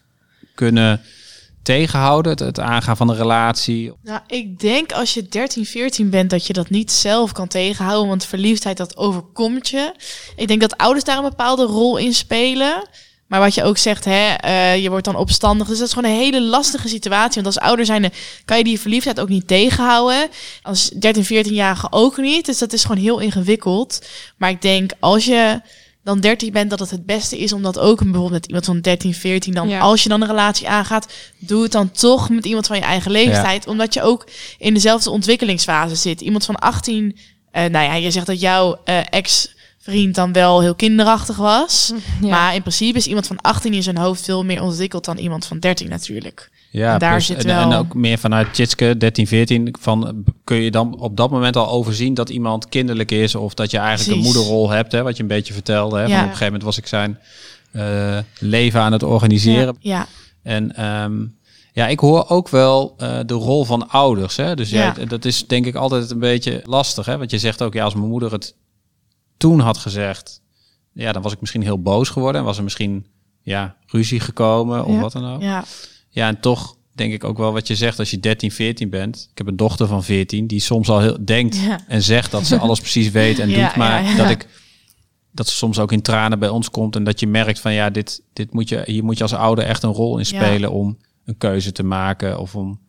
kunnen 0.56 1.02
tegenhouden, 1.64 2.32
het, 2.32 2.40
het 2.40 2.60
aangaan 2.60 2.98
van 2.98 3.10
een 3.10 3.16
relatie? 3.16 3.92
Nou, 4.04 4.20
ik 4.28 4.60
denk 4.60 4.92
als 4.92 5.14
je 5.14 5.28
13, 5.28 5.66
14 5.66 6.10
bent 6.10 6.30
dat 6.30 6.48
je 6.48 6.54
dat 6.54 6.70
niet 6.70 6.92
zelf 6.92 7.32
kan 7.32 7.48
tegenhouden, 7.48 8.08
want 8.08 8.26
verliefdheid 8.26 8.78
dat 8.78 8.98
overkomt 8.98 9.70
je. 9.70 9.94
Ik 10.36 10.48
denk 10.48 10.62
dat 10.62 10.78
ouders 10.78 11.04
daar 11.04 11.18
een 11.18 11.30
bepaalde 11.30 11.66
rol 11.66 11.98
in 11.98 12.14
spelen. 12.14 12.88
Maar 13.28 13.40
wat 13.40 13.54
je 13.54 13.64
ook 13.64 13.78
zegt, 13.78 14.06
hè, 14.06 14.34
eh, 14.34 14.82
je 14.82 14.90
wordt 14.90 15.06
dan 15.06 15.16
opstandig. 15.16 15.68
Dus 15.68 15.78
dat 15.78 15.88
is 15.88 15.94
gewoon 15.94 16.12
een 16.12 16.18
hele 16.18 16.42
lastige 16.42 16.88
situatie. 16.88 17.42
Want 17.42 17.56
als 17.56 17.66
ouder 17.66 17.86
zijn 17.86 18.12
kan 18.46 18.58
je 18.58 18.64
die 18.64 18.80
verliefdheid 18.80 19.20
ook 19.20 19.30
niet 19.30 19.48
tegenhouden. 19.48 20.28
Als 20.62 20.90
13, 20.90 21.26
14-jarige 21.26 21.88
ook 21.90 22.18
niet. 22.18 22.46
Dus 22.46 22.58
dat 22.58 22.74
is 22.74 22.82
gewoon 22.82 23.02
heel 23.02 23.20
ingewikkeld. 23.20 24.06
Maar 24.38 24.50
ik 24.50 24.62
denk 24.62 24.92
als 25.00 25.26
je 25.26 25.62
dan 26.04 26.20
13 26.20 26.52
bent, 26.52 26.70
dat 26.70 26.80
het 26.80 26.90
het 26.92 27.06
beste 27.06 27.38
is 27.38 27.54
om 27.54 27.62
dat 27.64 27.80
ook 27.80 27.98
bijvoorbeeld 28.04 28.32
met 28.32 28.46
iemand 28.46 28.66
van 28.66 28.80
13, 28.82 29.14
14 29.14 29.54
dan, 29.54 29.70
Ja. 29.70 29.80
als 29.80 30.04
je 30.04 30.10
dan 30.10 30.22
een 30.22 30.28
relatie 30.28 30.68
aangaat, 30.70 31.14
doe 31.38 31.64
het 31.64 31.72
dan 31.72 31.92
toch 31.92 32.30
met 32.30 32.46
iemand 32.46 32.68
van 32.68 32.78
je 32.78 32.84
eigen 32.84 33.12
leeftijd. 33.12 33.68
Omdat 33.68 33.94
je 33.94 34.02
ook 34.02 34.28
in 34.58 34.74
dezelfde 34.74 35.10
ontwikkelingsfase 35.10 35.96
zit. 35.96 36.22
Iemand 36.22 36.46
van 36.46 36.56
18, 36.56 37.18
eh, 37.52 37.64
nou 37.66 37.86
ja, 37.86 37.94
je 37.94 38.12
zegt 38.12 38.26
dat 38.26 38.40
jouw 38.40 38.80
eh, 38.86 38.98
ex-vriend 39.88 40.16
dan 40.16 40.34
wel 40.34 40.62
heel 40.62 40.76
kinderachtig 40.76 41.38
was. 41.38 41.94
Ja. 42.22 42.28
Maar 42.30 42.56
in 42.56 42.62
principe 42.62 42.98
is 42.98 43.08
iemand 43.08 43.28
van 43.28 43.42
18 43.42 43.74
in 43.74 43.84
zijn 43.84 43.98
hoofd 43.98 44.24
veel 44.26 44.44
meer 44.46 44.62
ontwikkeld 44.62 45.06
dan 45.06 45.18
iemand 45.18 45.46
van 45.46 45.60
13 45.60 45.90
natuurlijk. 45.90 46.50
Ja, 46.72 46.94
En 46.94 47.00
daar 47.00 47.12
plus- 47.12 47.26
zit 47.26 47.44
wel- 47.44 47.72
en 47.72 47.78
ook 47.78 47.94
meer 47.94 48.18
vanuit 48.18 48.54
Tjitske, 48.54 48.98
13, 48.98 49.28
14, 49.28 49.76
van, 49.80 50.24
kun 50.44 50.58
je 50.58 50.72
dan 50.72 51.00
op 51.00 51.18
dat 51.18 51.30
moment 51.32 51.56
al 51.56 51.70
overzien 51.70 52.14
dat 52.14 52.30
iemand 52.30 52.70
kinderlijk 52.70 53.12
is 53.12 53.36
of 53.36 53.54
dat 53.54 53.72
je 53.72 53.78
eigenlijk 53.78 54.10
Precies. 54.20 54.36
een 54.36 54.40
moederrol 54.40 54.70
hebt, 54.70 54.92
hè, 54.92 55.04
wat 55.04 55.16
je 55.16 55.22
een 55.22 55.28
beetje 55.30 55.54
vertelde. 55.54 55.96
Hè, 55.98 56.02
van 56.04 56.12
Ja. 56.12 56.16
op 56.18 56.22
een 56.24 56.28
gegeven 56.28 56.46
moment 56.46 56.64
was 56.64 56.78
ik 56.78 56.88
zijn 56.88 57.20
eh, 57.72 58.18
leven 58.40 58.82
aan 58.82 58.92
het 58.92 59.04
organiseren. 59.04 59.76
Ja, 59.80 60.08
En 60.44 60.76
ehm, 60.76 61.14
ja, 61.74 61.88
ik 61.88 62.00
hoor 62.00 62.30
ook 62.30 62.50
wel 62.50 62.94
eh, 62.98 63.20
de 63.26 63.34
rol 63.34 63.64
van 63.66 63.90
ouders. 63.90 64.36
Hè? 64.36 64.56
Dus 64.56 64.70
Ja. 64.70 64.94
ja. 65.00 65.06
dat 65.06 65.26
is 65.26 65.48
denk 65.48 65.66
ik 65.66 65.76
altijd 65.76 66.12
een 66.12 66.20
beetje 66.20 66.62
lastig. 66.66 67.06
Hè? 67.06 67.18
Want 67.18 67.32
je 67.32 67.38
zegt 67.40 67.62
ook, 67.62 67.74
ja, 67.74 67.84
als 67.84 67.94
mijn 67.94 68.08
moeder 68.10 68.32
het 68.32 68.56
toen 69.38 69.60
had 69.60 69.78
gezegd, 69.78 70.42
ja, 70.94 71.12
dan 71.12 71.22
was 71.22 71.34
ik 71.34 71.40
misschien 71.40 71.62
heel 71.62 71.82
boos 71.82 72.10
geworden. 72.10 72.42
En 72.42 72.48
was 72.48 72.58
er 72.58 72.64
misschien 72.64 73.06
ja, 73.42 73.76
ruzie 73.86 74.20
gekomen 74.20 74.86
of 74.86 74.94
Ja. 74.94 75.00
wat 75.00 75.12
dan 75.12 75.34
ook. 75.34 75.42
ja, 75.42 75.64
Ja, 76.10 76.28
en 76.28 76.40
toch 76.40 76.76
denk 76.94 77.14
ik 77.14 77.24
ook 77.24 77.38
wel 77.38 77.52
wat 77.54 77.68
je 77.68 77.76
zegt 77.76 78.00
als 78.00 78.12
je 78.12 78.20
13, 78.20 78.52
14 78.52 78.90
bent. 78.90 79.28
Ik 79.32 79.38
heb 79.38 79.48
een 79.48 79.56
dochter 79.56 79.88
van 79.88 80.04
14 80.04 80.48
die 80.48 80.60
soms 80.60 80.90
al 80.90 81.00
heel 81.00 81.18
denkt 81.26 81.58
Ja. 81.58 81.80
en 81.88 82.04
zegt 82.04 82.32
dat 82.32 82.46
ze 82.46 82.58
alles 82.68 82.80
precies 82.80 83.10
weet 83.12 83.40
en 83.40 83.50
Ja, 83.50 83.68
doet. 83.68 83.76
Maar 83.76 84.04
ja, 84.04 84.10
ja. 84.10 84.16
dat 84.16 84.30
ik 84.30 84.48
dat 85.32 85.48
ze 85.48 85.56
soms 85.56 85.80
ook 85.80 85.92
in 85.92 86.02
tranen 86.02 86.40
bij 86.40 86.50
ons 86.50 86.70
komt 86.70 86.96
en 86.96 87.04
dat 87.04 87.20
je 87.20 87.28
merkt 87.28 87.60
van 87.60 87.74
ja, 87.74 87.90
dit, 87.90 88.22
dit 88.34 88.54
moet 88.54 88.70
je, 88.70 88.82
hier 88.86 89.04
moet 89.04 89.18
je 89.18 89.24
als 89.24 89.34
ouder 89.34 89.66
echt 89.66 89.84
een 89.84 89.92
rol 89.92 90.18
in 90.18 90.26
Ja. 90.30 90.44
spelen 90.46 90.72
om 90.72 90.98
een 91.26 91.38
keuze 91.38 91.72
te 91.72 91.84
maken 91.84 92.40
of 92.40 92.56
om 92.56 92.80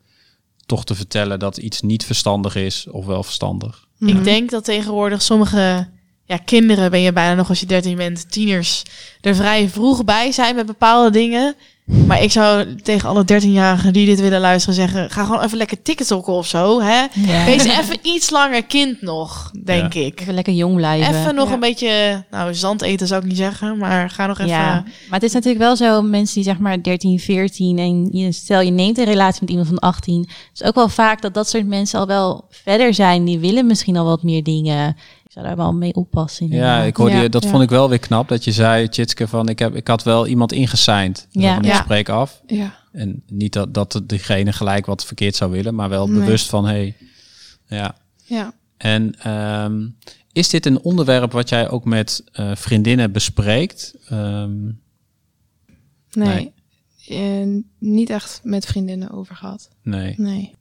toch 0.65 0.85
te 0.85 0.95
vertellen 0.95 1.39
dat 1.39 1.57
iets 1.57 1.81
niet 1.81 2.05
verstandig 2.05 2.55
is 2.55 2.87
of 2.87 3.05
wel 3.05 3.23
verstandig. 3.23 3.87
Ik 3.99 4.23
denk 4.23 4.49
dat 4.49 4.63
tegenwoordig 4.63 5.21
sommige 5.21 5.89
ja, 6.29 6.37
kinderen, 6.45 6.91
ben 6.91 7.01
je 7.01 7.13
bijna 7.13 7.33
nog 7.33 7.49
als 7.49 7.59
je 7.59 7.65
13 7.65 7.97
bent, 7.97 8.31
tieners, 8.31 8.83
er 9.21 9.35
vrij 9.35 9.69
vroeg 9.69 10.03
bij 10.03 10.31
zijn 10.31 10.55
met 10.55 10.65
bepaalde 10.65 11.09
dingen. 11.09 11.55
Maar 12.07 12.23
ik 12.23 12.31
zou 12.31 12.75
tegen 12.75 13.09
alle 13.09 13.23
13-jarigen 13.23 13.91
die 13.91 14.05
dit 14.05 14.19
willen 14.19 14.39
luisteren 14.39 14.75
zeggen, 14.75 15.09
ga 15.09 15.23
gewoon 15.25 15.43
even 15.43 15.57
lekker 15.57 15.81
tiktokken 15.81 16.33
of 16.33 16.47
zo. 16.47 16.81
Hè? 16.81 17.05
Ja. 17.13 17.45
Wees 17.45 17.63
even 17.63 17.97
iets 18.01 18.29
langer 18.29 18.63
kind 18.63 19.01
nog, 19.01 19.51
denk 19.63 19.93
ik. 19.93 20.21
Even 20.21 20.33
lekker 20.33 20.53
jong 20.53 20.75
blijven. 20.75 21.15
Even 21.15 21.35
nog 21.35 21.47
Ja. 21.47 21.53
een 21.53 21.59
beetje, 21.59 22.23
nou 22.31 22.53
zand 22.55 22.81
eten 22.81 23.07
zou 23.07 23.21
ik 23.21 23.27
niet 23.27 23.37
zeggen, 23.37 23.77
maar 23.77 24.09
ga 24.09 24.25
nog 24.25 24.37
even... 24.37 24.51
Ja, 24.51 24.73
maar 24.83 25.19
het 25.19 25.23
is 25.23 25.33
natuurlijk 25.33 25.63
wel 25.63 25.75
zo, 25.75 26.01
mensen 26.01 26.35
die 26.35 26.43
zeg 26.43 26.59
maar 26.59 26.83
13, 26.83 27.19
14 27.19 27.77
en 27.77 28.09
je, 28.11 28.31
stel 28.31 28.61
je 28.61 28.71
neemt 28.71 28.97
een 28.97 29.05
relatie 29.05 29.41
met 29.41 29.49
iemand 29.49 29.67
van 29.67 29.79
18. 29.79 30.19
Het 30.19 30.61
is 30.61 30.63
ook 30.67 30.75
wel 30.75 30.89
vaak 30.89 31.21
dat 31.21 31.33
dat 31.33 31.49
soort 31.49 31.67
mensen 31.67 31.99
al 31.99 32.07
wel 32.07 32.45
verder 32.49 32.93
zijn. 32.93 33.25
Die 33.25 33.39
willen 33.39 33.67
misschien 33.67 33.97
al 33.97 34.05
wat 34.05 34.23
meer 34.23 34.43
dingen. 34.43 34.95
Ik 35.29 35.35
zou 35.35 35.47
daar 35.47 35.55
wel 35.57 35.73
mee 35.73 35.93
oppassen. 35.93 36.47
Ja, 36.47 36.81
ik 36.81 36.95
hoorde 36.95 37.15
Ja, 37.15 37.21
je, 37.21 37.29
dat 37.29 37.43
ja. 37.43 37.49
vond 37.49 37.63
ik 37.63 37.69
wel 37.69 37.89
weer 37.89 37.99
knap 37.99 38.27
dat 38.27 38.43
je 38.43 38.51
zei, 38.51 38.89
Tjitske, 38.89 39.27
van 39.27 39.49
ik, 39.49 39.59
heb, 39.59 39.75
ik 39.75 39.87
had 39.87 40.03
wel 40.03 40.27
iemand 40.27 40.51
ingesigned. 40.51 41.27
Ja. 41.31 41.53
van, 41.53 41.63
ik 41.63 41.69
Ja. 41.71 41.81
spreek 41.83 42.09
af. 42.09 42.41
Ja. 42.47 42.75
En 42.91 43.23
niet 43.27 43.53
dat, 43.53 43.73
dat 43.73 44.01
diegene 44.05 44.53
gelijk 44.53 44.85
wat 44.85 45.05
verkeerd 45.05 45.35
zou 45.35 45.51
willen, 45.51 45.75
maar 45.75 45.89
wel 45.89 46.07
Nee. 46.07 46.19
bewust 46.19 46.49
van, 46.49 46.65
hey, 46.65 46.95
ja. 47.67 47.95
Ja. 48.25 48.53
En 48.77 49.19
ehm, 49.19 49.87
is 50.31 50.49
dit 50.49 50.65
een 50.65 50.81
onderwerp 50.81 51.31
wat 51.31 51.49
jij 51.49 51.69
ook 51.69 51.85
met 51.85 52.23
eh, 52.31 52.51
vriendinnen 52.55 53.11
bespreekt? 53.11 53.95
Ehm, 54.07 54.71
Nee. 56.11 56.51
En 57.07 57.69
niet 57.79 58.09
echt 58.09 58.39
met 58.43 58.65
vriendinnen 58.65 59.11
over 59.11 59.35
gehad. 59.35 59.69
nee. 59.83 60.13
Nee. 60.17 60.57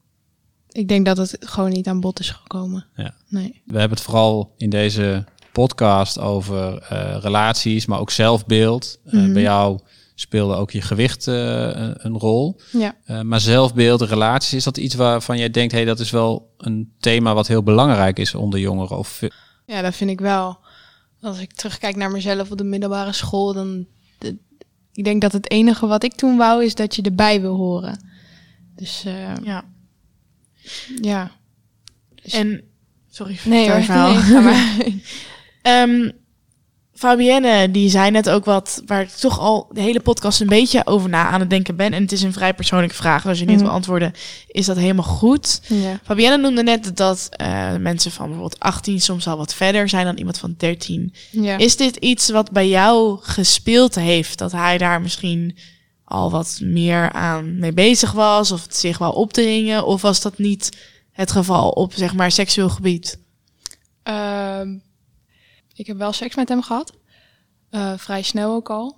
Ik 0.69 0.89
denk 0.89 1.07
dat 1.07 1.17
het 1.17 1.37
gewoon 1.41 1.71
niet 1.71 1.87
aan 1.87 2.01
bod 2.01 2.21
is 2.21 2.31
gekomen. 2.31 2.87
Ja. 2.97 3.15
Nee. 3.29 3.63
We 3.67 3.79
hebben 3.79 3.97
het 3.97 4.07
vooral 4.07 4.55
in 4.57 4.71
deze 4.71 5.25
podcast 5.53 6.19
over 6.19 6.79
eh, 6.79 7.17
relaties, 7.21 7.87
maar 7.87 7.99
ook 8.01 8.11
zelfbeeld. 8.11 8.99
Eh, 9.05 9.13
Mhm. 9.13 9.33
bij 9.33 9.43
jou 9.43 9.79
speelde 10.15 10.55
ook 10.55 10.71
je 10.71 10.81
gewicht 10.83 11.27
eh, 11.27 11.35
een, 11.35 11.95
een 12.07 12.19
rol. 12.19 12.61
Ja. 12.73 12.95
Eh, 13.05 13.21
maar 13.21 13.41
zelfbeeld, 13.41 14.01
relaties, 14.03 14.53
is 14.55 14.65
dat 14.65 14.77
iets 14.77 14.95
waarvan 14.95 15.39
jij 15.39 15.51
denkt, 15.51 15.73
hey, 15.73 15.85
dat 15.85 16.01
is 16.01 16.11
wel 16.11 16.55
een 16.59 16.93
thema 17.01 17.35
wat 17.35 17.47
heel 17.47 17.63
belangrijk 17.63 18.19
is 18.19 18.35
onder 18.35 18.61
jongeren? 18.61 18.99
Of 18.99 19.21
Ja, 19.67 19.83
dat 19.83 19.95
vind 19.95 20.11
ik 20.11 20.21
wel. 20.21 20.59
Als 21.23 21.39
ik 21.41 21.53
terugkijk 21.53 21.97
naar 21.97 22.11
mezelf 22.11 22.51
op 22.51 22.59
de 22.59 22.65
middelbare 22.65 23.13
school, 23.13 23.53
dan... 23.53 23.87
de- 24.19 24.37
ik 24.93 25.05
denk 25.05 25.21
dat 25.21 25.33
het 25.33 25.51
enige 25.51 25.87
wat 25.87 26.03
ik 26.03 26.15
toen 26.15 26.37
wou, 26.37 26.65
is 26.65 26.75
dat 26.75 26.97
je 26.97 27.03
erbij 27.03 27.41
wil 27.41 27.55
horen. 27.57 28.05
Dus 28.77 29.05
eh, 29.05 29.33
ja. 31.03 31.31
ja. 32.15 32.39
En, 32.39 32.63
sorry, 33.11 33.39
Nee 33.45 33.71
hoor, 33.71 33.83
verhaal. 33.83 34.15
nee, 34.23 34.41
maar. 34.41 34.77
Ehm, 35.63 36.11
Fabienne, 36.95 37.71
die 37.71 37.91
zei 37.91 38.11
net 38.11 38.31
ook 38.31 38.45
wat 38.45 38.83
waar 38.87 39.01
ik 39.01 39.09
toch 39.09 39.39
al 39.39 39.71
de 39.73 39.81
hele 39.81 40.01
podcast 40.01 40.41
een 40.41 40.47
beetje 40.47 40.87
over 40.87 41.09
na 41.09 41.29
aan 41.29 41.41
het 41.41 41.51
denken 41.51 41.77
ben. 41.77 41.93
En 41.93 42.03
het 42.03 42.13
is 42.13 42.23
een 42.23 42.33
vrij 42.33 42.55
persoonlijke 42.55 42.95
vraag. 42.95 43.27
Als 43.27 43.39
je 43.39 43.45
niet 43.45 43.55
Mhm. 43.57 43.65
wil 43.65 43.73
antwoorden, 43.75 44.13
is 44.47 44.67
dat 44.67 44.77
helemaal 44.77 45.05
goed. 45.05 45.61
Ja. 45.69 46.01
Fabienne 46.05 46.37
noemde 46.37 46.63
net 46.63 46.97
dat 46.97 47.29
eh, 47.31 47.77
mensen 47.77 48.11
van 48.11 48.25
bijvoorbeeld 48.27 48.61
18 48.61 49.01
soms 49.01 49.27
al 49.27 49.37
wat 49.37 49.55
verder 49.55 49.89
zijn 49.89 50.05
dan 50.05 50.17
iemand 50.17 50.39
van 50.39 50.55
13. 50.57 51.15
Ja. 51.31 51.57
Is 51.59 51.77
dit 51.77 51.97
iets 51.97 52.31
wat 52.31 52.51
bij 52.51 52.69
jou 52.69 53.19
gespeeld 53.23 53.95
heeft? 53.95 54.39
Dat 54.39 54.53
hij 54.53 54.79
daar 54.79 55.01
misschien 55.01 55.57
al 56.09 56.31
wat 56.31 56.59
meer 56.63 57.13
aan 57.13 57.59
mee 57.59 57.73
bezig 57.73 58.13
was? 58.13 58.53
Of 58.53 58.63
het 58.63 58.77
zich 58.77 58.99
wel 58.99 59.13
opdringen? 59.13 59.87
Of 59.87 60.03
was 60.03 60.21
dat 60.21 60.39
niet 60.39 60.79
het 61.11 61.31
geval 61.33 61.71
op, 61.71 61.93
zeg 61.93 62.15
maar, 62.15 62.31
seksueel 62.31 62.69
gebied? 62.69 63.19
Ehm, 64.03 64.77
ik 65.75 65.87
heb 65.87 65.97
wel 65.97 66.13
seks 66.13 66.37
met 66.37 66.49
hem 66.49 66.63
gehad. 66.63 66.93
Eh, 67.71 67.93
vrij 67.97 68.23
snel 68.23 68.55
ook 68.55 68.71
al. 68.71 68.97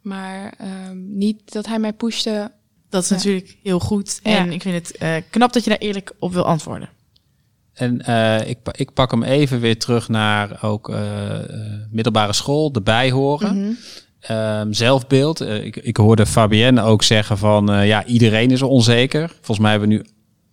Maar 0.00 0.54
ehm, 0.58 1.16
niet 1.16 1.52
dat 1.52 1.66
hij 1.66 1.78
mij 1.78 1.92
pushte. 1.92 2.52
Dat 2.88 3.02
is 3.02 3.08
Ja. 3.08 3.14
natuurlijk 3.14 3.56
heel 3.62 3.80
goed. 3.80 4.20
Ja. 4.22 4.36
En 4.38 4.52
ik 4.52 4.62
vind 4.62 4.88
het 4.88 4.96
eh, 4.98 5.16
knap 5.30 5.52
dat 5.52 5.64
je 5.64 5.70
daar 5.70 5.78
eerlijk 5.78 6.12
op 6.18 6.32
wil 6.32 6.44
antwoorden. 6.46 6.88
En 7.72 8.00
eh, 8.00 8.48
ik, 8.48 8.58
ik 8.70 8.92
pak 8.92 9.10
hem 9.10 9.22
even 9.22 9.60
weer 9.60 9.78
terug 9.78 10.08
naar 10.08 10.62
ook 10.62 10.88
middelbare 11.90 12.32
school, 12.32 12.72
de 12.72 12.82
bijhoren. 12.82 13.60
Mhm. 13.60 13.72
Ehm, 14.26 14.72
zelfbeeld. 14.72 15.40
Eh, 15.40 15.64
ik, 15.64 15.76
ik 15.76 15.96
hoorde 15.96 16.26
Fabienne 16.26 16.82
ook 16.82 17.02
zeggen 17.02 17.38
van 17.38 17.72
eh, 17.72 17.86
ja, 17.86 18.04
iedereen 18.04 18.50
is 18.50 18.62
onzeker. 18.62 19.28
Volgens 19.28 19.58
mij 19.58 19.70
hebben 19.70 19.88
we 19.88 19.94
nu 19.94 20.04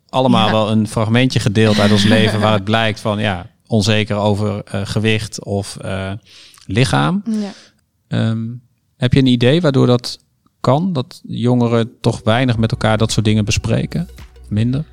allemaal 0.10 0.46
Ja. 0.46 0.52
wel 0.52 0.72
een 0.72 0.88
fragmentje 0.88 1.40
gedeeld 1.40 1.80
uit 1.80 1.92
ons 1.92 2.04
leven 2.16 2.40
waar 2.40 2.54
het 2.54 2.64
blijkt 2.64 3.00
van 3.00 3.20
ja, 3.20 3.46
onzeker 3.68 4.16
over 4.16 4.64
eh, 4.64 4.82
gewicht 4.84 5.44
of 5.44 5.78
lichaam. 6.66 7.24
Ja. 7.26 7.52
Ehm, 8.08 8.48
heb 8.98 9.14
je 9.14 9.20
een 9.20 9.26
idee 9.26 9.62
waardoor 9.62 9.88
dat 9.88 10.20
kan? 10.60 10.94
Dat 10.94 11.22
jongeren 11.24 11.92
toch 12.02 12.22
weinig 12.24 12.58
met 12.58 12.72
elkaar 12.72 12.98
dat 12.98 13.12
soort 13.12 13.26
dingen 13.26 13.46
bespreken? 13.46 14.08
Minder? 14.50 14.86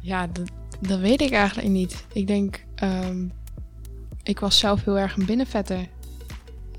Ja, 0.00 0.26
dat, 0.32 0.50
dat 0.88 0.98
weet 0.98 1.20
ik 1.20 1.30
eigenlijk 1.32 1.68
niet. 1.68 2.04
Ik 2.12 2.26
denk, 2.26 2.64
ehm, 2.74 3.24
ik 4.22 4.40
was 4.40 4.58
zelf 4.58 4.84
heel 4.84 4.98
erg 4.98 5.16
een 5.16 5.26
binnenvetter. 5.26 5.88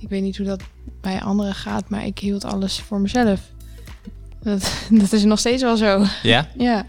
Ik 0.01 0.09
weet 0.09 0.21
niet 0.21 0.37
hoe 0.37 0.45
dat 0.45 0.61
bij 1.01 1.21
anderen 1.21 1.55
gaat, 1.55 1.89
maar 1.89 2.05
ik 2.05 2.19
hield 2.19 2.45
alles 2.45 2.79
voor 2.79 2.99
mezelf. 2.99 3.39
Dat, 4.43 4.73
dat 5.01 5.13
is 5.13 5.23
nog 5.23 5.39
steeds 5.39 5.61
wel 5.61 5.77
zo. 5.77 6.05
Ja. 6.23 6.47
Ja. 6.57 6.85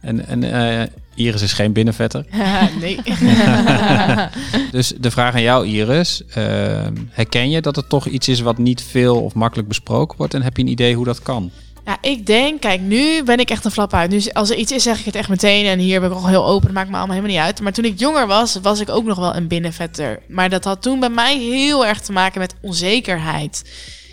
En, 0.00 0.26
en 0.26 0.42
eh, 0.42 0.86
Iris 1.14 1.42
is 1.42 1.52
geen 1.52 1.72
binnenvetter. 1.72 2.26
nee. 2.80 3.00
Dus 4.70 4.92
de 5.00 5.10
vraag 5.10 5.34
aan 5.34 5.42
jou, 5.42 5.66
Iris. 5.66 6.22
ehm, 6.26 6.94
herken 7.10 7.50
je 7.50 7.60
dat 7.60 7.76
het 7.76 7.88
toch 7.88 8.06
iets 8.06 8.28
is 8.28 8.40
wat 8.40 8.58
niet 8.58 8.82
veel 8.82 9.22
of 9.22 9.34
makkelijk 9.34 9.68
besproken 9.68 10.18
wordt? 10.18 10.34
En 10.34 10.42
heb 10.42 10.56
je 10.56 10.62
een 10.62 10.68
idee 10.68 10.94
hoe 10.94 11.04
dat 11.04 11.22
kan? 11.22 11.50
Ja, 11.84 11.98
ik 12.00 12.26
denk, 12.26 12.60
kijk, 12.60 12.80
nu 12.80 13.22
ben 13.22 13.38
ik 13.38 13.50
echt 13.50 13.64
een 13.64 13.70
flap 13.70 13.94
uit. 13.94 14.10
Nu, 14.10 14.22
als 14.32 14.50
er 14.50 14.56
iets 14.56 14.72
is, 14.72 14.82
zeg 14.82 14.98
ik 14.98 15.04
het 15.04 15.14
echt 15.14 15.28
meteen. 15.28 15.66
En 15.66 15.78
hier 15.78 16.00
ben 16.00 16.10
ik 16.10 16.16
al 16.16 16.28
heel 16.28 16.46
open, 16.46 16.72
maakt 16.72 16.90
me 16.90 16.96
allemaal 16.96 17.16
helemaal 17.16 17.36
niet 17.36 17.46
uit. 17.46 17.60
Maar 17.60 17.72
toen 17.72 17.84
ik 17.84 17.98
jonger 17.98 18.26
was, 18.26 18.58
was 18.62 18.80
ik 18.80 18.88
ook 18.88 19.04
nog 19.04 19.18
wel 19.18 19.34
een 19.34 19.48
binnenvetter. 19.48 20.22
Maar 20.28 20.50
dat 20.50 20.64
had 20.64 20.82
toen 20.82 21.00
bij 21.00 21.08
mij 21.08 21.38
heel 21.38 21.86
erg 21.86 22.00
te 22.00 22.12
maken 22.12 22.40
met 22.40 22.54
onzekerheid. 22.60 23.62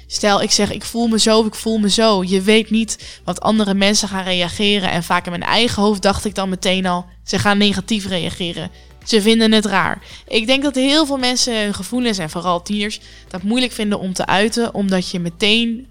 Stel, 0.08 0.41
ik 0.41 0.51
zeg, 0.51 0.71
ik 0.71 0.84
voel 0.84 1.08
me 1.08 1.19
zo, 1.19 1.45
ik 1.45 1.56
voel 1.56 1.77
me 1.77 1.89
zo. 1.89 2.23
Je 2.23 2.41
weet 2.41 2.69
niet 2.69 3.19
wat 3.23 3.41
andere 3.41 3.73
mensen 3.73 4.08
gaan 4.08 4.23
reageren. 4.23 4.91
En 4.91 5.03
vaak 5.03 5.25
in 5.25 5.32
mijn 5.32 5.43
eigen 5.43 5.82
hoofd 5.82 6.01
dacht 6.01 6.25
ik 6.25 6.36
dan 6.36 6.49
meteen 6.49 6.86
al, 6.86 7.06
ze 7.23 7.39
gaan 7.39 7.58
negatief 7.58 8.08
reageren. 8.08 8.71
Ze 9.06 9.21
vinden 9.21 9.51
het 9.51 9.65
raar. 9.65 10.01
Ik 10.27 10.47
denk 10.47 10.63
dat 10.63 10.75
heel 10.75 11.06
veel 11.06 11.17
mensen 11.17 11.63
hun 11.63 11.73
gevoelens, 11.73 12.17
en 12.17 12.30
vooral 12.30 12.62
tieners, 12.62 12.99
dat 13.27 13.43
moeilijk 13.43 13.71
vinden 13.71 13.99
om 13.99 14.13
te 14.13 14.25
uiten. 14.25 14.73
Omdat 14.73 15.10
je 15.10 15.19
meteen 15.19 15.88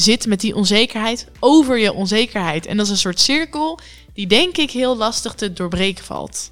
zit 0.00 0.26
met 0.26 0.40
die 0.40 0.54
onzekerheid 0.56 1.26
over 1.40 1.78
je 1.78 1.92
onzekerheid. 1.92 2.66
En 2.66 2.76
dat 2.76 2.86
is 2.86 2.92
een 2.92 2.98
soort 2.98 3.20
cirkel 3.20 3.78
die 4.14 4.26
denk 4.26 4.56
ik 4.56 4.70
heel 4.70 4.96
lastig 4.96 5.34
te 5.34 5.52
doorbreken 5.52 6.04
valt. 6.04 6.50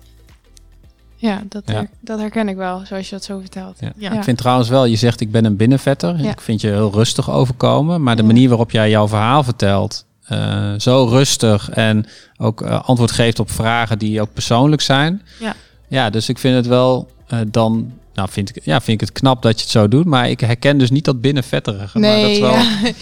Ja, 1.17 1.43
dat, 1.49 1.63
Ja. 1.67 1.73
her- 1.73 1.91
dat 2.01 2.19
herken 2.19 2.49
ik 2.49 2.57
wel, 2.57 2.83
zoals 2.87 3.09
je 3.09 3.15
dat 3.15 3.25
zo 3.25 3.39
vertelt. 3.41 3.77
Ja. 3.81 3.93
Ja. 3.97 4.13
Ik 4.13 4.23
vind 4.25 4.39
trouwens 4.39 4.69
wel, 4.69 4.85
je 4.85 4.97
zegt 4.97 5.21
ik 5.21 5.31
ben 5.31 5.45
een 5.45 5.57
binnenvetter. 5.57 6.23
Ja. 6.23 6.31
Ik 6.31 6.41
vind 6.41 6.61
je 6.61 6.69
heel 6.69 6.91
rustig 6.93 7.31
overkomen. 7.31 8.03
Maar 8.03 8.17
de 8.17 8.23
Ja. 8.23 8.29
manier 8.29 8.49
waarop 8.49 8.71
jij 8.71 8.91
jouw 8.91 9.09
verhaal 9.09 9.43
vertelt, 9.45 10.05
eh, 10.25 10.73
zo 10.79 11.05
rustig 11.05 11.71
en 11.71 12.07
ook 12.37 12.63
eh, 12.63 12.83
antwoord 12.85 13.11
geeft 13.11 13.39
op 13.39 13.51
vragen 13.51 13.99
die 13.99 14.21
ook 14.21 14.33
persoonlijk 14.33 14.83
zijn. 14.83 15.23
Ja. 15.41 15.55
Ja, 15.89 16.11
dus 16.11 16.29
ik 16.29 16.39
vind 16.39 16.57
het 16.57 16.67
wel 16.67 17.11
eh, 17.27 17.39
dan, 17.51 17.93
nou 18.15 18.29
vind 18.31 18.57
ik, 18.57 18.65
ja, 18.65 18.81
vind 18.81 19.01
ik 19.03 19.09
het 19.09 19.19
knap 19.19 19.43
dat 19.43 19.57
je 19.57 19.63
het 19.63 19.71
zo 19.71 19.89
doet. 19.89 20.05
Maar 20.05 20.31
ik 20.31 20.41
herken 20.41 20.79
dus 20.79 20.91
niet 20.91 21.05
dat 21.05 21.21
binnenvetterige. 21.21 21.99
maar 21.99 22.21
dat 22.21 22.31
is 22.31 22.39
wel, 22.39 22.51
ja. 22.53 22.65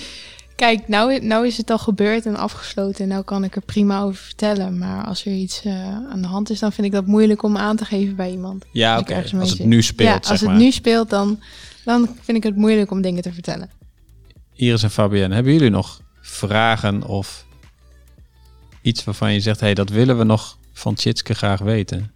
Kijk, 0.57 0.89
nou, 0.89 1.21
nou 1.25 1.47
is 1.47 1.57
het 1.57 1.71
al 1.71 1.79
gebeurd 1.79 2.27
en 2.27 2.37
afgesloten. 2.37 3.03
En 3.03 3.09
nou 3.09 3.25
kan 3.25 3.45
ik 3.45 3.57
er 3.57 3.63
prima 3.63 4.03
over 4.03 4.23
vertellen. 4.23 4.79
Maar 4.79 5.05
als 5.05 5.25
er 5.25 5.33
iets 5.33 5.65
eh, 5.65 5.73
aan 6.11 6.23
de 6.23 6.29
hand 6.29 6.51
is, 6.51 6.59
dan 6.59 6.73
vind 6.73 6.87
ik 6.87 6.93
dat 6.93 7.07
moeilijk 7.07 7.43
om 7.43 7.57
aan 7.57 7.77
te 7.77 7.85
geven 7.85 8.17
bij 8.17 8.31
iemand. 8.31 8.65
ja 8.73 8.93
Als 8.95 9.03
oké, 9.03 9.15
als 9.15 9.31
het 9.31 9.49
zit. 9.49 9.67
nu 9.67 9.83
speelt, 9.83 10.09
ja, 10.09 10.15
zeg 10.23 10.31
als 10.31 10.41
het 10.41 10.49
maar. 10.49 10.59
nu 10.59 10.71
speelt, 10.71 11.11
dan, 11.11 11.41
dan 11.85 12.17
vind 12.21 12.37
ik 12.37 12.43
het 12.43 12.57
moeilijk 12.57 12.91
om 12.91 13.03
dingen 13.03 13.23
te 13.23 13.33
vertellen. 13.33 13.71
Iris 14.53 14.83
en 14.83 14.91
Fabienne, 14.91 15.35
hebben 15.35 15.53
jullie 15.53 15.71
nog 15.71 16.01
vragen 16.21 17.07
of 17.07 17.47
iets 18.83 19.05
waarvan 19.05 19.33
je 19.33 19.41
zegt, 19.41 19.61
hé, 19.61 19.67
hey, 19.67 19.75
dat 19.75 19.89
willen 19.89 20.19
we 20.19 20.25
nog 20.25 20.59
van 20.73 20.95
Tjitske 20.95 21.35
graag 21.35 21.61
weten? 21.61 22.13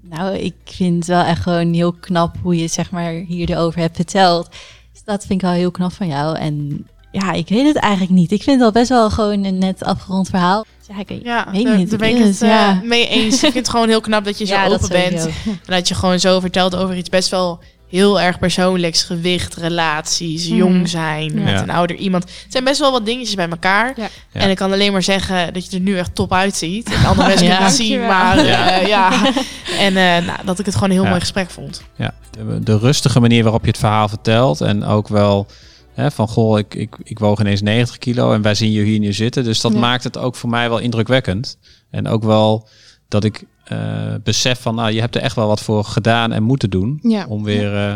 Nou, 0.00 0.36
ik 0.36 0.54
vind 0.64 0.96
het 0.96 1.06
wel 1.06 1.24
echt 1.24 1.42
gewoon 1.42 1.72
heel 1.72 1.92
knap 1.92 2.36
hoe 2.42 2.56
je 2.56 2.62
het 2.62 2.72
zeg 2.72 2.90
maar 2.90 3.12
hier 3.12 3.50
erover 3.50 3.80
hebt 3.80 3.96
verteld. 3.96 4.48
Dus 4.92 5.02
dat 5.04 5.20
vind 5.20 5.32
ik 5.32 5.40
wel 5.40 5.56
heel 5.56 5.70
knap 5.70 5.92
van 5.92 6.06
jou. 6.06 6.38
En 6.38 6.86
ja, 7.12 7.32
ik 7.32 7.48
weet 7.48 7.66
het 7.66 7.76
eigenlijk 7.76 8.12
niet. 8.12 8.30
Ik 8.32 8.42
vind 8.42 8.56
het 8.56 8.64
al 8.66 8.72
best 8.72 8.88
wel 8.88 9.10
gewoon 9.10 9.44
een 9.44 9.58
net 9.58 9.84
afgerond 9.84 10.28
verhaal. 10.28 10.64
Ja, 10.88 10.98
ik 10.98 11.08
weet, 11.08 11.20
Ja, 11.24 11.48
weet 11.52 11.64
daar, 11.64 11.76
niet. 11.76 11.90
daar 11.90 11.98
ben 11.98 12.16
ik 12.16 12.24
het 12.24 12.42
eh, 12.42 12.48
ja. 12.48 12.80
mee 12.84 13.08
eens. 13.08 13.34
Ik 13.34 13.40
vind 13.40 13.54
het 13.54 13.68
gewoon 13.68 13.88
heel 13.88 14.00
knap 14.00 14.24
dat 14.24 14.38
je 14.38 14.46
zo 14.46 14.54
Ja, 14.54 14.68
dat 14.68 14.82
open 14.84 14.88
bent. 15.10 15.24
En 15.46 15.58
dat 15.66 15.88
je 15.88 15.94
gewoon 15.94 16.20
zo 16.20 16.40
vertelt 16.40 16.76
over 16.76 16.96
iets 16.96 17.08
best 17.08 17.28
wel 17.28 17.58
heel 17.88 18.20
erg 18.20 18.38
persoonlijks. 18.38 19.02
Gewicht, 19.02 19.54
relaties, 19.56 20.46
Mhm. 20.48 20.56
jong 20.56 20.88
zijn 20.88 21.32
Ja. 21.38 21.40
met 21.44 21.60
een 21.60 21.70
ouder 21.70 21.96
iemand. 21.96 22.22
Het 22.22 22.32
zijn 22.48 22.64
best 22.64 22.78
wel 22.80 22.90
wat 22.92 23.06
dingetjes 23.06 23.34
bij 23.34 23.48
elkaar. 23.48 23.92
Ja. 23.96 24.08
Ja. 24.32 24.40
En 24.40 24.50
ik 24.50 24.56
kan 24.56 24.72
alleen 24.72 24.92
maar 24.92 25.02
zeggen 25.02 25.52
dat 25.52 25.70
je 25.70 25.76
er 25.76 25.82
nu 25.82 25.98
echt 25.98 26.14
top 26.14 26.32
uitziet. 26.32 26.92
En 26.92 27.04
andere 27.06 27.28
mensen 27.28 27.46
Ja. 27.46 27.52
kunnen 27.52 27.68
het 27.72 27.80
zien, 27.82 28.00
maar 28.06 28.44
Ja. 28.46 28.70
eh, 28.80 28.86
ja. 28.88 29.10
En 29.78 29.96
eh, 29.96 30.26
nou, 30.26 30.38
dat 30.44 30.58
ik 30.58 30.64
het 30.66 30.74
gewoon 30.74 30.88
een 30.90 30.94
heel 30.94 31.02
Ja. 31.04 31.08
mooi 31.08 31.20
gesprek 31.20 31.50
vond. 31.50 31.82
Ja, 31.96 32.14
de, 32.30 32.60
de 32.62 32.78
rustige 32.78 33.20
manier 33.20 33.42
waarop 33.42 33.62
je 33.64 33.70
het 33.70 33.78
verhaal 33.78 34.08
vertelt 34.08 34.60
en 34.60 34.84
ook 34.84 35.08
wel 35.08 35.46
hè, 35.94 36.10
van 36.10 36.28
goh, 36.28 36.58
ik, 36.58 36.74
ik, 36.74 36.96
ik 37.02 37.18
woog 37.18 37.40
ineens 37.40 37.60
90 37.62 37.98
kilo 37.98 38.32
en 38.32 38.42
wij 38.42 38.54
zien 38.54 38.72
je 38.72 38.82
hier 38.82 38.98
nu 38.98 39.12
zitten. 39.12 39.44
Dus 39.44 39.60
dat 39.60 39.72
Ja. 39.72 39.78
maakt 39.78 40.04
het 40.04 40.18
ook 40.18 40.34
voor 40.34 40.50
mij 40.50 40.68
wel 40.68 40.78
indrukwekkend. 40.78 41.58
En 41.90 42.08
ook 42.08 42.22
wel 42.24 42.68
dat 43.08 43.24
ik 43.24 43.44
eh, 43.64 43.78
besef 44.24 44.60
van, 44.60 44.74
nou, 44.74 44.90
je 44.90 45.00
hebt 45.00 45.14
er 45.16 45.22
echt 45.22 45.36
wel 45.36 45.46
wat 45.46 45.60
voor 45.62 45.84
gedaan 45.84 46.32
en 46.32 46.42
moeten 46.42 46.70
doen 46.70 46.98
Ja. 47.02 47.26
om 47.28 47.44
weer 47.44 47.76
eh, 47.76 47.94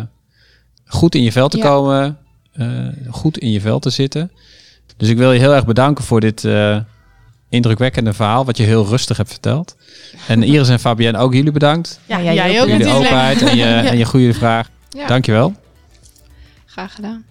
goed 0.86 1.14
in 1.14 1.22
je 1.22 1.32
vel 1.32 1.48
te 1.48 1.56
Ja. 1.56 1.62
komen, 1.64 2.18
eh, 2.52 2.68
goed 3.10 3.38
in 3.38 3.50
je 3.50 3.60
vel 3.60 3.78
te 3.78 3.90
zitten. 3.90 4.30
Dus 4.96 5.08
ik 5.08 5.16
wil 5.16 5.32
je 5.32 5.38
heel 5.38 5.54
erg 5.54 5.66
bedanken 5.66 6.04
voor 6.04 6.20
dit 6.20 6.44
eh, 6.44 6.78
indrukwekkende 7.48 8.12
verhaal, 8.12 8.44
wat 8.44 8.56
je 8.56 8.62
heel 8.62 8.86
rustig 8.86 9.16
hebt 9.16 9.30
verteld. 9.30 9.76
En 10.28 10.42
Iris 10.52 10.68
en 10.68 10.80
Fabienne, 10.80 11.18
ook 11.18 11.34
jullie 11.34 11.52
bedankt. 11.52 12.00
Ja, 12.06 12.22
jij, 12.22 12.34
jij 12.34 12.48
ook 12.48 12.52
ook 12.52 12.68
Voor 12.68 12.78
jullie 12.78 12.92
openheid 12.94 13.42
en 13.42 13.56
je, 13.56 13.64
en 13.90 13.96
je 13.98 14.04
goede 14.04 14.34
vraag. 14.34 14.68
Ja, 14.90 15.06
Dankjewel. 15.06 15.54
graag 16.66 16.94
gedaan. 16.94 17.24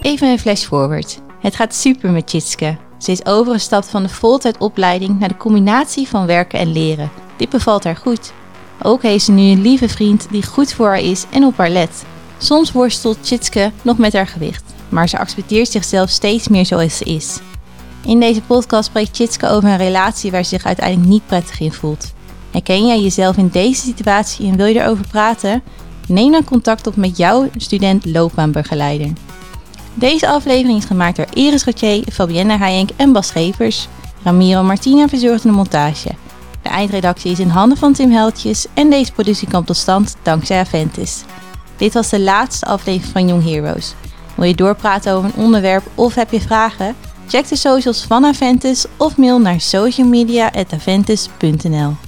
Even 0.00 0.28
een 0.28 0.38
flash 0.38 0.64
forward. 0.64 1.20
Het 1.40 1.56
gaat 1.56 1.74
super 1.74 2.10
met 2.10 2.26
Tjitske. 2.26 2.76
Ze 2.98 3.10
is 3.12 3.26
overgestapt 3.26 3.88
van 3.88 4.02
de 4.02 4.08
voltijdopleiding 4.08 5.18
naar 5.18 5.28
de 5.28 5.36
combinatie 5.36 6.08
van 6.08 6.26
werken 6.26 6.58
en 6.58 6.72
leren. 6.72 7.10
Dit 7.36 7.48
bevalt 7.48 7.84
haar 7.84 7.96
goed. 7.96 8.32
Ook 8.82 9.02
heeft 9.02 9.24
ze 9.24 9.32
nu 9.32 9.42
een 9.42 9.62
lieve 9.62 9.88
vriend 9.88 10.26
die 10.30 10.46
goed 10.46 10.72
voor 10.72 10.86
haar 10.86 11.00
is 11.00 11.24
en 11.30 11.44
op 11.44 11.56
haar 11.56 11.70
let. 11.70 12.04
Soms 12.38 12.72
worstelt 12.72 13.22
Tjitske 13.22 13.72
nog 13.82 13.98
met 13.98 14.12
haar 14.12 14.26
gewicht, 14.26 14.64
maar 14.88 15.08
ze 15.08 15.18
accepteert 15.18 15.70
zichzelf 15.70 16.10
steeds 16.10 16.48
meer 16.48 16.66
zoals 16.66 16.96
ze 16.96 17.04
is. 17.04 17.38
In 18.06 18.20
deze 18.20 18.40
podcast 18.40 18.84
spreekt 18.84 19.12
Tjitske 19.12 19.48
over 19.48 19.68
een 19.68 19.76
relatie 19.76 20.30
waar 20.30 20.42
ze 20.42 20.48
zich 20.48 20.64
uiteindelijk 20.64 21.08
niet 21.08 21.26
prettig 21.26 21.60
in 21.60 21.72
voelt. 21.72 22.12
Herken 22.50 22.86
jij 22.86 23.00
jezelf 23.00 23.36
in 23.36 23.48
deze 23.48 23.80
situatie 23.80 24.50
en 24.50 24.56
wil 24.56 24.66
je 24.66 24.80
erover 24.80 25.06
praten? 25.08 25.62
Neem 26.06 26.32
dan 26.32 26.44
contact 26.44 26.86
op 26.86 26.96
met 26.96 27.16
jouw 27.16 27.48
student 27.56 28.04
loopbaanbegeleider. 28.04 29.12
Deze 29.94 30.28
aflevering 30.28 30.78
is 30.78 30.84
gemaakt 30.84 31.16
door 31.16 31.26
Iris 31.32 31.64
Rotier, 31.64 32.04
Fabienne 32.12 32.56
Hayenk 32.56 32.90
en 32.96 33.12
Bas 33.12 33.26
Schepers. 33.26 33.88
Ramiro 34.22 34.62
Martina 34.62 35.08
verzorgde 35.08 35.48
de 35.48 35.54
montage. 35.54 36.10
De 36.62 36.68
eindredactie 36.68 37.30
is 37.30 37.38
in 37.38 37.48
handen 37.48 37.78
van 37.78 37.92
Tim 37.92 38.10
Heltjes 38.10 38.66
en 38.74 38.90
deze 38.90 39.12
productie 39.12 39.48
kwam 39.48 39.64
tot 39.64 39.76
stand 39.76 40.16
dankzij 40.22 40.60
Aventis. 40.60 41.22
Dit 41.76 41.92
was 41.92 42.08
de 42.08 42.20
laatste 42.20 42.66
aflevering 42.66 43.12
van 43.12 43.28
Young 43.28 43.44
Heroes. 43.44 43.94
Wil 44.34 44.46
je 44.46 44.54
doorpraten 44.54 45.12
over 45.12 45.28
een 45.28 45.42
onderwerp 45.44 45.84
of 45.94 46.14
heb 46.14 46.30
je 46.30 46.40
vragen? 46.40 46.94
Check 47.28 47.48
de 47.48 47.56
socials 47.56 48.02
van 48.02 48.24
Aventis 48.24 48.86
of 48.96 49.16
mail 49.16 49.38
naar 49.38 49.60
socialmedia.aventis.nl 49.60 52.05